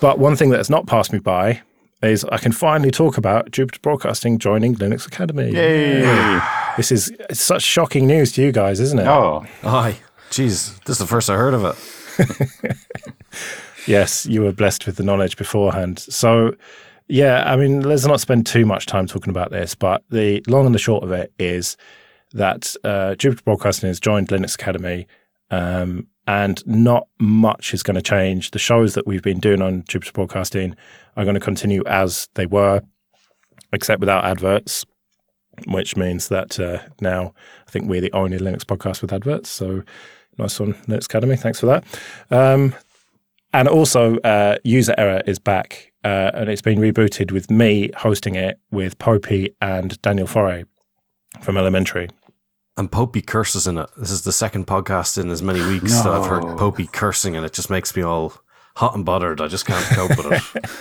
but 0.00 0.18
one 0.18 0.36
thing 0.36 0.50
that 0.50 0.58
has 0.58 0.68
not 0.68 0.86
passed 0.86 1.12
me 1.12 1.18
by 1.18 1.62
is 2.04 2.24
I 2.26 2.38
can 2.38 2.52
finally 2.52 2.90
talk 2.90 3.18
about 3.18 3.50
Jupiter 3.50 3.78
Broadcasting 3.80 4.38
joining 4.38 4.76
Linux 4.76 5.06
Academy. 5.06 5.50
Yay! 5.52 6.40
This 6.76 6.90
is 6.90 7.12
such 7.30 7.62
shocking 7.62 8.08
news 8.08 8.32
to 8.32 8.42
you 8.42 8.50
guys, 8.50 8.80
isn't 8.80 8.98
it? 8.98 9.06
Oh, 9.06 9.46
Aye. 9.62 9.96
Jeez, 10.30 10.82
this 10.82 10.96
is 10.96 10.98
the 10.98 11.06
first 11.06 11.30
I 11.30 11.36
heard 11.36 11.54
of 11.54 11.64
it. 11.64 12.76
Yes, 13.86 14.24
you 14.26 14.42
were 14.42 14.52
blessed 14.52 14.86
with 14.86 14.96
the 14.96 15.02
knowledge 15.02 15.36
beforehand. 15.36 15.98
So, 15.98 16.54
yeah, 17.08 17.42
I 17.50 17.56
mean, 17.56 17.82
let's 17.82 18.06
not 18.06 18.20
spend 18.20 18.46
too 18.46 18.64
much 18.64 18.86
time 18.86 19.06
talking 19.06 19.30
about 19.30 19.50
this, 19.50 19.74
but 19.74 20.02
the 20.10 20.42
long 20.46 20.66
and 20.66 20.74
the 20.74 20.78
short 20.78 21.04
of 21.04 21.12
it 21.12 21.32
is 21.38 21.76
that 22.32 22.74
uh, 22.82 23.14
Jupiter 23.16 23.42
Broadcasting 23.44 23.88
has 23.88 24.00
joined 24.00 24.28
Linux 24.28 24.54
Academy, 24.54 25.06
um, 25.50 26.06
and 26.26 26.66
not 26.66 27.08
much 27.18 27.74
is 27.74 27.82
going 27.82 27.96
to 27.96 28.02
change. 28.02 28.50
The 28.52 28.58
shows 28.58 28.94
that 28.94 29.06
we've 29.06 29.22
been 29.22 29.40
doing 29.40 29.60
on 29.60 29.84
Jupiter 29.88 30.12
Broadcasting 30.12 30.74
are 31.16 31.24
going 31.24 31.34
to 31.34 31.40
continue 31.40 31.82
as 31.86 32.28
they 32.34 32.46
were, 32.46 32.82
except 33.72 34.00
without 34.00 34.24
adverts, 34.24 34.84
which 35.66 35.96
means 35.96 36.28
that 36.28 36.58
uh, 36.58 36.78
now 37.00 37.34
I 37.66 37.70
think 37.70 37.88
we're 37.88 38.00
the 38.00 38.12
only 38.12 38.38
Linux 38.38 38.62
podcast 38.62 39.02
with 39.02 39.12
adverts. 39.12 39.50
So, 39.50 39.82
nice 40.38 40.58
one, 40.58 40.74
Linux 40.74 41.04
Academy. 41.04 41.36
Thanks 41.36 41.60
for 41.60 41.66
that. 41.66 41.84
Um, 42.30 42.74
and 43.52 43.68
also, 43.68 44.16
uh, 44.18 44.56
user 44.64 44.94
error 44.98 45.22
is 45.26 45.38
back, 45.38 45.92
uh, 46.02 46.32
and 46.34 46.48
it's 46.50 46.62
been 46.62 46.78
rebooted 46.78 47.30
with 47.30 47.50
me 47.50 47.90
hosting 47.96 48.34
it 48.34 48.58
with 48.72 48.98
Popey 48.98 49.54
and 49.60 50.00
Daniel 50.02 50.26
Foré 50.26 50.64
from 51.40 51.56
Elementary. 51.56 52.08
And 52.76 52.90
Popey 52.90 53.24
curses 53.24 53.66
in 53.68 53.78
it. 53.78 53.88
This 53.96 54.10
is 54.10 54.22
the 54.22 54.32
second 54.32 54.66
podcast 54.66 55.16
in 55.16 55.30
as 55.30 55.42
many 55.42 55.64
weeks 55.64 56.00
that 56.00 56.08
I've 56.12 56.26
heard 56.26 56.42
Popey 56.42 56.90
cursing, 56.90 57.36
and 57.36 57.46
it 57.46 57.52
just 57.52 57.70
makes 57.70 57.94
me 57.94 58.02
all 58.02 58.32
hot 58.74 58.96
and 58.96 59.04
bothered. 59.04 59.40
I 59.40 59.46
just 59.46 59.64
can't 59.64 59.84
cope 59.86 60.16
with 60.16 60.32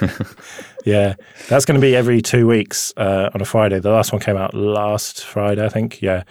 it. 0.01 0.27
Yeah, 0.86 1.15
that's 1.47 1.63
going 1.63 1.79
to 1.79 1.86
be 1.86 1.95
every 1.95 2.21
two 2.21 2.45
weeks 2.45 2.91
uh, 2.97 3.29
on 3.34 3.39
a 3.39 3.45
Friday. 3.45 3.79
The 3.79 3.91
last 3.91 4.12
one 4.12 4.19
came 4.19 4.36
out 4.36 4.53
last 4.53 5.23
Friday, 5.23 5.63
I 5.63 5.69
think. 5.69 6.01
Yeah. 6.01 6.23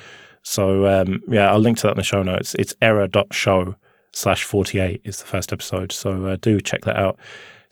So, 0.42 0.86
um, 0.86 1.22
yeah, 1.26 1.50
I'll 1.50 1.58
link 1.58 1.78
to 1.78 1.84
that 1.84 1.92
in 1.92 1.96
the 1.96 2.02
show 2.02 2.22
notes. 2.22 2.54
It's 2.58 2.74
error.show 2.82 3.76
slash 4.12 4.44
48 4.44 5.00
is 5.04 5.20
the 5.20 5.24
first 5.24 5.52
episode. 5.54 5.90
So 5.90 6.26
uh, 6.26 6.36
do 6.38 6.60
check 6.60 6.82
that 6.82 6.96
out. 6.96 7.18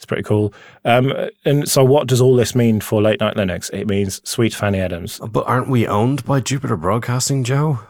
It's 0.01 0.07
pretty 0.07 0.23
cool. 0.23 0.55
Um, 0.87 1.13
and 1.45 1.69
so, 1.69 1.85
what 1.85 2.07
does 2.07 2.23
all 2.23 2.35
this 2.35 2.55
mean 2.55 2.81
for 2.81 3.03
Late 3.03 3.21
Night 3.21 3.37
Linux? 3.37 3.69
It 3.75 3.87
means 3.87 4.27
Sweet 4.27 4.55
Fanny 4.55 4.81
Adams. 4.81 5.21
But 5.31 5.47
aren't 5.47 5.69
we 5.69 5.87
owned 5.87 6.25
by 6.25 6.41
Jupiter 6.41 6.79
Broadcasting, 6.79 7.45
Joe? 7.45 7.81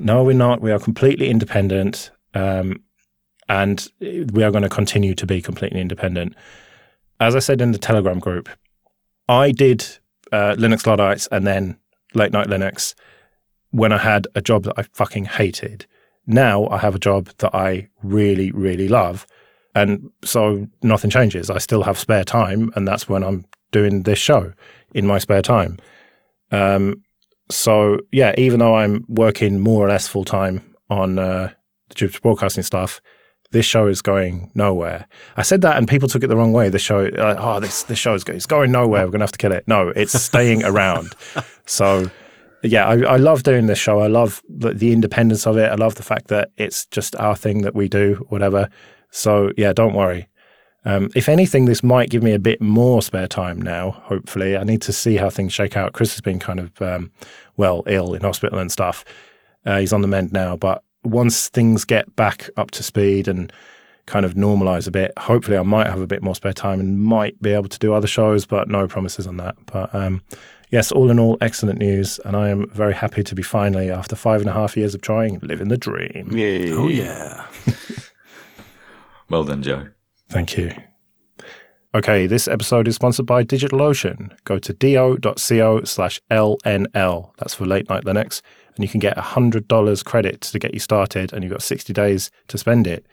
No, 0.00 0.24
we're 0.24 0.32
not. 0.32 0.60
We 0.60 0.72
are 0.72 0.80
completely 0.80 1.30
independent. 1.30 2.10
Um, 2.34 2.82
and 3.48 3.86
we 4.00 4.42
are 4.42 4.50
going 4.50 4.64
to 4.64 4.68
continue 4.68 5.14
to 5.14 5.24
be 5.24 5.40
completely 5.40 5.80
independent. 5.80 6.34
As 7.20 7.36
I 7.36 7.38
said 7.38 7.60
in 7.60 7.70
the 7.70 7.78
Telegram 7.78 8.18
group, 8.18 8.48
I 9.28 9.52
did 9.52 9.86
uh, 10.32 10.56
Linux 10.58 10.84
Luddites 10.88 11.28
and 11.30 11.46
then 11.46 11.78
Late 12.14 12.32
Night 12.32 12.48
Linux 12.48 12.96
when 13.70 13.92
I 13.92 13.98
had 13.98 14.26
a 14.34 14.40
job 14.40 14.64
that 14.64 14.74
I 14.76 14.82
fucking 14.92 15.26
hated. 15.26 15.86
Now 16.26 16.66
I 16.66 16.78
have 16.78 16.96
a 16.96 16.98
job 16.98 17.28
that 17.38 17.54
I 17.54 17.90
really, 18.02 18.50
really 18.50 18.88
love. 18.88 19.24
And 19.74 20.10
so 20.24 20.66
nothing 20.82 21.10
changes. 21.10 21.50
I 21.50 21.58
still 21.58 21.82
have 21.82 21.98
spare 21.98 22.24
time, 22.24 22.72
and 22.74 22.86
that's 22.86 23.08
when 23.08 23.22
I'm 23.22 23.44
doing 23.70 24.02
this 24.02 24.18
show 24.18 24.52
in 24.94 25.06
my 25.06 25.18
spare 25.18 25.42
time. 25.42 25.78
Um, 26.50 27.02
so 27.50 28.00
yeah, 28.12 28.34
even 28.36 28.60
though 28.60 28.76
I'm 28.76 29.04
working 29.08 29.60
more 29.60 29.84
or 29.84 29.88
less 29.88 30.08
full 30.08 30.24
time 30.24 30.74
on 30.88 31.18
uh, 31.18 31.52
the 31.88 31.94
Jupiter 31.94 32.20
Broadcasting 32.20 32.64
stuff, 32.64 33.00
this 33.52 33.66
show 33.66 33.86
is 33.86 34.00
going 34.02 34.50
nowhere. 34.54 35.06
I 35.36 35.42
said 35.42 35.60
that, 35.62 35.76
and 35.76 35.88
people 35.88 36.08
took 36.08 36.22
it 36.22 36.28
the 36.28 36.36
wrong 36.36 36.52
way. 36.52 36.68
The 36.68 36.78
show, 36.78 37.02
like, 37.02 37.36
oh, 37.38 37.60
this 37.60 37.84
this 37.84 37.98
show 37.98 38.14
is 38.14 38.24
go- 38.24 38.32
it's 38.32 38.46
going 38.46 38.72
nowhere. 38.72 39.04
We're 39.04 39.12
gonna 39.12 39.24
have 39.24 39.32
to 39.32 39.38
kill 39.38 39.52
it. 39.52 39.66
No, 39.66 39.88
it's 39.88 40.20
staying 40.20 40.64
around. 40.64 41.14
So 41.66 42.10
yeah, 42.64 42.86
I, 42.86 43.00
I 43.02 43.16
love 43.16 43.44
doing 43.44 43.66
this 43.66 43.78
show. 43.78 44.00
I 44.00 44.08
love 44.08 44.42
the, 44.48 44.74
the 44.74 44.92
independence 44.92 45.46
of 45.46 45.56
it. 45.56 45.70
I 45.70 45.76
love 45.76 45.94
the 45.94 46.02
fact 46.02 46.28
that 46.28 46.50
it's 46.56 46.86
just 46.86 47.14
our 47.16 47.36
thing 47.36 47.62
that 47.62 47.76
we 47.76 47.88
do, 47.88 48.26
whatever. 48.28 48.68
So 49.10 49.52
yeah, 49.56 49.72
don't 49.72 49.94
worry. 49.94 50.28
Um, 50.84 51.10
if 51.14 51.28
anything, 51.28 51.66
this 51.66 51.82
might 51.82 52.08
give 52.08 52.22
me 52.22 52.32
a 52.32 52.38
bit 52.38 52.60
more 52.60 53.02
spare 53.02 53.26
time 53.26 53.60
now. 53.60 53.90
Hopefully, 53.90 54.56
I 54.56 54.64
need 54.64 54.80
to 54.82 54.92
see 54.92 55.16
how 55.16 55.28
things 55.28 55.52
shake 55.52 55.76
out. 55.76 55.92
Chris 55.92 56.14
has 56.14 56.20
been 56.20 56.38
kind 56.38 56.58
of 56.58 56.80
um, 56.80 57.10
well 57.56 57.82
ill 57.86 58.14
in 58.14 58.22
hospital 58.22 58.58
and 58.58 58.72
stuff. 58.72 59.04
Uh, 59.66 59.78
he's 59.78 59.92
on 59.92 60.00
the 60.00 60.08
mend 60.08 60.32
now, 60.32 60.56
but 60.56 60.82
once 61.04 61.48
things 61.48 61.84
get 61.84 62.14
back 62.16 62.48
up 62.56 62.70
to 62.72 62.82
speed 62.82 63.28
and 63.28 63.52
kind 64.06 64.24
of 64.24 64.34
normalize 64.34 64.88
a 64.88 64.90
bit, 64.90 65.12
hopefully, 65.18 65.58
I 65.58 65.62
might 65.62 65.86
have 65.86 66.00
a 66.00 66.06
bit 66.06 66.22
more 66.22 66.34
spare 66.34 66.54
time 66.54 66.80
and 66.80 66.98
might 66.98 67.40
be 67.42 67.52
able 67.52 67.68
to 67.68 67.78
do 67.78 67.92
other 67.92 68.06
shows. 68.06 68.46
But 68.46 68.68
no 68.68 68.88
promises 68.88 69.26
on 69.26 69.36
that. 69.36 69.56
But 69.66 69.94
um, 69.94 70.22
yes, 70.70 70.90
all 70.90 71.10
in 71.10 71.18
all, 71.18 71.36
excellent 71.42 71.78
news, 71.78 72.18
and 72.24 72.34
I 72.34 72.48
am 72.48 72.70
very 72.70 72.94
happy 72.94 73.22
to 73.22 73.34
be 73.34 73.42
finally, 73.42 73.90
after 73.90 74.16
five 74.16 74.40
and 74.40 74.48
a 74.48 74.54
half 74.54 74.78
years 74.78 74.94
of 74.94 75.02
trying, 75.02 75.38
living 75.40 75.68
the 75.68 75.76
dream. 75.76 76.30
Yay. 76.32 76.72
Oh, 76.72 76.88
yeah. 76.88 77.46
Well 79.30 79.44
done, 79.44 79.62
Joe. 79.62 79.86
Thank 80.28 80.58
you. 80.58 80.72
Okay, 81.94 82.26
this 82.26 82.46
episode 82.46 82.86
is 82.86 82.96
sponsored 82.96 83.26
by 83.26 83.42
DigitalOcean. 83.42 84.36
Go 84.44 84.58
to 84.58 84.72
do.co 84.72 85.84
slash 85.84 86.20
LNL. 86.30 87.32
That's 87.38 87.54
for 87.54 87.66
late 87.66 87.88
night 87.88 88.04
Linux. 88.04 88.42
And 88.76 88.84
you 88.84 88.88
can 88.88 89.00
get 89.00 89.16
$100 89.16 90.04
credit 90.04 90.40
to 90.42 90.58
get 90.58 90.74
you 90.74 90.80
started, 90.80 91.32
and 91.32 91.42
you've 91.42 91.52
got 91.52 91.62
60 91.62 91.92
days 91.92 92.30
to 92.48 92.58
spend 92.58 92.86
it. 92.86 93.06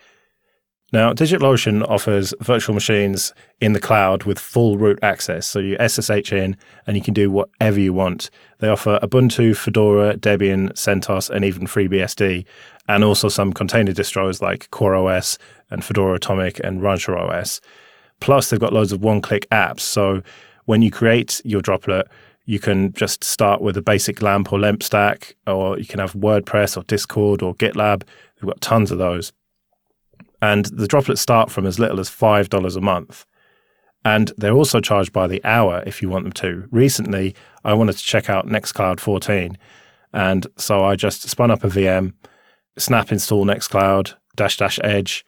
Now, 0.93 1.11
DigitalOcean 1.11 1.85
offers 1.89 2.33
virtual 2.39 2.73
machines 2.73 3.33
in 3.59 3.73
the 3.73 3.79
cloud 3.81 4.23
with 4.23 4.39
full 4.39 4.77
root 4.77 4.99
access. 5.01 5.45
So 5.45 5.59
you 5.59 5.75
SSH 5.85 6.31
in 6.31 6.55
and 6.85 6.95
you 6.95 7.03
can 7.03 7.13
do 7.13 7.29
whatever 7.29 7.77
you 7.79 7.91
want. 7.91 8.29
They 8.59 8.69
offer 8.69 8.97
Ubuntu, 9.03 9.55
Fedora, 9.55 10.15
Debian, 10.15 10.71
CentOS, 10.73 11.29
and 11.29 11.43
even 11.43 11.67
FreeBSD, 11.67 12.45
and 12.87 13.03
also 13.03 13.27
some 13.27 13.51
container 13.51 13.91
distros 13.91 14.41
like 14.41 14.69
CoreOS 14.71 15.37
and 15.69 15.83
Fedora 15.83 16.15
Atomic 16.15 16.61
and 16.63 16.81
Rancher 16.81 17.17
OS. 17.17 17.59
Plus, 18.21 18.49
they've 18.49 18.59
got 18.59 18.71
loads 18.71 18.93
of 18.93 19.01
one 19.01 19.21
click 19.21 19.45
apps. 19.49 19.81
So 19.81 20.21
when 20.65 20.81
you 20.81 20.89
create 20.89 21.41
your 21.43 21.61
droplet, 21.61 22.07
You 22.49 22.59
can 22.59 22.93
just 22.93 23.25
start 23.25 23.61
with 23.61 23.75
a 23.75 23.81
basic 23.81 24.21
LAMP 24.21 24.53
or 24.53 24.57
LEMP 24.57 24.81
stack, 24.81 25.35
or 25.45 25.77
you 25.77 25.85
can 25.85 25.99
have 25.99 26.13
WordPress 26.13 26.77
or 26.77 26.83
Discourse 26.83 27.41
or 27.43 27.53
GitLab. 27.53 28.03
We've 28.41 28.47
got 28.47 28.61
tons 28.61 28.89
of 28.89 28.99
those. 28.99 29.33
And 30.41 30.65
the 30.65 30.87
droplets 30.87 31.21
start 31.21 31.49
from 31.51 31.65
as 31.65 31.79
little 31.79 31.99
as 31.99 32.09
$5 32.09 32.75
a 32.75 32.81
month. 32.81 33.25
And 34.05 34.31
they're 34.37 34.53
also 34.53 34.79
charged 34.79 35.11
by 35.11 35.27
the 35.27 35.43
hour 35.43 35.83
if 35.85 36.01
you 36.01 36.09
want 36.09 36.25
them 36.25 36.33
to. 36.33 36.67
Recently, 36.71 37.35
I 37.63 37.73
wanted 37.73 37.97
to 37.97 38.03
check 38.03 38.29
out 38.29 38.47
Nextcloud 38.47 38.99
14. 38.99 39.57
And 40.13 40.47
so 40.57 40.85
I 40.85 40.95
just 40.95 41.27
spun 41.27 41.51
up 41.51 41.63
a 41.63 41.67
VM, 41.67 42.13
snap 42.77 43.11
install 43.11 43.45
Nextcloud, 43.45 44.13
dash 44.35 44.57
dash 44.57 44.79
edge, 44.83 45.25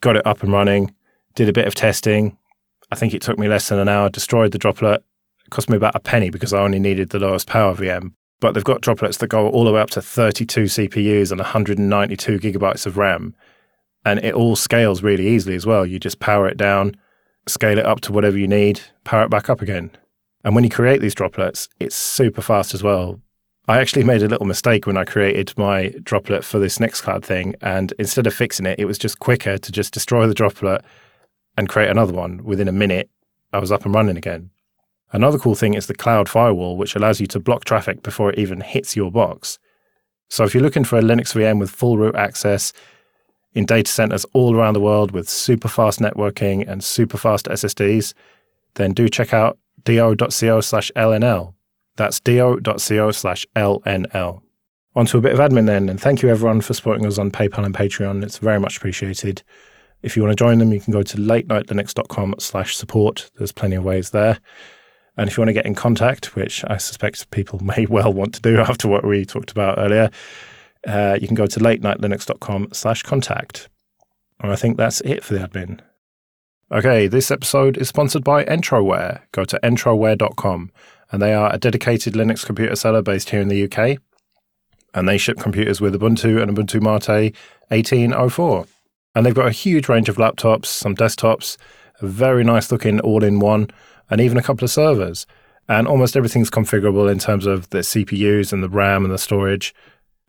got 0.00 0.16
it 0.16 0.26
up 0.26 0.42
and 0.42 0.52
running, 0.52 0.94
did 1.34 1.48
a 1.48 1.52
bit 1.52 1.66
of 1.66 1.74
testing. 1.74 2.36
I 2.90 2.96
think 2.96 3.14
it 3.14 3.22
took 3.22 3.38
me 3.38 3.48
less 3.48 3.68
than 3.68 3.78
an 3.78 3.88
hour, 3.88 4.08
destroyed 4.08 4.52
the 4.52 4.58
droplet. 4.58 5.04
It 5.44 5.50
cost 5.50 5.70
me 5.70 5.76
about 5.76 5.94
a 5.94 6.00
penny 6.00 6.30
because 6.30 6.52
I 6.52 6.60
only 6.60 6.78
needed 6.78 7.10
the 7.10 7.18
lowest 7.20 7.46
power 7.46 7.74
VM. 7.74 8.12
But 8.40 8.52
they've 8.52 8.64
got 8.64 8.80
droplets 8.80 9.18
that 9.18 9.28
go 9.28 9.48
all 9.48 9.64
the 9.64 9.72
way 9.72 9.80
up 9.80 9.90
to 9.90 10.02
32 10.02 10.64
CPUs 10.64 11.30
and 11.30 11.40
192 11.40 12.38
gigabytes 12.38 12.86
of 12.86 12.96
RAM. 12.96 13.34
And 14.06 14.24
it 14.24 14.34
all 14.34 14.54
scales 14.54 15.02
really 15.02 15.26
easily 15.26 15.56
as 15.56 15.66
well. 15.66 15.84
You 15.84 15.98
just 15.98 16.20
power 16.20 16.46
it 16.46 16.56
down, 16.56 16.96
scale 17.48 17.76
it 17.76 17.84
up 17.84 18.00
to 18.02 18.12
whatever 18.12 18.38
you 18.38 18.46
need, 18.46 18.80
power 19.02 19.24
it 19.24 19.30
back 19.30 19.50
up 19.50 19.60
again. 19.60 19.90
And 20.44 20.54
when 20.54 20.62
you 20.62 20.70
create 20.70 21.00
these 21.00 21.14
droplets, 21.14 21.68
it's 21.80 21.96
super 21.96 22.40
fast 22.40 22.72
as 22.72 22.84
well. 22.84 23.20
I 23.66 23.80
actually 23.80 24.04
made 24.04 24.22
a 24.22 24.28
little 24.28 24.46
mistake 24.46 24.86
when 24.86 24.96
I 24.96 25.04
created 25.04 25.52
my 25.58 25.92
droplet 26.04 26.44
for 26.44 26.60
this 26.60 26.78
Nextcloud 26.78 27.24
thing. 27.24 27.56
And 27.60 27.92
instead 27.98 28.28
of 28.28 28.32
fixing 28.32 28.64
it, 28.64 28.78
it 28.78 28.84
was 28.84 28.96
just 28.96 29.18
quicker 29.18 29.58
to 29.58 29.72
just 29.72 29.92
destroy 29.92 30.28
the 30.28 30.34
droplet 30.34 30.84
and 31.58 31.68
create 31.68 31.90
another 31.90 32.12
one. 32.12 32.44
Within 32.44 32.68
a 32.68 32.72
minute, 32.72 33.10
I 33.52 33.58
was 33.58 33.72
up 33.72 33.84
and 33.84 33.92
running 33.92 34.16
again. 34.16 34.50
Another 35.12 35.38
cool 35.38 35.56
thing 35.56 35.74
is 35.74 35.88
the 35.88 35.94
cloud 35.94 36.28
firewall, 36.28 36.76
which 36.76 36.94
allows 36.94 37.20
you 37.20 37.26
to 37.26 37.40
block 37.40 37.64
traffic 37.64 38.04
before 38.04 38.30
it 38.30 38.38
even 38.38 38.60
hits 38.60 38.94
your 38.94 39.10
box. 39.10 39.58
So 40.30 40.44
if 40.44 40.54
you're 40.54 40.62
looking 40.62 40.84
for 40.84 40.96
a 40.96 41.02
Linux 41.02 41.34
VM 41.34 41.58
with 41.58 41.70
full 41.70 41.98
root 41.98 42.14
access, 42.14 42.72
in 43.56 43.64
data 43.64 43.90
centers 43.90 44.26
all 44.34 44.54
around 44.54 44.74
the 44.74 44.80
world 44.80 45.12
with 45.12 45.28
super 45.30 45.66
fast 45.66 45.98
networking 45.98 46.68
and 46.68 46.84
super 46.84 47.16
fast 47.16 47.46
SSDs, 47.46 48.12
then 48.74 48.92
do 48.92 49.08
check 49.08 49.32
out 49.32 49.58
do.co 49.84 50.60
slash 50.60 50.92
LNL. 50.94 51.54
That's 51.96 52.20
do.co 52.20 53.10
slash 53.12 53.46
LNL. 53.56 54.42
On 54.94 55.06
to 55.06 55.18
a 55.18 55.20
bit 55.22 55.32
of 55.32 55.38
admin 55.38 55.64
then, 55.64 55.88
and 55.88 55.98
thank 55.98 56.20
you 56.20 56.28
everyone 56.28 56.60
for 56.60 56.74
supporting 56.74 57.06
us 57.06 57.18
on 57.18 57.30
PayPal 57.30 57.64
and 57.64 57.74
Patreon. 57.74 58.22
It's 58.22 58.38
very 58.38 58.60
much 58.60 58.76
appreciated. 58.76 59.42
If 60.02 60.16
you 60.16 60.22
want 60.22 60.36
to 60.36 60.44
join 60.44 60.58
them, 60.58 60.72
you 60.72 60.80
can 60.80 60.92
go 60.92 61.02
to 61.02 61.16
latenightlinux.com 61.16 62.34
slash 62.38 62.76
support. 62.76 63.30
There's 63.36 63.52
plenty 63.52 63.76
of 63.76 63.84
ways 63.84 64.10
there. 64.10 64.38
And 65.16 65.30
if 65.30 65.36
you 65.36 65.40
want 65.40 65.48
to 65.48 65.54
get 65.54 65.64
in 65.64 65.74
contact, 65.74 66.36
which 66.36 66.62
I 66.68 66.76
suspect 66.76 67.30
people 67.30 67.58
may 67.64 67.86
well 67.86 68.12
want 68.12 68.34
to 68.34 68.42
do 68.42 68.58
after 68.58 68.86
what 68.86 69.06
we 69.06 69.24
talked 69.24 69.50
about 69.50 69.78
earlier, 69.78 70.10
uh, 70.86 71.18
you 71.20 71.26
can 71.26 71.34
go 71.34 71.46
to 71.46 71.60
latenightlinux.com 71.60 72.68
slash 72.72 73.02
contact. 73.02 73.68
And 74.40 74.52
I 74.52 74.56
think 74.56 74.76
that's 74.76 75.00
it 75.02 75.24
for 75.24 75.34
the 75.34 75.40
admin. 75.40 75.80
Okay, 76.72 77.06
this 77.06 77.30
episode 77.30 77.76
is 77.76 77.88
sponsored 77.88 78.24
by 78.24 78.44
Entroware. 78.44 79.20
Go 79.32 79.44
to 79.44 79.58
entroware.com, 79.62 80.72
and 81.12 81.22
they 81.22 81.32
are 81.32 81.52
a 81.54 81.58
dedicated 81.58 82.14
Linux 82.14 82.44
computer 82.44 82.74
seller 82.74 83.02
based 83.02 83.30
here 83.30 83.40
in 83.40 83.48
the 83.48 83.64
UK. 83.64 83.98
And 84.92 85.08
they 85.08 85.18
ship 85.18 85.38
computers 85.38 85.80
with 85.80 85.94
Ubuntu 85.94 86.42
and 86.42 86.56
Ubuntu 86.56 86.80
Mate 86.80 87.34
1804. 87.68 88.66
And 89.14 89.24
they've 89.24 89.34
got 89.34 89.46
a 89.46 89.52
huge 89.52 89.88
range 89.88 90.08
of 90.08 90.16
laptops, 90.16 90.66
some 90.66 90.94
desktops, 90.94 91.56
a 92.00 92.06
very 92.06 92.44
nice 92.44 92.72
looking 92.72 93.00
all 93.00 93.22
in 93.22 93.38
one, 93.38 93.68
and 94.10 94.20
even 94.20 94.36
a 94.36 94.42
couple 94.42 94.64
of 94.64 94.70
servers. 94.70 95.26
And 95.68 95.86
almost 95.86 96.16
everything's 96.16 96.50
configurable 96.50 97.10
in 97.10 97.18
terms 97.18 97.46
of 97.46 97.70
the 97.70 97.78
CPUs 97.78 98.52
and 98.52 98.62
the 98.62 98.68
RAM 98.68 99.04
and 99.04 99.12
the 99.12 99.18
storage. 99.18 99.74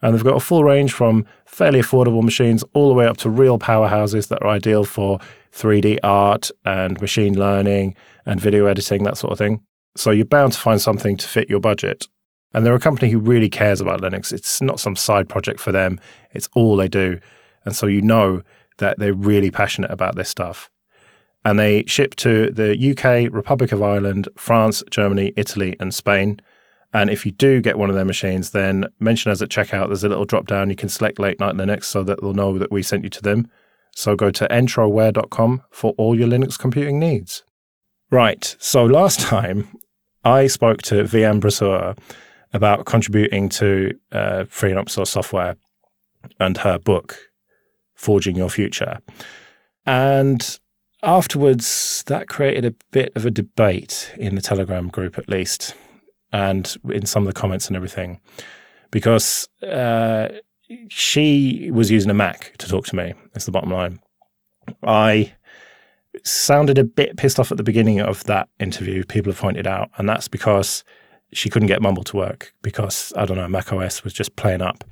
And 0.01 0.13
they've 0.13 0.23
got 0.23 0.37
a 0.37 0.39
full 0.39 0.63
range 0.63 0.93
from 0.93 1.25
fairly 1.45 1.81
affordable 1.81 2.23
machines 2.23 2.63
all 2.73 2.87
the 2.87 2.93
way 2.93 3.07
up 3.07 3.17
to 3.17 3.29
real 3.29 3.57
powerhouses 3.57 4.27
that 4.27 4.43
are 4.43 4.49
ideal 4.49 4.83
for 4.83 5.19
3D 5.53 5.99
art 6.03 6.51
and 6.65 6.99
machine 7.01 7.37
learning 7.37 7.95
and 8.25 8.39
video 8.39 8.67
editing, 8.67 9.03
that 9.03 9.17
sort 9.17 9.31
of 9.31 9.39
thing. 9.39 9.61
So 9.95 10.11
you're 10.11 10.25
bound 10.25 10.53
to 10.53 10.59
find 10.59 10.79
something 10.79 11.17
to 11.17 11.27
fit 11.27 11.49
your 11.49 11.59
budget. 11.59 12.07
And 12.53 12.65
they're 12.65 12.75
a 12.75 12.79
company 12.79 13.11
who 13.11 13.19
really 13.19 13.49
cares 13.49 13.81
about 13.81 14.01
Linux. 14.01 14.31
It's 14.31 14.61
not 14.61 14.79
some 14.79 14.95
side 14.95 15.27
project 15.27 15.59
for 15.59 15.71
them, 15.71 15.99
it's 16.31 16.49
all 16.53 16.75
they 16.75 16.87
do. 16.87 17.19
And 17.65 17.75
so 17.75 17.87
you 17.87 18.01
know 18.01 18.43
that 18.77 18.99
they're 18.99 19.13
really 19.13 19.51
passionate 19.51 19.91
about 19.91 20.15
this 20.15 20.29
stuff. 20.29 20.69
And 21.43 21.59
they 21.59 21.83
ship 21.85 22.15
to 22.17 22.51
the 22.51 22.75
UK, 22.91 23.33
Republic 23.33 23.71
of 23.71 23.81
Ireland, 23.81 24.27
France, 24.37 24.83
Germany, 24.89 25.33
Italy, 25.35 25.75
and 25.79 25.93
Spain. 25.93 26.39
And 26.93 27.09
if 27.09 27.25
you 27.25 27.31
do 27.31 27.61
get 27.61 27.77
one 27.77 27.89
of 27.89 27.95
their 27.95 28.05
machines, 28.05 28.51
then 28.51 28.85
mention 28.99 29.31
us 29.31 29.41
at 29.41 29.49
checkout. 29.49 29.87
There's 29.87 30.03
a 30.03 30.09
little 30.09 30.25
drop 30.25 30.47
down. 30.47 30.69
You 30.69 30.75
can 30.75 30.89
select 30.89 31.19
Late 31.19 31.39
Night 31.39 31.55
Linux 31.55 31.85
so 31.85 32.03
that 32.03 32.21
they'll 32.21 32.33
know 32.33 32.57
that 32.57 32.71
we 32.71 32.81
sent 32.81 33.03
you 33.03 33.09
to 33.09 33.21
them. 33.21 33.49
So 33.95 34.15
go 34.15 34.31
to 34.31 34.47
entroware.com 34.47 35.63
for 35.71 35.93
all 35.97 36.17
your 36.17 36.27
Linux 36.27 36.57
computing 36.57 36.99
needs. 36.99 37.43
Right. 38.09 38.55
So 38.59 38.85
last 38.85 39.19
time 39.19 39.67
I 40.23 40.47
spoke 40.47 40.81
to 40.83 41.03
VM 41.03 41.41
Brasseur 41.41 41.97
about 42.53 42.85
contributing 42.85 43.49
to 43.49 43.97
uh, 44.11 44.45
free 44.45 44.69
and 44.69 44.79
open 44.79 44.89
source 44.89 45.09
software 45.09 45.57
and 46.39 46.57
her 46.57 46.79
book, 46.79 47.17
Forging 47.95 48.35
Your 48.35 48.49
Future. 48.49 48.99
And 49.85 50.59
afterwards, 51.03 52.03
that 52.07 52.27
created 52.27 52.65
a 52.65 52.75
bit 52.91 53.11
of 53.15 53.25
a 53.25 53.31
debate 53.31 54.13
in 54.17 54.35
the 54.35 54.41
Telegram 54.41 54.87
group, 54.87 55.17
at 55.17 55.29
least 55.29 55.75
and 56.31 56.75
in 56.91 57.05
some 57.05 57.25
of 57.25 57.33
the 57.33 57.39
comments 57.39 57.67
and 57.67 57.75
everything, 57.75 58.19
because 58.91 59.47
uh, 59.63 60.29
she 60.89 61.69
was 61.71 61.89
using 61.91 62.09
a 62.09 62.13
Mac 62.13 62.55
to 62.57 62.67
talk 62.67 62.85
to 62.87 62.95
me. 62.95 63.13
That's 63.33 63.45
the 63.45 63.51
bottom 63.51 63.71
line. 63.71 63.99
I 64.83 65.33
sounded 66.23 66.77
a 66.77 66.83
bit 66.83 67.17
pissed 67.17 67.39
off 67.39 67.51
at 67.51 67.57
the 67.57 67.63
beginning 67.63 68.01
of 68.01 68.23
that 68.25 68.49
interview. 68.59 69.03
People 69.03 69.31
have 69.31 69.39
pointed 69.39 69.67
out, 69.67 69.89
and 69.97 70.07
that's 70.07 70.27
because 70.27 70.83
she 71.33 71.49
couldn't 71.49 71.67
get 71.67 71.81
Mumble 71.81 72.03
to 72.05 72.17
work 72.17 72.53
because 72.61 73.13
I 73.15 73.25
don't 73.25 73.37
know 73.37 73.47
Mac 73.47 73.71
OS 73.73 74.03
was 74.03 74.13
just 74.13 74.35
playing 74.35 74.61
up. 74.61 74.83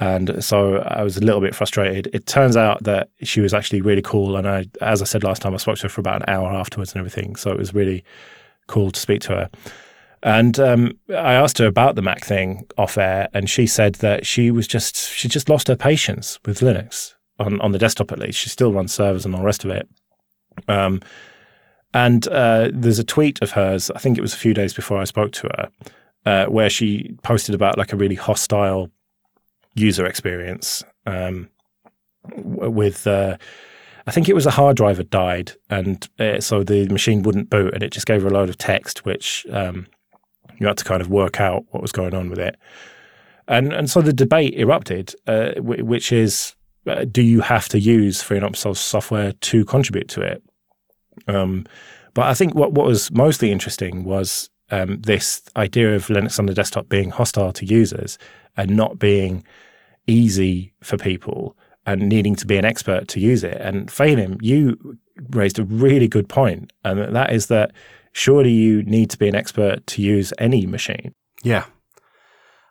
And 0.00 0.42
so 0.42 0.78
I 0.78 1.04
was 1.04 1.16
a 1.16 1.20
little 1.20 1.40
bit 1.40 1.54
frustrated. 1.54 2.08
It 2.12 2.26
turns 2.26 2.56
out 2.56 2.82
that 2.82 3.10
she 3.22 3.40
was 3.40 3.54
actually 3.54 3.80
really 3.80 4.02
cool. 4.02 4.36
And 4.36 4.48
I, 4.48 4.66
as 4.80 5.00
I 5.00 5.04
said 5.04 5.22
last 5.22 5.40
time, 5.40 5.54
I 5.54 5.58
spoke 5.58 5.76
to 5.76 5.82
her 5.84 5.88
for 5.88 6.00
about 6.00 6.22
an 6.22 6.28
hour 6.28 6.52
afterwards 6.52 6.92
and 6.92 6.98
everything. 6.98 7.36
So 7.36 7.52
it 7.52 7.58
was 7.58 7.72
really 7.72 8.02
cool 8.66 8.90
to 8.90 8.98
speak 8.98 9.20
to 9.22 9.28
her. 9.28 9.50
And 10.24 10.58
um, 10.58 10.98
I 11.10 11.34
asked 11.34 11.58
her 11.58 11.66
about 11.66 11.96
the 11.96 12.02
Mac 12.02 12.24
thing 12.24 12.66
off 12.78 12.96
air, 12.96 13.28
and 13.34 13.48
she 13.48 13.66
said 13.66 13.96
that 13.96 14.26
she 14.26 14.50
was 14.50 14.66
just 14.66 14.96
she 14.96 15.28
just 15.28 15.50
lost 15.50 15.68
her 15.68 15.76
patience 15.76 16.40
with 16.46 16.60
Linux 16.60 17.14
on 17.38 17.60
on 17.60 17.72
the 17.72 17.78
desktop 17.78 18.10
at 18.10 18.18
least. 18.18 18.38
She 18.38 18.48
still 18.48 18.72
runs 18.72 18.92
servers 18.92 19.26
and 19.26 19.34
all 19.34 19.42
the 19.42 19.46
rest 19.46 19.64
of 19.64 19.70
it. 19.70 19.86
Um, 20.66 21.02
and 21.92 22.26
uh, 22.28 22.70
there's 22.72 22.98
a 22.98 23.04
tweet 23.04 23.40
of 23.42 23.50
hers. 23.50 23.90
I 23.90 23.98
think 23.98 24.16
it 24.16 24.22
was 24.22 24.32
a 24.32 24.38
few 24.38 24.54
days 24.54 24.72
before 24.72 24.98
I 24.98 25.04
spoke 25.04 25.32
to 25.32 25.48
her, 25.58 25.68
uh, 26.24 26.46
where 26.46 26.70
she 26.70 27.14
posted 27.22 27.54
about 27.54 27.76
like 27.76 27.92
a 27.92 27.96
really 27.96 28.16
hostile 28.16 28.90
user 29.74 30.06
experience 30.06 30.82
um, 31.04 31.50
with. 32.34 33.06
Uh, 33.06 33.36
I 34.06 34.10
think 34.10 34.28
it 34.28 34.34
was 34.34 34.46
a 34.46 34.50
hard 34.50 34.76
drive 34.76 34.96
had 34.96 35.10
died, 35.10 35.52
and 35.68 36.08
uh, 36.18 36.40
so 36.40 36.62
the 36.62 36.88
machine 36.88 37.22
wouldn't 37.22 37.50
boot, 37.50 37.74
and 37.74 37.82
it 37.82 37.90
just 37.90 38.06
gave 38.06 38.22
her 38.22 38.28
a 38.28 38.32
load 38.32 38.48
of 38.48 38.58
text, 38.58 39.04
which 39.04 39.46
um, 39.50 39.86
you 40.58 40.66
had 40.66 40.76
to 40.78 40.84
kind 40.84 41.00
of 41.00 41.08
work 41.08 41.40
out 41.40 41.64
what 41.70 41.82
was 41.82 41.92
going 41.92 42.14
on 42.14 42.30
with 42.30 42.38
it. 42.38 42.56
And 43.46 43.72
and 43.72 43.90
so 43.90 44.00
the 44.00 44.12
debate 44.12 44.54
erupted, 44.54 45.14
uh, 45.26 45.52
w- 45.54 45.84
which 45.84 46.12
is 46.12 46.54
uh, 46.86 47.04
do 47.04 47.22
you 47.22 47.40
have 47.40 47.68
to 47.70 47.78
use 47.78 48.22
free 48.22 48.36
and 48.36 48.44
open 48.44 48.54
source 48.54 48.80
software 48.80 49.32
to 49.32 49.64
contribute 49.64 50.08
to 50.08 50.20
it? 50.22 50.42
Um, 51.28 51.66
but 52.14 52.26
I 52.26 52.34
think 52.34 52.54
what, 52.54 52.72
what 52.72 52.86
was 52.86 53.10
mostly 53.10 53.50
interesting 53.50 54.04
was 54.04 54.50
um, 54.70 55.00
this 55.00 55.42
idea 55.56 55.94
of 55.94 56.06
Linux 56.06 56.38
on 56.38 56.46
the 56.46 56.54
desktop 56.54 56.88
being 56.88 57.10
hostile 57.10 57.52
to 57.52 57.66
users 57.66 58.18
and 58.56 58.76
not 58.76 58.98
being 58.98 59.44
easy 60.06 60.74
for 60.82 60.96
people 60.96 61.56
and 61.86 62.08
needing 62.08 62.34
to 62.36 62.46
be 62.46 62.56
an 62.56 62.64
expert 62.64 63.08
to 63.08 63.20
use 63.20 63.44
it. 63.44 63.60
And 63.60 63.88
Félim, 63.88 64.38
you 64.40 64.98
raised 65.30 65.58
a 65.58 65.64
really 65.64 66.08
good 66.08 66.28
point, 66.28 66.72
and 66.84 67.14
that 67.14 67.32
is 67.32 67.46
that 67.48 67.72
surely 68.14 68.52
you 68.52 68.82
need 68.84 69.10
to 69.10 69.18
be 69.18 69.28
an 69.28 69.34
expert 69.34 69.86
to 69.88 70.00
use 70.00 70.32
any 70.38 70.66
machine. 70.66 71.14
Yeah. 71.42 71.66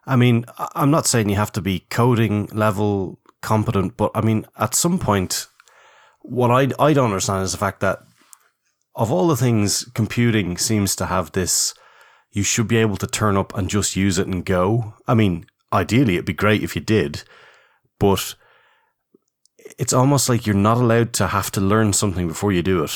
I 0.08 0.16
mean, 0.16 0.46
I'm 0.58 0.90
not 0.90 1.06
saying 1.06 1.30
you 1.30 1.36
have 1.36 1.52
to 1.52 1.62
be 1.62 1.86
coding 1.90 2.48
level 2.48 3.20
competent, 3.42 3.96
but 3.98 4.12
I 4.16 4.22
mean, 4.22 4.48
at 4.58 4.74
some 4.74 4.98
point, 4.98 5.48
what 6.22 6.50
I, 6.50 6.70
I 6.84 6.94
don't 6.94 7.12
understand 7.12 7.44
is 7.44 7.52
the 7.52 7.58
fact 7.58 7.82
that 7.82 8.00
of 8.96 9.12
all 9.12 9.28
the 9.28 9.38
things, 9.38 9.86
computing 9.94 10.58
seems 10.58 10.96
to 10.96 11.08
have 11.08 11.32
this 11.34 11.74
you 12.32 12.42
should 12.42 12.68
be 12.68 12.78
able 12.78 12.98
to 12.98 13.06
turn 13.06 13.38
up 13.38 13.56
and 13.56 13.70
just 13.70 13.96
use 13.96 14.18
it 14.18 14.28
and 14.28 14.44
go. 14.44 14.96
I 15.08 15.14
mean, 15.14 15.46
ideally, 15.72 16.16
it'd 16.16 16.26
be 16.26 16.34
great 16.34 16.64
if 16.64 16.76
you 16.76 16.82
did, 16.82 17.24
but 18.00 18.34
it's 19.78 19.94
almost 19.94 20.30
like 20.30 20.48
you're 20.48 20.56
not 20.56 20.78
allowed 20.78 21.14
to 21.14 21.28
have 21.28 21.52
to 21.52 21.62
learn 21.62 21.94
something 21.94 22.28
before 22.28 22.52
you 22.52 22.64
do 22.64 22.84
it. 22.84 22.92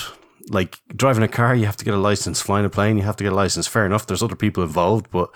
Like 0.49 0.79
driving 0.95 1.23
a 1.23 1.27
car, 1.27 1.55
you 1.55 1.65
have 1.65 1.77
to 1.77 1.85
get 1.85 1.93
a 1.93 1.97
license. 1.97 2.41
Flying 2.41 2.65
a 2.65 2.69
plane, 2.69 2.97
you 2.97 3.03
have 3.03 3.17
to 3.17 3.23
get 3.23 3.33
a 3.33 3.35
license. 3.35 3.67
Fair 3.67 3.85
enough. 3.85 4.07
There's 4.07 4.23
other 4.23 4.35
people 4.35 4.63
involved, 4.63 5.09
but 5.11 5.29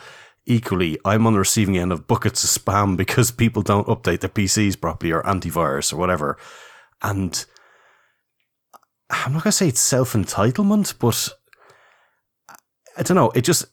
equally, 0.45 0.97
I'm 1.05 1.27
on 1.27 1.33
the 1.33 1.39
receiving 1.39 1.77
end 1.77 1.91
of 1.91 2.07
buckets 2.07 2.43
of 2.43 2.63
spam 2.63 2.97
because 3.03 3.31
people 3.31 3.61
don't 3.61 3.87
update 3.87 4.21
their 4.21 4.29
PCs 4.29 4.79
properly 4.79 5.11
or 5.11 5.23
antivirus 5.23 5.93
or 5.93 5.97
whatever. 5.97 6.37
And 7.01 7.45
I'm 9.09 9.33
not 9.33 9.43
going 9.43 9.51
to 9.51 9.57
say 9.57 9.67
it's 9.67 9.81
self 9.81 10.13
entitlement, 10.13 10.97
but 10.99 11.29
I 12.97 13.03
don't 13.03 13.15
know. 13.15 13.31
It 13.31 13.41
just, 13.41 13.65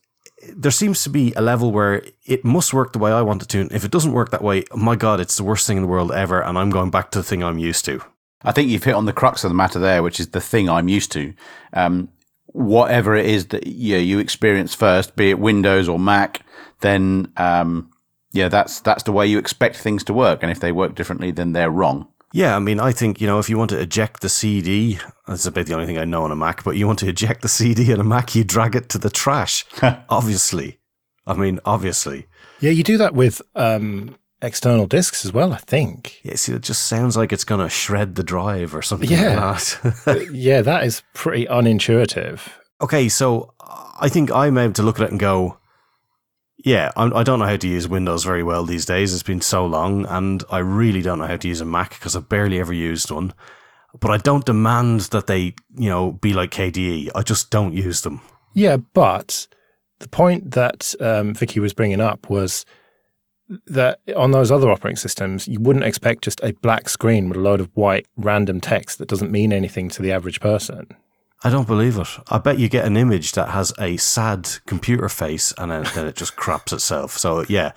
there 0.54 0.70
seems 0.70 1.02
to 1.04 1.10
be 1.10 1.32
a 1.34 1.42
level 1.42 1.72
where 1.72 2.02
it 2.24 2.44
must 2.44 2.72
work 2.72 2.92
the 2.92 2.98
way 2.98 3.12
I 3.12 3.22
want 3.22 3.42
it 3.42 3.48
to. 3.50 3.60
And 3.60 3.72
if 3.72 3.84
it 3.84 3.90
doesn't 3.90 4.12
work 4.12 4.30
that 4.30 4.42
way, 4.42 4.64
my 4.74 4.96
God, 4.96 5.20
it's 5.20 5.36
the 5.36 5.44
worst 5.44 5.66
thing 5.66 5.76
in 5.76 5.82
the 5.82 5.88
world 5.88 6.12
ever. 6.12 6.40
And 6.40 6.58
I'm 6.58 6.70
going 6.70 6.90
back 6.90 7.10
to 7.12 7.18
the 7.18 7.22
thing 7.22 7.42
I'm 7.42 7.58
used 7.58 7.84
to. 7.86 8.02
I 8.42 8.52
think 8.52 8.70
you've 8.70 8.84
hit 8.84 8.94
on 8.94 9.06
the 9.06 9.12
crux 9.12 9.44
of 9.44 9.50
the 9.50 9.54
matter 9.54 9.78
there, 9.78 10.02
which 10.02 10.20
is 10.20 10.28
the 10.28 10.40
thing 10.40 10.68
I'm 10.68 10.88
used 10.88 11.12
to. 11.12 11.34
Um, 11.72 12.08
whatever 12.46 13.14
it 13.14 13.26
is 13.26 13.46
that 13.46 13.66
you, 13.66 13.96
know, 13.96 14.00
you 14.00 14.18
experience 14.18 14.74
first, 14.74 15.16
be 15.16 15.30
it 15.30 15.38
Windows 15.38 15.88
or 15.88 15.98
Mac, 15.98 16.42
then 16.80 17.32
um, 17.36 17.90
yeah, 18.32 18.48
that's 18.48 18.80
that's 18.80 19.02
the 19.02 19.12
way 19.12 19.26
you 19.26 19.38
expect 19.38 19.76
things 19.76 20.04
to 20.04 20.14
work. 20.14 20.42
And 20.42 20.52
if 20.52 20.60
they 20.60 20.72
work 20.72 20.94
differently, 20.94 21.30
then 21.30 21.52
they're 21.52 21.70
wrong. 21.70 22.08
Yeah, 22.32 22.54
I 22.54 22.58
mean, 22.58 22.78
I 22.78 22.92
think, 22.92 23.22
you 23.22 23.26
know, 23.26 23.38
if 23.38 23.48
you 23.48 23.56
want 23.56 23.70
to 23.70 23.80
eject 23.80 24.20
the 24.20 24.28
CD, 24.28 24.98
that's 25.26 25.46
about 25.46 25.64
the 25.64 25.72
only 25.72 25.86
thing 25.86 25.96
I 25.96 26.04
know 26.04 26.24
on 26.24 26.30
a 26.30 26.36
Mac, 26.36 26.62
but 26.62 26.76
you 26.76 26.86
want 26.86 26.98
to 26.98 27.08
eject 27.08 27.40
the 27.40 27.48
CD 27.48 27.90
on 27.92 28.00
a 28.00 28.04
Mac, 28.04 28.34
you 28.34 28.44
drag 28.44 28.76
it 28.76 28.90
to 28.90 28.98
the 28.98 29.08
trash. 29.08 29.64
obviously. 30.10 30.78
I 31.26 31.34
mean, 31.34 31.58
obviously. 31.64 32.26
Yeah, 32.60 32.70
you 32.70 32.82
do 32.84 32.98
that 32.98 33.14
with 33.14 33.40
um, 33.54 34.16
external 34.42 34.86
discs 34.86 35.24
as 35.24 35.32
well, 35.32 35.52
I 35.52 35.58
think. 35.58 36.20
Yeah, 36.22 36.34
see, 36.36 36.52
it 36.52 36.62
just 36.62 36.84
sounds 36.84 37.16
like 37.16 37.32
it's 37.32 37.44
going 37.44 37.60
to 37.60 37.68
shred 37.68 38.14
the 38.14 38.22
drive 38.22 38.74
or 38.74 38.82
something 38.82 39.10
Yeah. 39.10 39.52
like 39.52 40.04
that. 40.04 40.28
yeah, 40.32 40.62
that 40.62 40.84
is 40.84 41.02
pretty 41.14 41.46
unintuitive. 41.46 42.40
okay, 42.80 43.08
so 43.08 43.52
I 44.00 44.08
think 44.08 44.30
I'm 44.30 44.56
able 44.58 44.74
to 44.74 44.82
look 44.82 45.00
at 45.00 45.04
it 45.06 45.10
and 45.10 45.18
go, 45.20 45.58
yeah, 46.64 46.90
I'm, 46.96 47.14
I 47.14 47.22
don't 47.22 47.38
know 47.38 47.44
how 47.46 47.56
to 47.56 47.68
use 47.68 47.88
Windows 47.88 48.24
very 48.24 48.42
well 48.42 48.64
these 48.64 48.84
days. 48.86 49.14
It's 49.14 49.22
been 49.22 49.40
so 49.40 49.64
long, 49.66 50.06
and 50.06 50.42
I 50.50 50.58
really 50.58 51.02
don't 51.02 51.18
know 51.18 51.26
how 51.26 51.36
to 51.36 51.48
use 51.48 51.60
a 51.60 51.64
Mac 51.64 51.90
because 51.90 52.16
I've 52.16 52.28
barely 52.28 52.58
ever 52.60 52.72
used 52.72 53.10
one. 53.10 53.32
But 53.98 54.10
I 54.10 54.16
don't 54.18 54.44
demand 54.44 55.00
that 55.12 55.26
they, 55.28 55.54
you 55.76 55.88
know, 55.88 56.12
be 56.12 56.32
like 56.34 56.50
KDE. 56.50 57.10
I 57.14 57.22
just 57.22 57.50
don't 57.50 57.72
use 57.74 58.02
them. 58.02 58.20
Yeah, 58.54 58.76
but 58.76 59.46
the 60.00 60.08
point 60.08 60.50
that 60.52 60.94
um, 61.00 61.32
Vicky 61.34 61.58
was 61.60 61.72
bringing 61.72 62.00
up 62.00 62.28
was 62.28 62.64
that 63.66 64.00
on 64.16 64.30
those 64.30 64.50
other 64.50 64.70
operating 64.70 64.96
systems, 64.96 65.48
you 65.48 65.60
wouldn't 65.60 65.84
expect 65.84 66.24
just 66.24 66.40
a 66.42 66.52
black 66.54 66.88
screen 66.88 67.28
with 67.28 67.38
a 67.38 67.40
load 67.40 67.60
of 67.60 67.70
white 67.74 68.06
random 68.16 68.60
text 68.60 68.98
that 68.98 69.08
doesn't 69.08 69.30
mean 69.30 69.52
anything 69.52 69.88
to 69.90 70.02
the 70.02 70.12
average 70.12 70.40
person. 70.40 70.86
I 71.44 71.50
don't 71.50 71.68
believe 71.68 71.98
it. 71.98 72.08
I 72.28 72.38
bet 72.38 72.58
you 72.58 72.68
get 72.68 72.84
an 72.84 72.96
image 72.96 73.32
that 73.32 73.50
has 73.50 73.72
a 73.78 73.96
sad 73.96 74.48
computer 74.66 75.08
face 75.08 75.54
and 75.56 75.70
then, 75.70 75.86
then 75.94 76.06
it 76.06 76.16
just 76.16 76.36
craps 76.36 76.72
itself. 76.72 77.16
So 77.16 77.44
yeah, 77.48 77.72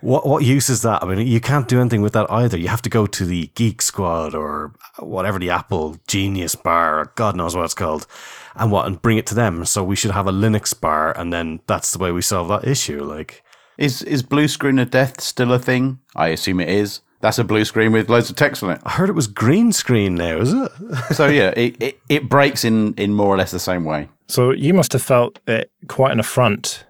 what 0.00 0.26
what 0.26 0.44
use 0.44 0.70
is 0.70 0.82
that? 0.82 1.02
I 1.02 1.06
mean, 1.06 1.26
you 1.26 1.40
can't 1.40 1.68
do 1.68 1.80
anything 1.80 2.02
with 2.02 2.14
that 2.14 2.30
either. 2.30 2.56
You 2.56 2.68
have 2.68 2.82
to 2.82 2.90
go 2.90 3.06
to 3.06 3.24
the 3.26 3.48
Geek 3.54 3.82
Squad 3.82 4.34
or 4.34 4.72
whatever 4.98 5.38
the 5.38 5.50
Apple 5.50 5.96
Genius 6.06 6.54
Bar, 6.54 7.00
or 7.00 7.12
God 7.16 7.36
knows 7.36 7.54
what 7.54 7.64
it's 7.64 7.74
called, 7.74 8.06
and 8.54 8.72
what 8.72 8.86
and 8.86 9.02
bring 9.02 9.18
it 9.18 9.26
to 9.26 9.34
them. 9.34 9.64
So 9.66 9.84
we 9.84 9.96
should 9.96 10.12
have 10.12 10.26
a 10.26 10.32
Linux 10.32 10.78
bar, 10.78 11.16
and 11.18 11.32
then 11.32 11.60
that's 11.66 11.92
the 11.92 11.98
way 11.98 12.12
we 12.12 12.22
solve 12.22 12.48
that 12.48 12.66
issue. 12.66 13.04
Like, 13.04 13.42
Is 13.80 14.02
is 14.02 14.22
blue 14.22 14.46
screen 14.46 14.78
of 14.78 14.90
death 14.90 15.22
still 15.22 15.54
a 15.54 15.58
thing? 15.58 16.00
I 16.14 16.28
assume 16.28 16.60
it 16.60 16.68
is. 16.68 17.00
That's 17.22 17.38
a 17.38 17.44
blue 17.44 17.64
screen 17.64 17.92
with 17.92 18.10
loads 18.10 18.28
of 18.28 18.36
text 18.36 18.62
on 18.62 18.70
it. 18.72 18.80
I 18.84 18.90
heard 18.90 19.08
it 19.08 19.14
was 19.14 19.26
green 19.26 19.72
screen 19.72 20.14
now, 20.14 20.38
is 20.38 20.52
it? 20.52 20.70
So 21.14 21.26
yeah, 21.26 21.52
it, 21.56 21.82
it, 21.82 22.00
it 22.08 22.28
breaks 22.28 22.64
in, 22.64 22.94
in 22.94 23.14
more 23.14 23.28
or 23.28 23.36
less 23.38 23.50
the 23.50 23.58
same 23.58 23.84
way. 23.84 24.08
So 24.28 24.52
you 24.52 24.74
must 24.74 24.92
have 24.92 25.02
felt 25.02 25.38
it 25.46 25.70
quite 25.88 26.12
an 26.12 26.20
affront 26.20 26.84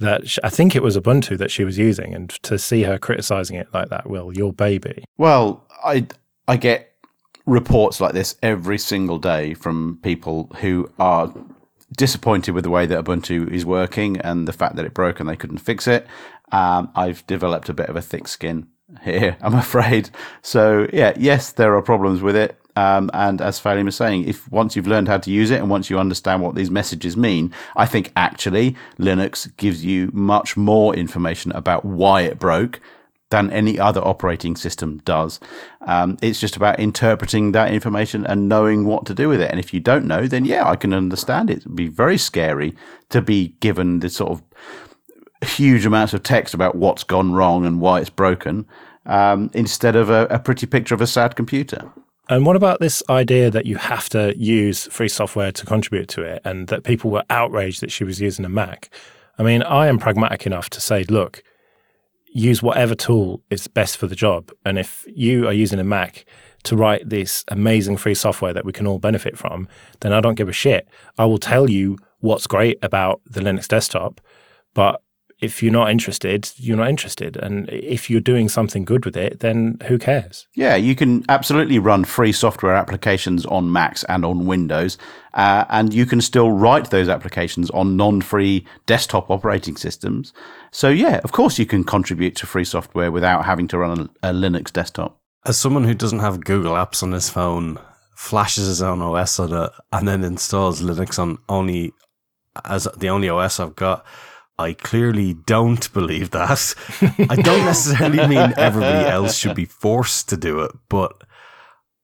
that 0.00 0.28
sh 0.28 0.38
I 0.44 0.50
think 0.50 0.76
it 0.76 0.82
was 0.82 0.96
Ubuntu 0.96 1.38
that 1.38 1.50
she 1.50 1.64
was 1.64 1.78
using, 1.78 2.14
and 2.14 2.28
to 2.42 2.58
see 2.58 2.82
her 2.82 2.98
criticizing 2.98 3.56
it 3.56 3.68
like 3.72 3.88
that, 3.88 4.08
well, 4.08 4.30
your 4.30 4.52
baby. 4.52 5.04
Well, 5.16 5.64
I 5.82 6.06
I 6.46 6.58
get 6.58 6.92
reports 7.46 7.98
like 7.98 8.12
this 8.12 8.36
every 8.42 8.78
single 8.78 9.18
day 9.18 9.54
from 9.54 9.98
people 10.02 10.50
who 10.60 10.90
are 10.98 11.32
disappointed 11.96 12.52
with 12.52 12.64
the 12.64 12.70
way 12.70 12.86
that 12.86 13.04
Ubuntu 13.04 13.50
is 13.50 13.64
working 13.64 14.18
and 14.20 14.46
the 14.46 14.52
fact 14.52 14.76
that 14.76 14.84
it 14.84 14.94
broke 14.94 15.20
and 15.20 15.28
they 15.28 15.36
couldn't 15.36 15.58
fix 15.58 15.86
it. 15.86 16.06
Um, 16.52 16.90
I've 16.94 17.26
developed 17.26 17.68
a 17.68 17.74
bit 17.74 17.88
of 17.88 17.96
a 17.96 18.02
thick 18.02 18.28
skin 18.28 18.68
here, 19.02 19.36
I'm 19.42 19.54
afraid. 19.54 20.10
So 20.42 20.88
yeah, 20.92 21.12
yes, 21.16 21.52
there 21.52 21.76
are 21.76 21.82
problems 21.82 22.22
with 22.22 22.36
it. 22.36 22.56
Um, 22.76 23.10
and 23.12 23.40
as 23.40 23.60
Félim 23.60 23.84
was 23.84 23.96
saying, 23.96 24.28
if 24.28 24.50
once 24.50 24.76
you've 24.76 24.86
learned 24.86 25.08
how 25.08 25.18
to 25.18 25.30
use 25.30 25.50
it 25.50 25.60
and 25.60 25.68
once 25.68 25.90
you 25.90 25.98
understand 25.98 26.40
what 26.40 26.54
these 26.54 26.70
messages 26.70 27.16
mean, 27.16 27.52
I 27.76 27.84
think 27.84 28.12
actually 28.16 28.76
Linux 28.98 29.54
gives 29.56 29.84
you 29.84 30.10
much 30.12 30.56
more 30.56 30.94
information 30.94 31.52
about 31.52 31.84
why 31.84 32.22
it 32.22 32.38
broke 32.38 32.80
than 33.30 33.50
any 33.50 33.78
other 33.78 34.00
operating 34.00 34.56
system 34.56 35.00
does. 35.04 35.40
Um, 35.82 36.18
it's 36.20 36.40
just 36.40 36.56
about 36.56 36.78
interpreting 36.78 37.52
that 37.52 37.72
information 37.72 38.26
and 38.26 38.48
knowing 38.48 38.84
what 38.84 39.06
to 39.06 39.14
do 39.14 39.28
with 39.28 39.40
it. 39.40 39.50
And 39.50 39.58
if 39.58 39.72
you 39.72 39.80
don't 39.80 40.06
know, 40.06 40.26
then 40.26 40.44
yeah, 40.44 40.68
I 40.68 40.76
can 40.76 40.92
understand 40.92 41.48
it. 41.48 41.58
It'd 41.58 41.76
be 41.76 41.88
very 41.88 42.18
scary 42.18 42.74
to 43.10 43.22
be 43.22 43.54
given 43.60 44.00
this 44.00 44.16
sort 44.16 44.32
of 44.32 44.42
huge 45.48 45.86
amounts 45.86 46.12
of 46.12 46.22
text 46.22 46.54
about 46.54 46.74
what's 46.74 47.04
gone 47.04 47.32
wrong 47.32 47.64
and 47.64 47.80
why 47.80 48.00
it's 48.00 48.10
broken 48.10 48.66
um, 49.06 49.50
instead 49.54 49.96
of 49.96 50.10
a, 50.10 50.26
a 50.26 50.38
pretty 50.38 50.66
picture 50.66 50.94
of 50.94 51.00
a 51.00 51.06
sad 51.06 51.36
computer. 51.36 51.90
And 52.28 52.46
what 52.46 52.54
about 52.54 52.78
this 52.78 53.02
idea 53.08 53.50
that 53.50 53.66
you 53.66 53.76
have 53.76 54.08
to 54.10 54.36
use 54.36 54.86
free 54.86 55.08
software 55.08 55.50
to 55.50 55.66
contribute 55.66 56.08
to 56.10 56.22
it 56.22 56.42
and 56.44 56.68
that 56.68 56.84
people 56.84 57.10
were 57.10 57.24
outraged 57.28 57.80
that 57.80 57.90
she 57.90 58.04
was 58.04 58.20
using 58.20 58.44
a 58.44 58.48
Mac? 58.48 58.88
I 59.38 59.42
mean, 59.42 59.62
I 59.62 59.88
am 59.88 59.98
pragmatic 59.98 60.46
enough 60.46 60.70
to 60.70 60.80
say, 60.80 61.02
look, 61.04 61.42
use 62.32 62.62
whatever 62.62 62.94
tool 62.94 63.42
is 63.50 63.66
best 63.66 63.96
for 63.96 64.06
the 64.06 64.14
job. 64.14 64.50
And 64.64 64.78
if 64.78 65.04
you 65.08 65.46
are 65.46 65.52
using 65.52 65.78
a 65.78 65.84
Mac 65.84 66.24
to 66.64 66.76
write 66.76 67.08
this 67.08 67.44
amazing 67.48 67.96
free 67.96 68.14
software 68.14 68.52
that 68.52 68.64
we 68.64 68.72
can 68.72 68.86
all 68.86 68.98
benefit 68.98 69.36
from, 69.36 69.68
then 70.00 70.12
I 70.12 70.20
don't 70.20 70.36
give 70.36 70.48
a 70.48 70.52
shit. 70.52 70.88
I 71.18 71.24
will 71.24 71.38
tell 71.38 71.68
you 71.68 71.98
what's 72.20 72.46
great 72.46 72.78
about 72.82 73.20
the 73.26 73.40
Linux 73.40 73.66
desktop, 73.66 74.20
but 74.74 75.02
if 75.40 75.62
you're 75.62 75.72
not 75.72 75.90
interested, 75.90 76.50
you're 76.56 76.76
not 76.76 76.88
interested. 76.88 77.36
And 77.36 77.68
if 77.70 78.10
you're 78.10 78.20
doing 78.20 78.48
something 78.48 78.84
good 78.84 79.04
with 79.04 79.16
it, 79.16 79.40
then 79.40 79.78
who 79.86 79.98
cares? 79.98 80.46
Yeah, 80.54 80.76
you 80.76 80.94
can 80.94 81.24
absolutely 81.28 81.78
run 81.78 82.04
free 82.04 82.32
software 82.32 82.74
applications 82.74 83.46
on 83.46 83.72
Macs 83.72 84.04
and 84.04 84.24
on 84.24 84.46
Windows, 84.46 84.98
uh, 85.34 85.64
and 85.70 85.94
you 85.94 86.04
can 86.04 86.20
still 86.20 86.50
write 86.50 86.90
those 86.90 87.08
applications 87.08 87.70
on 87.70 87.96
non-free 87.96 88.66
desktop 88.86 89.30
operating 89.30 89.76
systems. 89.76 90.32
So 90.70 90.88
yeah, 90.88 91.20
of 91.24 91.32
course 91.32 91.58
you 91.58 91.66
can 91.66 91.84
contribute 91.84 92.36
to 92.36 92.46
free 92.46 92.64
software 92.64 93.10
without 93.10 93.44
having 93.44 93.68
to 93.68 93.78
run 93.78 94.10
a, 94.22 94.30
a 94.30 94.32
Linux 94.32 94.72
desktop. 94.72 95.18
As 95.46 95.58
someone 95.58 95.84
who 95.84 95.94
doesn't 95.94 96.18
have 96.18 96.44
Google 96.44 96.74
Apps 96.74 97.02
on 97.02 97.12
his 97.12 97.30
phone, 97.30 97.78
flashes 98.14 98.66
his 98.66 98.82
own 98.82 99.00
OS 99.00 99.40
on 99.40 99.54
it, 99.54 99.70
and 99.92 100.06
then 100.06 100.22
installs 100.22 100.82
Linux 100.82 101.18
on 101.18 101.38
only 101.48 101.94
as 102.66 102.86
the 102.98 103.08
only 103.08 103.30
OS 103.30 103.58
I've 103.58 103.76
got. 103.76 104.04
I 104.60 104.74
clearly 104.74 105.34
don't 105.34 105.92
believe 105.92 106.30
that. 106.30 106.74
I 107.30 107.36
don't 107.36 107.64
necessarily 107.64 108.26
mean 108.28 108.52
everybody 108.56 109.08
else 109.08 109.34
should 109.34 109.56
be 109.56 109.64
forced 109.64 110.28
to 110.28 110.36
do 110.36 110.60
it, 110.60 110.72
but 110.88 111.24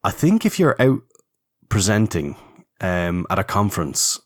I 0.03 0.11
think 0.11 0.45
if 0.45 0.59
you're 0.59 0.81
out 0.81 1.01
presenting 1.69 2.35
um, 2.81 3.27
at 3.29 3.39
a 3.39 3.43
conference, 3.43 4.19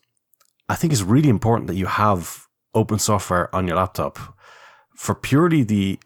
I 0.68 0.74
think 0.74 0.92
it's 0.92 1.02
really 1.02 1.28
important 1.28 1.66
that 1.66 1.76
you 1.76 1.86
have 1.86 2.46
open 2.74 2.98
software 2.98 3.54
on 3.54 3.66
your 3.66 3.76
laptop 3.76 4.18
for 4.96 5.14
purely 5.14 5.62
the 5.62 5.98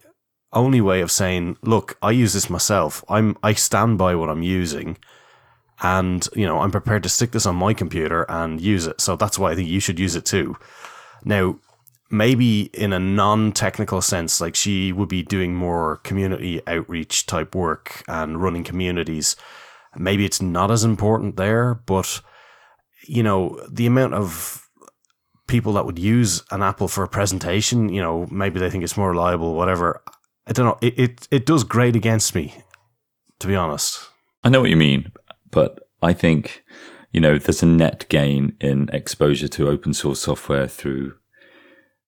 only 0.51 0.81
way 0.81 1.01
of 1.01 1.11
saying, 1.11 1.57
look, 1.61 1.97
I 2.01 2.11
use 2.11 2.33
this 2.33 2.49
myself. 2.49 3.03
I'm 3.07 3.37
I 3.43 3.53
stand 3.53 3.97
by 3.97 4.15
what 4.15 4.29
I'm 4.29 4.43
using. 4.43 4.97
And, 5.81 6.27
you 6.35 6.47
know, 6.47 6.59
I'm 6.59 6.71
prepared 6.71 7.03
to 7.03 7.09
stick 7.09 7.31
this 7.31 7.45
on 7.45 7.55
my 7.55 7.73
computer 7.73 8.25
and 8.29 8.59
use 8.59 8.87
it. 8.87 8.99
So 8.99 9.15
that's 9.15 9.37
why 9.37 9.51
I 9.51 9.55
think 9.55 9.69
you 9.69 9.79
should 9.79 9.99
use 9.99 10.15
it 10.15 10.25
too. 10.25 10.57
Now, 11.23 11.59
maybe 12.09 12.63
in 12.73 12.93
a 12.93 12.99
non-technical 12.99 14.01
sense 14.01 14.39
like 14.39 14.55
she 14.55 14.91
would 14.91 15.09
be 15.09 15.23
doing 15.23 15.53
more 15.53 15.97
community 15.97 16.61
outreach 16.67 17.25
type 17.25 17.53
work 17.55 18.03
and 18.07 18.41
running 18.41 18.63
communities. 18.63 19.35
Maybe 19.95 20.25
it's 20.25 20.41
not 20.41 20.71
as 20.71 20.83
important 20.83 21.37
there 21.37 21.73
but 21.73 22.21
you 23.07 23.23
know 23.23 23.59
the 23.69 23.87
amount 23.87 24.13
of 24.13 24.67
people 25.47 25.73
that 25.73 25.85
would 25.85 25.99
use 25.99 26.43
an 26.51 26.61
apple 26.61 26.89
for 26.89 27.03
a 27.03 27.07
presentation 27.07 27.87
you 27.87 28.01
know 28.01 28.27
maybe 28.29 28.59
they 28.59 28.69
think 28.69 28.83
it's 28.83 28.97
more 28.97 29.11
reliable 29.11 29.55
whatever. 29.55 30.01
I 30.45 30.53
don't 30.53 30.65
know. 30.65 30.77
It 30.81 30.99
it, 30.99 31.27
it 31.31 31.45
does 31.45 31.63
grade 31.63 31.95
against 31.95 32.35
me 32.35 32.63
to 33.39 33.47
be 33.47 33.55
honest. 33.55 34.09
I 34.43 34.49
know 34.49 34.61
what 34.61 34.69
you 34.69 34.75
mean, 34.75 35.11
but 35.51 35.87
I 36.01 36.13
think, 36.13 36.63
you 37.11 37.19
know, 37.19 37.37
there's 37.37 37.63
a 37.63 37.67
net 37.67 38.05
gain 38.09 38.55
in 38.59 38.89
exposure 38.93 39.47
to 39.49 39.69
open 39.69 39.93
source 39.93 40.21
software 40.21 40.67
through 40.67 41.15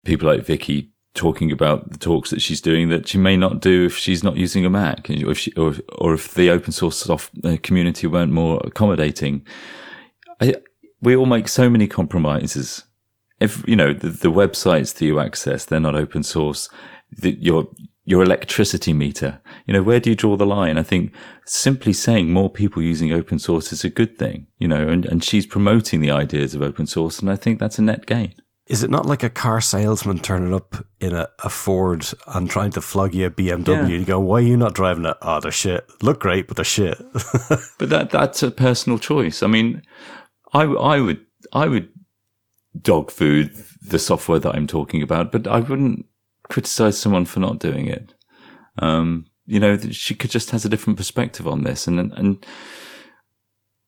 people 0.06 0.28
like 0.28 0.46
Vicky 0.46 0.92
talking 1.14 1.52
about 1.52 1.92
the 1.92 1.98
talks 1.98 2.30
that 2.30 2.42
she's 2.42 2.62
doing 2.62 2.90
that 2.90 3.08
she 3.08 3.18
may 3.18 3.36
not 3.36 3.60
do 3.60 3.86
if 3.86 3.98
she's 3.98 4.24
not 4.24 4.38
using 4.38 4.66
a 4.66 4.70
Mac, 4.70 5.10
or 5.10 5.32
if, 5.32 5.38
she, 5.38 5.52
or, 5.54 5.76
or 5.98 6.14
if 6.14 6.34
the 6.34 6.50
open 6.50 6.72
source 6.72 6.98
soft, 6.98 7.32
uh, 7.44 7.58
community 7.64 8.08
weren't 8.08 8.32
more 8.32 8.62
accommodating. 8.64 9.46
I, 10.40 10.56
we 11.02 11.16
all 11.16 11.26
make 11.26 11.48
so 11.48 11.70
many 11.70 11.88
compromises. 11.88 12.84
If 13.40 13.68
you 13.68 13.76
know 13.76 13.94
the, 13.94 14.10
the 14.10 14.32
websites 14.32 14.94
that 14.96 15.06
you 15.06 15.20
access, 15.20 15.66
they're 15.66 15.80
not 15.80 15.96
open 15.96 16.24
source. 16.24 16.70
The, 17.12 17.32
your 17.40 17.70
your 18.06 18.24
electricity 18.24 18.92
meter, 18.92 19.40
you 19.68 19.74
know, 19.74 19.84
where 19.84 20.00
do 20.00 20.10
you 20.10 20.16
draw 20.16 20.36
the 20.36 20.46
line? 20.46 20.78
I 20.78 20.84
think 20.84 21.14
simply 21.46 21.94
saying 21.94 22.32
more 22.32 22.50
people 22.50 22.82
using 22.82 23.14
open 23.14 23.38
source 23.38 23.72
is 23.72 23.84
a 23.84 23.90
good 23.90 24.18
thing, 24.18 24.48
you 24.58 24.68
know, 24.68 24.88
and, 24.88 25.06
and 25.06 25.24
she's 25.24 25.46
promoting 25.46 26.02
the 26.02 26.10
ideas 26.10 26.56
of 26.56 26.62
open 26.62 26.88
source, 26.88 27.20
and 27.20 27.30
I 27.30 27.36
think 27.36 27.60
that's 27.60 27.78
a 27.78 27.84
net 27.84 28.08
gain. 28.08 28.34
Is 28.70 28.84
it 28.84 28.92
not 28.92 29.08
like 29.08 29.24
a 29.24 29.32
car 29.32 29.62
salesman 29.62 30.20
turning 30.20 30.54
up 30.54 30.86
in 31.00 31.16
a, 31.16 31.28
a 31.40 31.50
Ford 31.50 32.06
and 32.28 32.48
trying 32.48 32.70
to 32.72 32.82
flog 32.82 33.16
you 33.16 33.26
a 33.26 33.32
BMW? 33.32 33.68
Yeah. 33.68 33.88
You 33.88 34.06
go, 34.06 34.20
why 34.20 34.38
are 34.38 34.42
you 34.42 34.58
not 34.58 34.76
driving 34.76 35.06
it? 35.06 35.18
Oh, 35.24 35.40
they're 35.40 35.52
shit. 35.52 35.90
Look 36.04 36.20
great, 36.20 36.48
but 36.48 36.56
they're 36.56 36.64
shit. 36.64 36.98
But 37.80 37.90
that 37.90 38.10
that's 38.12 38.44
a 38.44 38.52
personal 38.52 39.00
choice. 39.00 39.42
I 39.42 39.48
mean, 39.48 39.82
I 40.54 40.64
I 40.64 41.00
would 41.00 41.26
I 41.54 41.68
would 41.68 41.90
dog 42.80 43.10
food 43.10 43.56
the 43.82 43.98
software 43.98 44.40
that 44.40 44.54
I'm 44.54 44.68
talking 44.68 45.02
about, 45.02 45.32
but 45.32 45.48
I 45.48 45.62
wouldn't 45.62 46.06
criticize 46.44 47.00
someone 47.00 47.26
for 47.26 47.40
not 47.40 47.60
doing 47.60 47.88
it. 47.88 48.14
Um, 48.78 49.26
you 49.46 49.60
know, 49.60 49.78
she 49.78 50.14
could 50.14 50.30
just 50.30 50.52
has 50.52 50.66
a 50.66 50.70
different 50.70 50.98
perspective 50.98 51.48
on 51.48 51.64
this, 51.64 51.88
and 51.88 52.00
and 52.14 52.46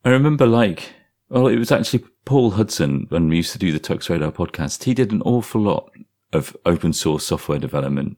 I 0.04 0.10
remember 0.10 0.48
like, 0.48 0.94
well, 1.32 1.48
it 1.48 1.58
was 1.58 1.72
actually 1.72 2.04
Paul 2.26 2.52
Hudson 2.52 3.06
when 3.08 3.30
we 3.30 3.38
used 3.38 3.54
to 3.54 3.58
do 3.58 3.72
the 3.72 3.80
Tux 3.80 4.10
Radar 4.10 4.34
podcast. 4.34 4.84
He 4.84 4.94
did 4.94 5.14
an 5.14 5.22
awful 5.22 5.62
lot 5.62 5.90
of 6.34 6.56
open 6.66 6.92
source 6.92 7.26
software 7.26 7.58
development, 7.58 8.18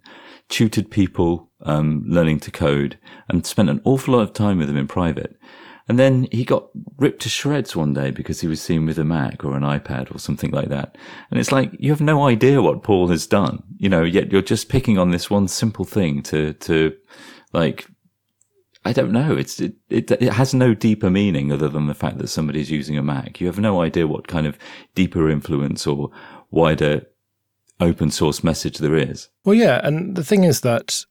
tutored 0.49 0.89
people 0.89 1.51
um, 1.61 2.03
learning 2.07 2.39
to 2.41 2.51
code, 2.51 2.97
and 3.29 3.45
spent 3.45 3.69
an 3.69 3.81
awful 3.83 4.15
lot 4.15 4.23
of 4.23 4.33
time 4.33 4.57
with 4.57 4.67
them 4.67 4.77
in 4.77 4.87
private. 4.87 5.37
And 5.87 5.99
then 5.99 6.27
he 6.31 6.43
got 6.43 6.69
ripped 6.97 7.21
to 7.21 7.29
shreds 7.29 7.75
one 7.75 7.93
day 7.93 8.09
because 8.09 8.41
he 8.41 8.47
was 8.47 8.61
seen 8.61 8.87
with 8.87 8.97
a 8.97 9.03
Mac 9.03 9.45
or 9.45 9.55
an 9.55 9.63
iPad 9.63 10.13
or 10.13 10.17
something 10.17 10.49
like 10.49 10.69
that. 10.69 10.97
And 11.29 11.39
it's 11.39 11.51
like, 11.51 11.71
you 11.77 11.91
have 11.91 12.01
no 12.01 12.25
idea 12.25 12.63
what 12.63 12.81
Paul 12.81 13.09
has 13.09 13.27
done, 13.27 13.61
you 13.77 13.89
know, 13.89 14.03
yet 14.03 14.31
you're 14.31 14.41
just 14.41 14.69
picking 14.69 14.97
on 14.97 15.11
this 15.11 15.29
one 15.29 15.47
simple 15.47 15.85
thing 15.85 16.23
to, 16.23 16.53
to 16.53 16.95
like, 17.51 17.85
I 18.85 18.93
don't 18.93 19.11
know. 19.11 19.35
It's, 19.35 19.59
it, 19.59 19.75
it, 19.89 20.11
it 20.11 20.33
has 20.33 20.53
no 20.53 20.73
deeper 20.73 21.09
meaning 21.09 21.51
other 21.51 21.69
than 21.69 21.87
the 21.87 21.93
fact 21.93 22.17
that 22.17 22.27
somebody's 22.27 22.69
using 22.69 22.97
a 22.97 23.03
Mac. 23.03 23.39
You 23.39 23.47
have 23.47 23.59
no 23.59 23.81
idea 23.81 24.07
what 24.07 24.27
kind 24.27 24.45
of 24.45 24.57
deeper 24.93 25.29
influence 25.29 25.87
or 25.87 26.11
wider 26.51 27.05
open 27.79 28.11
source 28.11 28.43
message 28.43 28.77
there 28.79 28.95
is. 28.95 29.29
Well, 29.45 29.55
yeah, 29.55 29.79
and 29.83 30.15
the 30.15 30.23
thing 30.23 30.43
is 30.43 30.61
that 30.61 31.05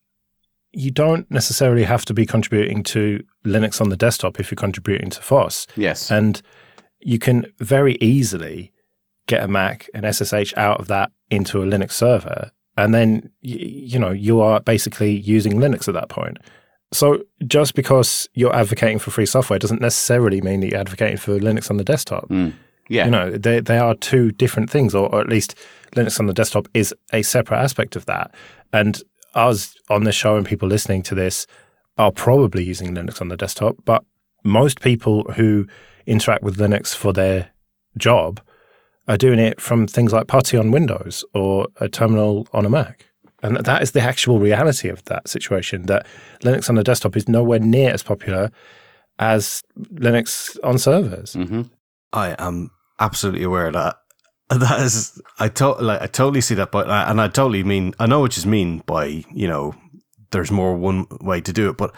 you 0.72 0.90
don't 0.90 1.30
necessarily 1.30 1.84
have 1.84 2.04
to 2.06 2.14
be 2.14 2.26
contributing 2.26 2.82
to 2.82 3.22
Linux 3.44 3.80
on 3.80 3.88
the 3.90 3.96
desktop 3.96 4.40
if 4.40 4.50
you're 4.50 4.56
contributing 4.56 5.10
to 5.10 5.20
FOSS. 5.20 5.66
Yes. 5.76 6.10
And 6.10 6.40
you 7.00 7.18
can 7.18 7.46
very 7.58 7.96
easily 7.96 8.72
get 9.26 9.42
a 9.42 9.48
Mac 9.48 9.88
and 9.94 10.06
SSH 10.06 10.54
out 10.56 10.80
of 10.80 10.88
that 10.88 11.10
into 11.30 11.62
a 11.62 11.66
Linux 11.66 11.92
server. 11.92 12.52
And 12.76 12.94
then, 12.94 13.30
y- 13.42 13.58
you 13.60 13.98
know, 13.98 14.10
you 14.10 14.40
are 14.40 14.60
basically 14.60 15.12
using 15.12 15.54
Linux 15.54 15.88
at 15.88 15.94
that 15.94 16.08
point. 16.08 16.38
So 16.92 17.22
just 17.46 17.74
because 17.74 18.28
you're 18.34 18.54
advocating 18.54 18.98
for 18.98 19.10
free 19.10 19.26
software 19.26 19.58
doesn't 19.58 19.80
necessarily 19.80 20.40
mean 20.40 20.60
that 20.60 20.70
you're 20.70 20.80
advocating 20.80 21.16
for 21.16 21.38
Linux 21.38 21.70
on 21.70 21.78
the 21.78 21.84
desktop. 21.84 22.28
Mm. 22.28 22.52
yeah. 22.88 23.06
You 23.06 23.10
know, 23.10 23.30
they, 23.30 23.60
they 23.60 23.78
are 23.78 23.94
two 23.94 24.30
different 24.32 24.70
things, 24.70 24.94
or, 24.94 25.12
or 25.12 25.20
at 25.20 25.28
least 25.28 25.54
Linux 25.96 26.20
on 26.20 26.26
the 26.26 26.34
desktop 26.34 26.68
is 26.74 26.94
a 27.12 27.22
separate 27.22 27.58
aspect 27.58 27.96
of 27.96 28.06
that. 28.06 28.34
And 28.72 29.02
us 29.34 29.74
on 29.88 30.04
the 30.04 30.12
show 30.12 30.36
and 30.36 30.46
people 30.46 30.68
listening 30.68 31.02
to 31.04 31.14
this 31.14 31.46
are 31.98 32.12
probably 32.12 32.64
using 32.64 32.94
Linux 32.94 33.20
on 33.20 33.28
the 33.28 33.36
desktop, 33.36 33.76
but 33.84 34.04
most 34.44 34.80
people 34.80 35.24
who 35.34 35.66
interact 36.06 36.42
with 36.42 36.56
Linux 36.56 36.94
for 36.94 37.12
their 37.12 37.50
job 37.96 38.40
are 39.08 39.16
doing 39.16 39.38
it 39.38 39.60
from 39.60 39.86
things 39.86 40.12
like 40.12 40.26
Putty 40.26 40.56
on 40.56 40.70
Windows 40.70 41.24
or 41.34 41.68
a 41.80 41.88
terminal 41.88 42.46
on 42.52 42.64
a 42.64 42.70
Mac. 42.70 43.06
And 43.42 43.56
that 43.56 43.82
is 43.82 43.90
the 43.90 44.00
actual 44.00 44.38
reality 44.38 44.88
of 44.88 45.04
that 45.06 45.28
situation 45.28 45.86
that 45.86 46.06
Linux 46.42 46.68
on 46.68 46.76
the 46.76 46.84
desktop 46.84 47.16
is 47.16 47.28
nowhere 47.28 47.58
near 47.58 47.90
as 47.92 48.02
popular 48.02 48.50
as 49.18 49.62
Linux 49.94 50.56
on 50.62 50.78
servers. 50.78 51.34
I 52.12 52.36
am 52.38 52.70
absolutely 53.00 53.42
aware 53.42 53.66
of 53.68 53.74
that. 53.74 53.96
That 54.52 54.80
is, 54.80 55.18
I 55.38 55.48
to, 55.48 55.70
like, 55.70 56.02
I 56.02 56.06
totally 56.06 56.42
see 56.42 56.54
that, 56.56 56.70
but 56.72 56.86
and 56.90 57.22
I 57.22 57.28
totally 57.28 57.64
mean, 57.64 57.94
I 57.98 58.04
know 58.06 58.20
what 58.20 58.36
you 58.36 58.50
mean 58.50 58.82
by 58.84 59.24
you 59.32 59.48
know, 59.48 59.74
there's 60.30 60.50
more 60.50 60.76
one 60.76 61.06
way 61.22 61.40
to 61.40 61.52
do 61.54 61.70
it, 61.70 61.78
but 61.78 61.94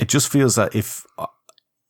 it 0.00 0.08
just 0.08 0.30
feels 0.30 0.54
that 0.54 0.74
if 0.74 1.04
uh, 1.18 1.26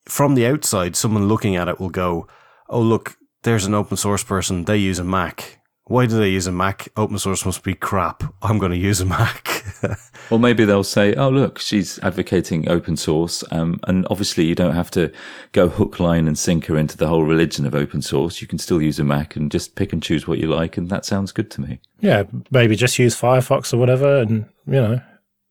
from 0.07 0.35
the 0.35 0.47
outside, 0.47 0.97
someone 0.97 1.29
looking 1.29 1.55
at 1.55 1.69
it 1.69 1.79
will 1.79 1.91
go, 1.91 2.27
"Oh, 2.69 2.81
look, 2.81 3.17
there's 3.45 3.65
an 3.65 3.75
open 3.75 3.97
source 3.97 4.25
person. 4.25 4.65
They 4.65 4.79
use 4.79 4.99
a 4.99 5.05
Mac. 5.05 5.61
Why 5.87 6.07
do 6.07 6.16
they 6.16 6.28
use 6.28 6.47
a 6.47 6.53
Mac? 6.53 6.89
Open 6.97 7.18
source 7.18 7.45
must 7.45 7.64
be 7.64 7.74
crap. 7.74 8.22
I'm 8.41 8.59
going 8.59 8.72
to 8.72 8.78
use 8.78 9.01
a 9.01 9.07
Mac." 9.07 9.64
Or 10.30 10.39
maybe 10.39 10.64
they'll 10.64 10.85
say, 10.85 11.12
"Oh, 11.14 11.28
look, 11.28 11.59
she's 11.59 11.99
advocating 11.99 12.66
open 12.68 12.97
source, 12.97 13.45
um, 13.51 13.80
and 13.87 14.07
obviously 14.09 14.45
you 14.45 14.55
don't 14.55 14.74
have 14.74 14.91
to 14.93 15.12
go 15.53 15.68
hook, 15.68 16.01
line, 16.01 16.26
and 16.26 16.39
sinker 16.39 16.78
into 16.78 16.97
the 16.97 17.09
whole 17.09 17.24
religion 17.24 17.66
of 17.66 17.74
open 17.74 18.01
source. 18.01 18.41
You 18.41 18.47
can 18.47 18.59
still 18.59 18.80
use 18.80 18.99
a 18.99 19.05
Mac 19.05 19.37
and 19.37 19.51
just 19.51 19.74
pick 19.74 19.93
and 19.93 20.03
choose 20.03 20.26
what 20.26 20.39
you 20.39 20.47
like, 20.47 20.78
and 20.78 20.89
that 20.89 21.05
sounds 21.05 21.33
good 21.33 21.51
to 21.51 21.61
me." 21.61 21.80
Yeah, 22.01 22.22
maybe 22.51 22.76
just 22.76 22.99
use 22.99 23.20
Firefox 23.20 23.74
or 23.74 23.76
whatever, 23.76 24.18
and 24.18 24.47
you 24.66 24.80
know, 24.80 25.01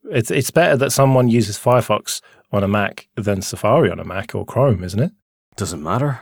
it's 0.09 0.32
it's 0.32 0.49
better 0.51 0.77
that 0.77 0.91
someone 0.91 1.27
uses 1.27 1.59
Firefox 1.59 2.21
on 2.51 2.63
a 2.63 2.67
Mac 2.67 3.07
than 3.15 3.41
Safari 3.41 3.91
on 3.91 3.99
a 3.99 4.05
Mac 4.05 4.34
or 4.34 4.45
Chrome, 4.45 4.84
isn't 4.84 4.99
it? 4.99 5.11
Doesn't 5.57 5.84
matter. 5.84 6.21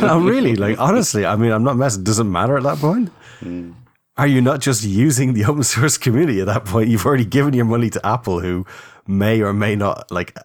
No, 0.00 0.18
really, 0.20 0.56
like 0.56 0.78
honestly, 0.78 1.24
I 1.24 1.36
mean, 1.36 1.52
I'm 1.52 1.64
not 1.64 1.76
messing. 1.76 2.04
Does 2.04 2.18
it 2.18 2.24
matter 2.24 2.56
at 2.56 2.62
that 2.64 2.78
point? 2.78 3.12
Are 4.16 4.26
you 4.26 4.40
not 4.40 4.60
just 4.60 4.82
using 4.82 5.34
the 5.34 5.44
open 5.44 5.62
source 5.62 5.98
community 5.98 6.40
at 6.40 6.46
that 6.46 6.64
point? 6.64 6.88
You've 6.88 7.06
already 7.06 7.24
given 7.24 7.54
your 7.54 7.66
money 7.66 7.90
to 7.90 8.06
Apple, 8.06 8.40
who 8.40 8.64
may 9.06 9.40
or 9.40 9.52
may 9.52 9.76
not 9.76 10.10
like 10.10 10.36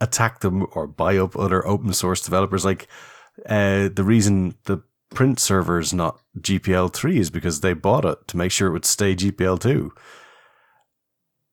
attack 0.00 0.40
them 0.40 0.66
or 0.72 0.86
buy 0.86 1.16
up 1.16 1.36
other 1.36 1.66
open 1.66 1.92
source 1.92 2.22
developers. 2.22 2.64
Like 2.64 2.88
uh, 3.46 3.88
the 3.94 4.04
reason 4.04 4.54
the 4.64 4.82
print 5.14 5.38
server 5.38 5.78
is 5.78 5.92
not 5.92 6.20
GPL 6.38 6.92
three 6.92 7.18
is 7.18 7.30
because 7.30 7.60
they 7.60 7.74
bought 7.74 8.04
it 8.04 8.26
to 8.28 8.36
make 8.36 8.52
sure 8.52 8.68
it 8.68 8.72
would 8.72 8.84
stay 8.84 9.14
GPL 9.14 9.60
two. 9.60 9.92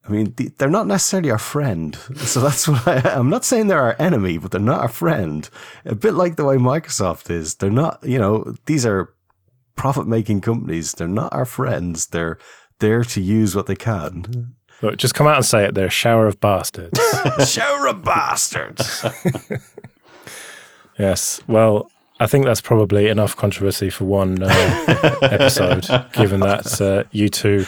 I 0.09 0.11
mean, 0.11 0.33
they're 0.57 0.69
not 0.69 0.87
necessarily 0.87 1.29
our 1.29 1.37
friend. 1.37 1.95
So 2.17 2.39
that's 2.41 2.67
what 2.67 2.87
I, 2.87 3.11
I'm 3.11 3.29
not 3.29 3.45
saying 3.45 3.67
they're 3.67 3.79
our 3.79 3.95
enemy, 3.99 4.39
but 4.39 4.49
they're 4.49 4.59
not 4.59 4.81
our 4.81 4.89
friend. 4.89 5.47
A 5.85 5.93
bit 5.93 6.15
like 6.15 6.35
the 6.35 6.45
way 6.45 6.55
Microsoft 6.55 7.29
is. 7.29 7.55
They're 7.55 7.69
not, 7.69 7.99
you 8.03 8.17
know, 8.17 8.55
these 8.65 8.87
are 8.87 9.13
profit 9.75 10.07
making 10.07 10.41
companies. 10.41 10.93
They're 10.93 11.07
not 11.07 11.31
our 11.31 11.45
friends. 11.45 12.07
They're 12.07 12.39
there 12.79 13.03
to 13.03 13.21
use 13.21 13.55
what 13.55 13.67
they 13.67 13.75
can. 13.75 14.55
Look, 14.81 14.97
just 14.97 15.13
come 15.13 15.27
out 15.27 15.35
and 15.35 15.45
say 15.45 15.65
it. 15.65 15.75
They're 15.75 15.87
a 15.87 15.91
shower 15.91 16.25
of 16.25 16.39
bastards. 16.39 16.99
Shower 17.47 17.87
of 17.87 18.03
bastards. 18.03 19.05
yes. 20.97 21.39
Well, 21.47 21.91
I 22.19 22.25
think 22.25 22.45
that's 22.45 22.61
probably 22.61 23.09
enough 23.09 23.35
controversy 23.35 23.91
for 23.91 24.05
one 24.05 24.41
uh, 24.41 25.15
episode, 25.21 25.87
given 26.13 26.39
that 26.39 26.81
uh, 26.81 27.03
you 27.11 27.29
two 27.29 27.65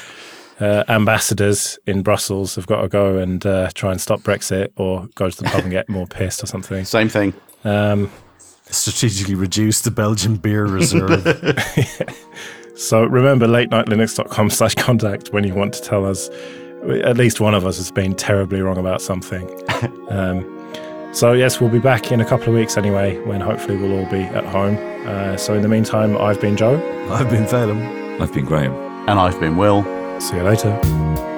uh, 0.61 0.83
ambassadors 0.87 1.77
in 1.85 2.03
Brussels 2.03 2.55
have 2.55 2.67
got 2.67 2.81
to 2.81 2.87
go 2.87 3.17
and 3.17 3.45
uh, 3.45 3.69
try 3.73 3.91
and 3.91 3.99
stop 3.99 4.21
Brexit 4.21 4.69
or 4.77 5.07
go 5.15 5.29
to 5.29 5.37
the 5.43 5.49
pub 5.49 5.63
and 5.63 5.71
get 5.71 5.89
more 5.89 6.07
pissed 6.07 6.43
or 6.43 6.45
something. 6.45 6.85
Same 6.85 7.09
thing. 7.09 7.33
Um, 7.63 8.09
Strategically 8.65 9.35
reduce 9.35 9.81
the 9.81 9.91
Belgian 9.91 10.37
beer 10.37 10.65
reserve. 10.65 11.25
So 12.81 13.03
remember 13.03 13.45
latenightlinux.com 13.45 14.49
slash 14.49 14.73
contact 14.73 15.31
when 15.31 15.43
you 15.43 15.53
want 15.53 15.73
to 15.75 15.81
tell 15.83 16.03
us 16.03 16.29
at 17.03 17.15
least 17.15 17.39
one 17.39 17.53
of 17.53 17.63
us 17.63 17.77
has 17.77 17.91
been 17.91 18.15
terribly 18.15 18.59
wrong 18.61 18.77
about 18.77 19.03
something. 19.03 19.47
um, 20.09 20.43
so 21.13 21.33
yes, 21.33 21.61
we'll 21.61 21.69
be 21.69 21.79
back 21.79 22.11
in 22.11 22.21
a 22.21 22.25
couple 22.25 22.47
of 22.47 22.55
weeks 22.55 22.77
anyway, 22.77 23.19
when 23.19 23.39
hopefully 23.39 23.77
we'll 23.77 23.99
all 23.99 24.09
be 24.09 24.23
at 24.23 24.45
home. 24.45 24.77
Uh, 25.05 25.37
so 25.37 25.53
in 25.53 25.61
the 25.61 25.67
meantime, 25.67 26.17
I've 26.17 26.41
been 26.41 26.57
Joe. 26.57 26.75
I've 27.11 27.29
been 27.29 27.45
Félim. 27.45 28.19
I've 28.19 28.33
been 28.33 28.45
Graham. 28.45 28.73
And 29.07 29.19
I've 29.19 29.39
been 29.39 29.57
Will. 29.57 29.83
See 30.21 30.35
you 30.35 30.43
later. 30.43 31.30